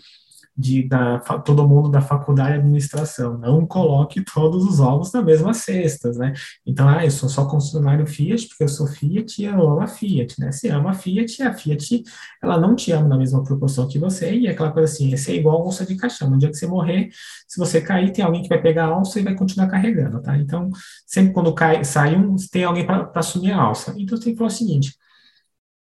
de 0.57 0.87
da, 0.87 1.19
todo 1.19 1.67
mundo 1.67 1.89
da 1.89 2.01
faculdade 2.01 2.53
de 2.53 2.59
administração, 2.59 3.37
não 3.37 3.65
coloque 3.65 4.23
todos 4.23 4.65
os 4.65 4.79
ovos 4.79 5.11
na 5.13 5.21
mesma 5.21 5.53
cestas, 5.53 6.17
né? 6.17 6.33
Então, 6.65 6.89
ah, 6.89 7.05
eu 7.05 7.11
sou 7.11 7.29
só 7.29 7.45
concessionário 7.45 8.07
Fiat 8.07 8.47
porque 8.47 8.63
eu 8.63 8.67
sou 8.67 8.87
Fiat 8.87 9.41
e 9.41 9.45
eu 9.45 9.61
amo 9.61 9.81
a 9.81 9.87
Fiat, 9.87 10.39
né? 10.39 10.51
Se 10.51 10.67
ama 10.69 10.91
a 10.91 10.93
Fiat, 10.93 11.43
a 11.43 11.53
Fiat, 11.53 12.03
ela 12.41 12.59
não 12.59 12.75
te 12.75 12.91
ama 12.91 13.07
na 13.07 13.17
mesma 13.17 13.43
proporção 13.43 13.87
que 13.87 13.99
você, 13.99 14.33
e 14.33 14.47
é 14.47 14.51
aquela 14.51 14.71
coisa 14.71 14.91
assim, 14.91 15.13
esse 15.13 15.31
é 15.31 15.35
igual 15.35 15.61
a 15.61 15.65
alça 15.65 15.85
de 15.85 15.95
caixão, 15.95 16.29
no 16.29 16.37
dia 16.37 16.49
que 16.49 16.57
você 16.57 16.65
morrer, 16.65 17.09
se 17.47 17.59
você 17.59 17.79
cair, 17.79 18.11
tem 18.11 18.25
alguém 18.25 18.41
que 18.41 18.49
vai 18.49 18.61
pegar 18.61 18.85
a 18.85 18.89
alça 18.89 19.19
e 19.19 19.23
vai 19.23 19.35
continuar 19.35 19.67
carregando, 19.67 20.21
tá? 20.21 20.35
Então, 20.37 20.69
sempre 21.05 21.33
quando 21.33 21.53
cai, 21.53 21.83
sai 21.83 22.15
um, 22.15 22.35
tem 22.51 22.63
alguém 22.63 22.85
para 22.85 23.11
assumir 23.15 23.51
a 23.51 23.61
alça. 23.61 23.93
Então, 23.97 24.17
você 24.17 24.25
tem 24.25 24.33
que 24.33 24.37
falar 24.37 24.47
o 24.47 24.51
seguinte, 24.51 24.95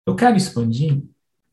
eu 0.05 0.15
quero 0.15 0.35
expandir, 0.37 1.01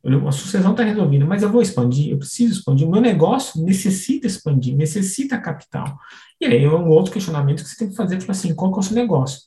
a 0.03 0.32
sucessão 0.32 0.70
está 0.70 0.82
resolvida, 0.82 1.26
mas 1.26 1.42
eu 1.42 1.51
vou 1.51 1.61
expandir, 1.61 2.11
eu 2.11 2.18
preciso 2.18 2.55
expandir, 2.55 2.86
o 2.86 2.90
meu 2.90 3.01
negócio 3.01 3.62
necessita 3.62 4.26
expandir, 4.26 4.74
necessita 4.74 5.38
capital. 5.38 5.98
E 6.40 6.46
aí 6.46 6.64
é 6.64 6.70
um 6.70 6.88
outro 6.88 7.12
questionamento 7.12 7.62
que 7.62 7.68
você 7.68 7.76
tem 7.76 7.90
que 7.90 7.96
fazer, 7.96 8.16
tipo 8.16 8.32
assim, 8.32 8.55
qual 8.55 8.74
é 8.74 8.78
o 8.78 8.82
seu 8.82 8.94
negócio? 8.96 9.42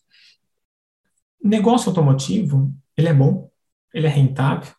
O 1.44 1.48
negócio 1.48 1.90
automotivo, 1.90 2.74
ele 2.96 3.08
é 3.08 3.14
bom, 3.14 3.50
ele 3.94 4.06
é 4.06 4.10
rentável, 4.10 4.72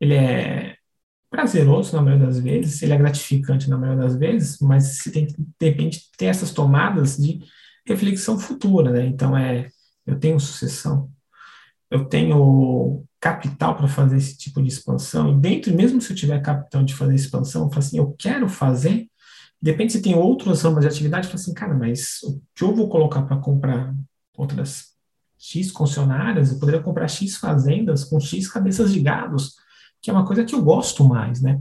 ele 0.00 0.14
é 0.14 0.76
prazeroso 1.30 1.94
na 1.94 2.02
maioria 2.02 2.26
das 2.26 2.40
vezes, 2.40 2.82
ele 2.82 2.92
é 2.92 2.98
gratificante 2.98 3.68
na 3.68 3.76
maioria 3.76 4.02
das 4.02 4.16
vezes, 4.16 4.58
mas 4.60 4.98
você 4.98 5.12
tem 5.12 5.26
que, 5.26 5.34
de 5.36 5.68
repente, 5.68 6.10
ter 6.16 6.26
essas 6.26 6.52
tomadas 6.52 7.16
de 7.16 7.40
reflexão 7.86 8.38
futura, 8.38 8.90
né? 8.90 9.06
Então, 9.06 9.36
é, 9.36 9.68
eu 10.06 10.18
tenho 10.18 10.40
sucessão, 10.40 11.10
eu 11.90 12.04
tenho 12.04 13.04
capital 13.20 13.76
para 13.76 13.88
fazer 13.88 14.16
esse 14.16 14.38
tipo 14.38 14.62
de 14.62 14.68
expansão, 14.68 15.32
e 15.32 15.40
dentro, 15.40 15.74
mesmo 15.74 16.00
se 16.00 16.12
eu 16.12 16.16
tiver 16.16 16.40
capital 16.40 16.82
de 16.82 16.94
fazer 16.94 17.14
expansão, 17.14 17.64
eu 17.64 17.68
falo 17.68 17.78
assim, 17.78 17.98
eu 17.98 18.14
quero 18.18 18.48
fazer, 18.48 19.08
depende 19.60 19.92
se 19.92 20.00
tem 20.00 20.14
outras 20.14 20.62
ramas 20.62 20.82
de 20.82 20.88
atividade, 20.88 21.26
eu 21.26 21.30
falo 21.30 21.42
assim, 21.42 21.54
cara, 21.54 21.74
mas 21.74 22.22
o 22.22 22.40
que 22.54 22.64
eu 22.64 22.74
vou 22.74 22.88
colocar 22.88 23.22
para 23.22 23.36
comprar 23.36 23.94
outras 24.36 24.90
X 25.38 25.70
concessionárias, 25.70 26.52
eu 26.52 26.58
poderia 26.58 26.82
comprar 26.82 27.08
X 27.08 27.36
fazendas 27.36 28.04
com 28.04 28.20
X 28.20 28.48
cabeças 28.48 28.92
de 28.92 29.00
gados, 29.00 29.54
que 30.00 30.10
é 30.10 30.12
uma 30.12 30.26
coisa 30.26 30.44
que 30.44 30.54
eu 30.54 30.62
gosto 30.62 31.04
mais, 31.04 31.42
né? 31.42 31.60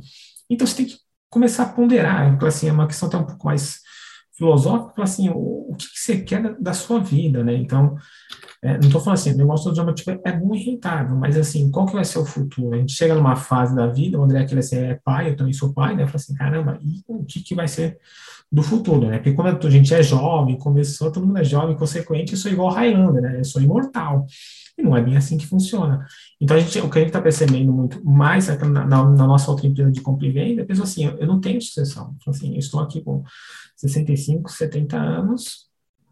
Então 0.49 0.65
você 0.65 0.75
tem 0.75 0.85
que 0.85 0.97
começar 1.29 1.63
a 1.63 1.69
ponderar, 1.69 2.37
assim, 2.45 2.67
é 2.67 2.71
uma 2.71 2.87
questão 2.87 3.07
até 3.07 3.17
um 3.17 3.25
pouco 3.25 3.45
mais 3.45 3.81
filosófica, 4.39 5.03
assim, 5.03 5.29
o, 5.29 5.67
o 5.69 5.75
que, 5.77 5.85
que, 5.85 5.99
você 5.99 6.21
quer 6.21 6.41
da, 6.41 6.49
da, 6.57 6.73
sua 6.73 6.99
vida, 6.99 7.43
né? 7.43 7.53
Então, 7.53 7.95
é, 8.63 8.73
não 8.73 8.87
estou 8.87 9.01
falando 9.01 9.19
assim, 9.19 9.33
o 9.33 9.37
negócio 9.37 9.71
do 9.71 9.93
tipo, 9.93 10.11
é 10.11 10.17
e 10.25 10.63
rentável, 10.63 11.15
mas 11.15 11.37
assim, 11.37 11.69
qual 11.69 11.85
que 11.85 11.93
vai 11.93 12.05
ser 12.05 12.19
o 12.19 12.25
futuro? 12.25 12.73
A 12.73 12.79
gente 12.79 12.93
chega 12.93 13.13
numa 13.13 13.35
fase 13.35 13.75
da 13.75 13.87
vida, 13.87 14.17
o 14.17 14.23
André 14.23 14.39
aquele 14.39 14.61
assim, 14.61 14.77
é 14.77 14.99
pai, 15.03 15.29
eu 15.29 15.35
também 15.35 15.53
sou 15.53 15.73
pai, 15.73 15.95
né? 15.95 16.07
Fala 16.07 16.15
assim, 16.15 16.33
caramba, 16.33 16.79
e 16.81 17.03
o 17.07 17.23
que, 17.25 17.41
que 17.43 17.53
vai 17.53 17.67
ser 17.67 17.99
do 18.51 18.63
futuro, 18.63 19.07
né? 19.07 19.17
Porque 19.17 19.33
quando 19.33 19.67
a 19.67 19.69
gente 19.69 19.93
é 19.93 20.01
jovem, 20.01 20.57
começou, 20.57 21.11
todo 21.11 21.27
mundo 21.27 21.37
é 21.37 21.43
jovem, 21.43 21.75
consequente, 21.75 22.31
eu 22.31 22.37
sou 22.37 22.51
igual 22.51 22.69
Highlander, 22.69 23.21
né? 23.21 23.39
Eu 23.39 23.45
sou 23.45 23.61
imortal. 23.61 24.25
E 24.79 24.81
não 24.81 24.95
é 24.95 25.01
bem 25.01 25.17
assim 25.17 25.37
que 25.37 25.45
funciona. 25.45 26.05
Então, 26.39 26.55
a 26.55 26.59
gente, 26.59 26.79
o 26.79 26.89
que 26.89 26.97
a 26.97 27.01
gente 27.01 27.09
está 27.09 27.21
percebendo 27.21 27.73
muito 27.73 28.03
mais 28.03 28.47
na, 28.47 28.85
na, 28.85 28.85
na, 28.85 29.27
nossa 29.27 29.51
outra 29.51 29.67
empresa 29.67 29.91
de 29.91 29.99
compra 29.99 30.25
e 30.25 30.31
venda, 30.31 30.61
é 30.61 30.65
pessoa 30.65 30.85
assim, 30.85 31.05
eu, 31.05 31.17
eu 31.17 31.27
não 31.27 31.41
tenho 31.41 31.61
sucessão. 31.61 32.15
Então, 32.15 32.31
assim, 32.33 32.53
eu 32.53 32.59
estou 32.59 32.79
aqui 32.79 33.01
com 33.01 33.21
65, 33.75 34.49
70 34.49 34.97
anos 34.97 35.69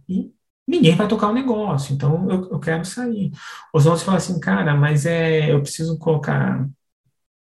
e 0.08 0.30
ninguém 0.68 0.96
vai 0.96 1.08
tocar 1.08 1.30
o 1.30 1.34
negócio, 1.34 1.94
então 1.94 2.30
eu, 2.30 2.52
eu 2.52 2.60
quero 2.60 2.84
sair. 2.84 3.32
Os 3.74 3.86
outros 3.86 4.04
falam 4.04 4.18
assim, 4.18 4.38
cara, 4.38 4.76
mas 4.76 5.06
é, 5.06 5.52
eu 5.52 5.62
preciso 5.62 5.98
colocar 5.98 6.68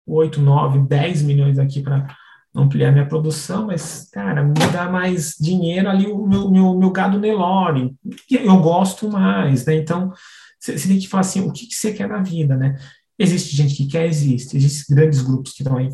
8, 0.07 0.41
9, 0.41 0.87
10 0.87 1.23
milhões 1.23 1.59
aqui 1.59 1.83
para 1.83 2.17
ampliar 2.55 2.93
minha 2.93 3.07
produção, 3.07 3.67
mas, 3.67 4.09
cara, 4.11 4.43
me 4.43 4.55
dá 4.73 4.91
mais 4.91 5.37
dinheiro 5.39 5.89
ali 5.89 6.07
o 6.07 6.27
meu, 6.27 6.51
meu, 6.51 6.75
meu 6.77 6.91
gado 6.91 7.19
Nelore, 7.19 7.95
eu 8.31 8.61
gosto 8.61 9.09
mais, 9.09 9.67
né? 9.67 9.77
Então, 9.77 10.13
você 10.61 10.89
tem 10.89 10.99
que 10.99 11.09
falar 11.09 11.23
assim, 11.23 11.41
o 11.41 11.53
que, 11.53 11.67
que 11.67 11.75
você 11.75 11.93
quer 11.93 12.09
na 12.09 12.23
vida, 12.23 12.57
né? 12.57 12.77
Existe 13.19 13.57
gente 13.57 13.75
que 13.75 13.87
quer, 13.87 14.07
existe, 14.07 14.57
existem 14.57 14.95
grandes 14.95 15.23
grupos 15.23 15.53
que 15.53 15.63
estão 15.63 15.77
aí 15.77 15.89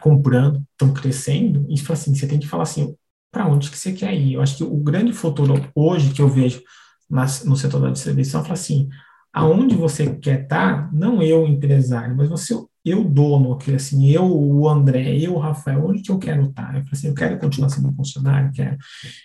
comprando, 0.00 0.64
estão 0.72 0.92
crescendo, 0.92 1.66
e 1.68 1.78
fala 1.78 1.98
assim, 1.98 2.14
você 2.14 2.26
tem 2.26 2.38
que 2.38 2.48
falar 2.48 2.64
assim, 2.64 2.94
para 3.30 3.46
onde 3.46 3.70
que 3.70 3.78
você 3.78 3.92
quer 3.92 4.14
ir. 4.14 4.34
Eu 4.34 4.42
acho 4.42 4.56
que 4.56 4.64
o 4.64 4.76
grande 4.76 5.12
futuro 5.12 5.54
hoje 5.74 6.12
que 6.12 6.22
eu 6.22 6.28
vejo 6.28 6.62
nas, 7.10 7.44
no 7.44 7.56
setor 7.56 7.80
da 7.80 7.90
distribuição 7.90 8.44
é 8.44 8.52
assim, 8.52 8.88
aonde 9.32 9.74
você 9.74 10.14
quer 10.16 10.42
estar, 10.42 10.84
tá, 10.84 10.90
não 10.92 11.22
eu 11.22 11.46
empresário, 11.46 12.16
mas 12.16 12.28
você 12.28 12.54
eu 12.84 13.02
dono, 13.02 13.56
que 13.56 13.74
assim, 13.74 14.10
eu 14.10 14.24
o 14.24 14.68
André, 14.68 15.16
eu 15.18 15.34
o 15.34 15.38
Rafael, 15.38 15.86
onde 15.86 16.02
que 16.02 16.10
eu 16.10 16.18
quero 16.18 16.44
estar? 16.44 16.76
Eu 16.76 16.84
assim, 16.92 17.08
eu 17.08 17.14
quero 17.14 17.38
continuar 17.38 17.70
sendo 17.70 17.92
funcionário, 17.94 18.52
quero. 18.52 18.76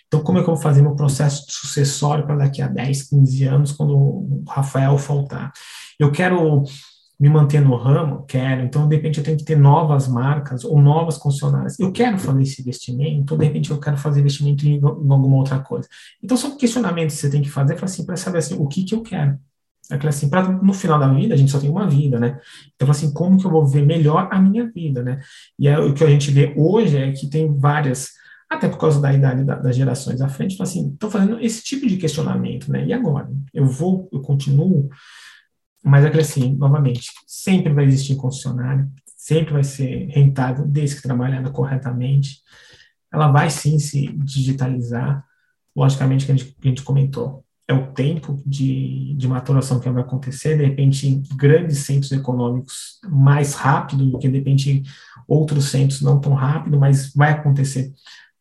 Então, 0.06 0.22
como 0.22 0.38
é 0.38 0.42
que 0.42 0.48
eu 0.48 0.54
vou 0.54 0.62
fazer 0.62 0.80
meu 0.80 0.94
processo 0.94 1.44
sucessório 1.48 2.24
para 2.24 2.36
daqui 2.36 2.62
a 2.62 2.68
10, 2.68 3.08
15 3.10 3.44
anos, 3.44 3.72
quando 3.72 3.94
o 3.94 4.44
Rafael 4.48 4.96
faltar? 4.96 5.52
Eu 5.98 6.10
quero 6.10 6.64
me 7.20 7.28
manter 7.28 7.60
no 7.60 7.76
ramo? 7.76 8.24
Quero. 8.26 8.62
Então, 8.62 8.88
de 8.88 8.96
repente, 8.96 9.18
eu 9.18 9.24
tenho 9.24 9.36
que 9.36 9.44
ter 9.44 9.56
novas 9.56 10.08
marcas 10.08 10.64
ou 10.64 10.80
novas 10.80 11.18
concessionárias. 11.18 11.78
Eu 11.78 11.92
quero 11.92 12.18
fazer 12.18 12.42
esse 12.42 12.62
investimento, 12.62 13.36
de 13.36 13.44
repente, 13.44 13.70
eu 13.70 13.78
quero 13.78 13.98
fazer 13.98 14.20
investimento 14.20 14.66
em, 14.66 14.78
em 14.78 14.82
alguma 14.82 15.36
outra 15.36 15.58
coisa. 15.60 15.86
Então, 16.24 16.34
são 16.34 16.56
questionamentos 16.56 17.16
que 17.16 17.20
você 17.20 17.30
tem 17.30 17.42
que 17.42 17.50
fazer 17.50 17.74
para 17.74 17.84
assim, 17.84 18.06
saber 18.16 18.38
assim, 18.38 18.56
o 18.58 18.66
que, 18.66 18.84
que 18.84 18.94
eu 18.94 19.02
quero. 19.02 19.38
Que 19.98 20.06
assim, 20.06 20.30
pra, 20.30 20.46
no 20.46 20.72
final 20.72 20.98
da 20.98 21.12
vida, 21.12 21.34
a 21.34 21.36
gente 21.36 21.50
só 21.50 21.58
tem 21.58 21.70
uma 21.70 21.88
vida, 21.88 22.18
né? 22.18 22.38
Então, 22.74 22.90
assim, 22.90 23.12
como 23.12 23.38
que 23.38 23.46
eu 23.46 23.50
vou 23.50 23.66
ver 23.66 23.84
melhor 23.84 24.28
a 24.30 24.40
minha 24.40 24.70
vida, 24.70 25.02
né? 25.02 25.20
E 25.58 25.66
é, 25.66 25.78
o 25.78 25.92
que 25.94 26.04
a 26.04 26.08
gente 26.08 26.30
vê 26.30 26.54
hoje 26.56 26.96
é 26.96 27.12
que 27.12 27.28
tem 27.28 27.52
várias, 27.58 28.10
até 28.48 28.68
por 28.68 28.78
causa 28.78 29.00
da 29.00 29.12
idade 29.12 29.44
da, 29.44 29.56
das 29.56 29.74
gerações 29.74 30.20
à 30.20 30.28
frente, 30.28 30.54
então, 30.54 30.64
assim, 30.64 30.90
estão 30.92 31.10
fazendo 31.10 31.40
esse 31.40 31.62
tipo 31.62 31.86
de 31.86 31.96
questionamento, 31.96 32.70
né? 32.70 32.86
E 32.86 32.92
agora? 32.92 33.28
Eu 33.52 33.66
vou, 33.66 34.08
eu 34.12 34.20
continuo, 34.20 34.88
mas 35.82 36.08
que 36.10 36.20
assim, 36.20 36.54
novamente, 36.54 37.10
sempre 37.26 37.72
vai 37.72 37.84
existir 37.84 38.16
concessionário, 38.16 38.88
sempre 39.16 39.52
vai 39.52 39.64
ser 39.64 40.08
rentável, 40.08 40.66
desde 40.66 40.96
que 40.96 41.02
trabalhada 41.02 41.50
corretamente. 41.50 42.42
Ela 43.12 43.30
vai 43.30 43.50
sim 43.50 43.78
se 43.78 44.06
digitalizar, 44.18 45.24
logicamente, 45.74 46.26
que 46.26 46.32
a 46.32 46.36
gente, 46.36 46.52
que 46.52 46.68
a 46.68 46.70
gente 46.70 46.82
comentou 46.82 47.44
é 47.70 47.72
o 47.72 47.92
tempo 47.92 48.42
de, 48.44 49.14
de 49.14 49.28
maturação 49.28 49.78
que 49.78 49.88
vai 49.88 50.02
acontecer, 50.02 50.56
de 50.58 50.64
repente, 50.64 51.06
em 51.06 51.22
grandes 51.36 51.78
centros 51.78 52.10
econômicos 52.10 52.98
mais 53.08 53.54
rápido 53.54 54.10
do 54.10 54.18
que, 54.18 54.28
de 54.28 54.38
repente, 54.38 54.82
outros 55.26 55.66
centros 55.66 56.00
não 56.00 56.20
tão 56.20 56.34
rápido, 56.34 56.80
mas 56.80 57.14
vai 57.14 57.30
acontecer 57.30 57.92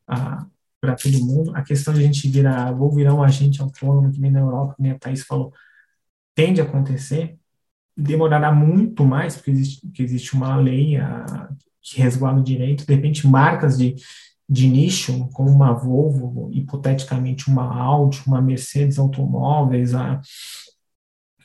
ah, 0.08 0.48
para 0.82 0.96
todo 0.96 1.24
mundo. 1.24 1.56
A 1.56 1.62
questão 1.62 1.94
de 1.94 2.00
a 2.00 2.04
gente 2.04 2.28
virar, 2.28 2.72
vou 2.72 2.92
virar 2.92 3.14
um 3.14 3.22
agente 3.22 3.62
autônomo, 3.62 4.12
que 4.12 4.20
nem 4.20 4.32
na 4.32 4.40
Europa, 4.40 4.74
que 4.76 4.82
nem 4.82 4.94
a 4.94 4.98
Thaís 4.98 5.22
falou, 5.22 5.54
tende 6.34 6.60
a 6.60 6.64
acontecer, 6.64 7.38
demorará 7.96 8.52
muito 8.52 9.06
mais, 9.06 9.36
porque 9.36 9.52
existe, 9.52 9.86
porque 9.86 10.02
existe 10.02 10.34
uma 10.34 10.56
lei 10.56 10.98
ah, 10.98 11.50
que 11.84 12.02
resguarda 12.02 12.40
o 12.40 12.44
direito, 12.44 12.84
de 12.84 12.96
repente, 12.96 13.28
marcas 13.28 13.78
de 13.78 13.96
de 14.50 14.68
nicho, 14.68 15.30
como 15.34 15.52
uma 15.52 15.74
Volvo, 15.74 16.50
hipoteticamente 16.52 17.47
uma 17.50 17.64
Audi, 17.64 18.22
uma 18.26 18.41
Mercedes 18.41 18.97
Automóveis, 18.97 19.93
a, 19.93 20.20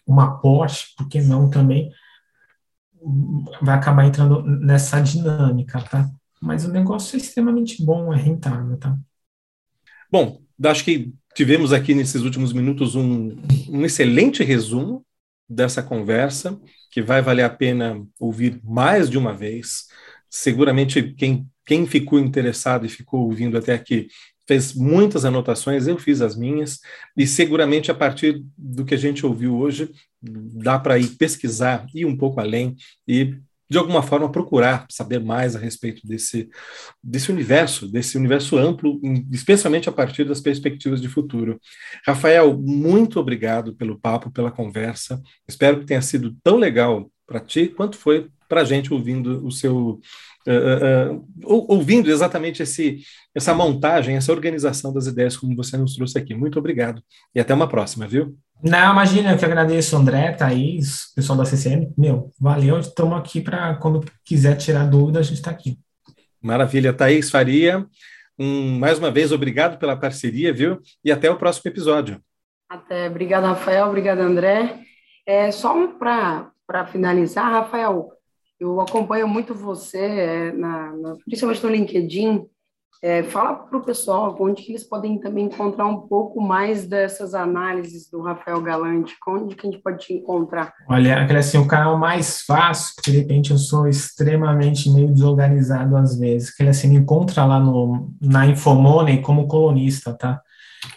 uma 0.07 0.39
Porsche, 0.41 0.95
por 0.97 1.09
que 1.09 1.21
não 1.21 1.51
também, 1.51 1.91
vai 3.61 3.77
acabar 3.77 4.07
entrando 4.07 4.43
nessa 4.43 5.01
dinâmica, 5.01 5.83
tá? 5.83 6.09
Mas 6.41 6.65
o 6.65 6.73
negócio 6.73 7.17
é 7.17 7.19
extremamente 7.19 7.85
bom, 7.85 8.13
é 8.13 8.17
rentável, 8.17 8.77
tá? 8.79 8.97
Bom, 10.11 10.41
acho 10.65 10.85
que 10.85 11.13
tivemos 11.35 11.73
aqui 11.73 11.95
nesses 11.95 12.23
últimos 12.23 12.53
minutos 12.53 12.95
um, 12.95 13.37
um 13.69 13.85
excelente 13.85 14.43
resumo 14.43 15.05
dessa 15.49 15.83
conversa, 15.83 16.59
que 16.91 17.03
vai 17.03 17.21
valer 17.21 17.43
a 17.43 17.51
pena 17.51 18.03
ouvir 18.19 18.61
mais 18.65 19.11
de 19.11 19.19
uma 19.19 19.35
vez. 19.35 19.89
Seguramente 20.37 21.15
quem 21.15 21.47
quem 21.67 21.87
ficou 21.87 22.19
interessado 22.19 22.85
e 22.85 22.89
ficou 22.89 23.21
ouvindo 23.21 23.57
até 23.57 23.73
aqui 23.73 24.09
fez 24.47 24.75
muitas 24.75 25.25
anotações, 25.25 25.87
eu 25.87 25.97
fiz 25.97 26.21
as 26.21 26.37
minhas, 26.37 26.81
e 27.17 27.27
seguramente 27.27 27.91
a 27.91 27.95
partir 27.95 28.45
do 28.59 28.85
que 28.85 28.95
a 28.95 28.99
gente 28.99 29.25
ouviu 29.25 29.57
hoje, 29.57 29.91
dá 30.21 30.79
para 30.79 30.99
ir 30.99 31.17
pesquisar, 31.17 31.87
ir 31.95 32.05
um 32.05 32.15
pouco 32.15 32.41
além 32.41 32.77
e 33.09 33.39
de 33.71 33.79
alguma 33.79 34.03
forma 34.03 34.31
procurar 34.31 34.85
saber 34.91 35.19
mais 35.19 35.57
a 35.57 35.59
respeito 35.59 36.07
desse, 36.07 36.51
desse 37.03 37.33
universo, 37.33 37.91
desse 37.91 38.19
universo 38.19 38.59
amplo, 38.59 39.01
especialmente 39.33 39.89
a 39.89 39.93
partir 39.93 40.25
das 40.25 40.43
perspectivas 40.43 41.01
de 41.01 41.09
futuro. 41.09 41.59
Rafael, 42.07 42.55
muito 42.61 43.19
obrigado 43.19 43.75
pelo 43.75 43.99
papo, 43.99 44.31
pela 44.31 44.51
conversa. 44.51 45.23
Espero 45.49 45.81
que 45.81 45.87
tenha 45.87 46.03
sido 46.03 46.37
tão 46.43 46.59
legal 46.59 47.11
para 47.27 47.41
ti 47.41 47.69
quanto 47.69 47.97
foi 47.97 48.29
para 48.49 48.63
a 48.63 48.65
gente 48.65 48.93
ouvindo 48.93 49.45
o 49.47 49.51
seu 49.51 50.01
uh, 50.47 51.15
uh, 51.15 51.65
ouvindo 51.69 52.11
exatamente 52.11 52.63
esse, 52.63 53.01
essa 53.35 53.55
montagem, 53.55 54.17
essa 54.17 54.33
organização 54.33 54.93
das 54.93 55.07
ideias 55.07 55.37
como 55.37 55.57
você 55.57 55.77
nos 55.77 55.95
trouxe 55.95 56.19
aqui. 56.19 56.35
Muito 56.35 56.59
obrigado 56.59 57.03
e 57.35 57.41
até 57.41 57.55
uma 57.55 57.69
próxima, 57.69 58.07
viu? 58.07 58.37
Não, 58.63 58.93
imagina, 58.93 59.33
eu 59.33 59.39
que 59.39 59.45
agradeço, 59.45 59.97
André, 59.97 60.33
Thaís, 60.33 61.13
pessoal 61.15 61.37
da 61.37 61.45
CCM. 61.45 61.93
Meu, 61.99 62.31
valeu, 62.41 62.79
estamos 62.79 63.19
aqui 63.19 63.41
para 63.41 63.75
quando 63.75 64.05
quiser 64.25 64.57
tirar 64.57 64.85
dúvida, 64.89 65.19
a 65.19 65.23
gente 65.23 65.35
está 65.35 65.51
aqui. 65.51 65.79
Maravilha, 66.41 66.93
Thaís 66.93 67.31
Faria. 67.31 67.85
Um, 68.39 68.79
mais 68.79 68.99
uma 68.99 69.11
vez, 69.11 69.33
obrigado 69.33 69.79
pela 69.79 69.97
parceria, 69.97 70.53
viu? 70.53 70.81
E 71.05 71.13
até 71.13 71.31
o 71.31 71.37
próximo 71.37 71.71
episódio. 71.71 72.21
Até, 72.69 73.09
obrigado, 73.09 73.45
Rafael, 73.45 73.87
obrigado, 73.87 74.21
André. 74.21 74.81
É, 75.27 75.51
só 75.51 75.87
para 75.89 76.87
finalizar, 76.87 77.51
Rafael, 77.51 78.14
eu 78.65 78.81
acompanho 78.81 79.29
muito 79.29 79.55
você, 79.55 79.99
é, 79.99 80.53
na, 80.53 80.93
na, 80.97 81.15
principalmente 81.25 81.63
no 81.63 81.71
LinkedIn. 81.71 82.45
É, 83.03 83.23
fala 83.23 83.55
para 83.55 83.77
o 83.77 83.85
pessoal 83.85 84.35
onde 84.41 84.63
que 84.63 84.73
eles 84.73 84.85
podem 84.85 85.19
também 85.19 85.45
encontrar 85.45 85.85
um 85.85 86.01
pouco 86.09 86.41
mais 86.41 86.87
dessas 86.87 87.35
análises 87.35 88.09
do 88.09 88.23
Rafael 88.23 88.63
Galante, 88.63 89.15
onde 89.29 89.55
que 89.55 89.67
a 89.67 89.71
gente 89.71 89.83
pode 89.83 90.07
te 90.07 90.15
encontrar? 90.15 90.73
Olha, 90.89 91.27
assim, 91.39 91.59
o 91.59 91.67
canal 91.67 91.99
mais 91.99 92.41
fácil, 92.41 92.95
porque 92.95 93.11
de 93.11 93.19
repente 93.19 93.51
eu 93.51 93.59
sou 93.59 93.87
extremamente 93.87 94.89
meio 94.89 95.13
desorganizado 95.13 95.99
às 95.99 96.19
vezes, 96.19 96.55
que 96.55 96.63
ele 96.63 96.71
assim, 96.71 96.89
me 96.89 96.97
encontra 96.97 97.45
lá 97.45 97.61
no, 97.61 98.11
na 98.23 98.47
Infomoney 98.47 99.21
como 99.21 99.49
colunista, 99.49 100.15
tá? 100.15 100.41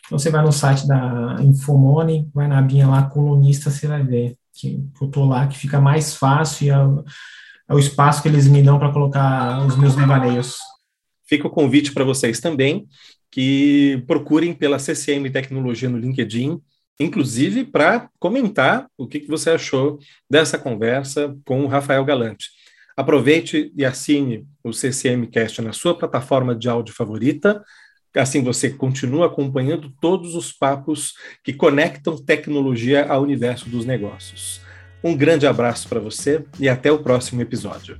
Então 0.05 0.18
você 0.18 0.30
vai 0.30 0.41
no 0.41 0.51
site 0.53 0.88
da 0.88 1.36
Infomoney, 1.41 2.30
vai 2.34 2.47
na 2.47 2.59
abinha 2.59 2.88
lá, 2.88 3.03
colunista, 3.03 3.70
você 3.70 3.86
vai 3.86 4.01
ver 4.01 4.38
que 4.53 4.84
eu 5.01 5.07
tô 5.07 5.26
lá, 5.26 5.45
que 5.47 5.57
fica 5.57 5.80
mais 5.80 6.15
fácil 6.15 6.68
e 6.68 6.72
é 7.70 7.74
o 7.74 7.80
espaço 7.80 8.22
que 8.22 8.28
eles 8.28 8.47
me 8.47 8.63
dão 8.63 8.80
para 8.80 8.91
colocar 8.91 9.65
os 9.65 9.78
meus 9.78 9.95
devaneios. 9.95 10.59
Fica 11.28 11.47
o 11.47 11.51
convite 11.51 11.93
para 11.93 12.05
vocês 12.05 12.39
também 12.39 12.88
que 13.30 14.03
procurem 14.07 14.53
pela 14.53 14.80
CCM 14.80 15.30
Tecnologia 15.32 15.89
no 15.89 15.97
LinkedIn, 15.97 16.59
inclusive 16.99 17.65
para 17.65 18.09
comentar 18.20 18.88
o 18.97 19.05
que, 19.05 19.20
que 19.20 19.28
você 19.28 19.49
achou 19.49 19.99
dessa 20.30 20.57
conversa 20.57 21.36
com 21.45 21.63
o 21.63 21.68
Rafael 21.68 22.03
Galante. 22.05 22.49
Aproveite 22.95 23.72
e 23.76 23.86
assine 23.86 24.47
o 24.63 24.72
CCM 24.72 25.28
Cast 25.28 25.61
na 25.61 25.74
sua 25.74 25.95
plataforma 25.95 26.55
de 26.55 26.68
áudio 26.68 26.95
favorita. 26.95 27.63
Assim 28.15 28.41
você 28.41 28.72
continua 28.72 29.28
acompanhando 29.28 29.93
todos 30.01 30.34
os 30.34 30.51
papos 30.51 31.13
que 31.43 31.53
conectam 31.53 32.18
tecnologia 32.18 33.05
ao 33.05 33.22
universo 33.22 33.70
dos 33.70 33.86
negócios. 33.86 34.66
Um 35.04 35.16
grande 35.16 35.45
abraço 35.45 35.88
para 35.88 36.00
você 36.00 36.43
e 36.60 36.68
até 36.68 36.91
o 36.91 37.00
próximo 37.00 37.41
episódio. 37.41 38.00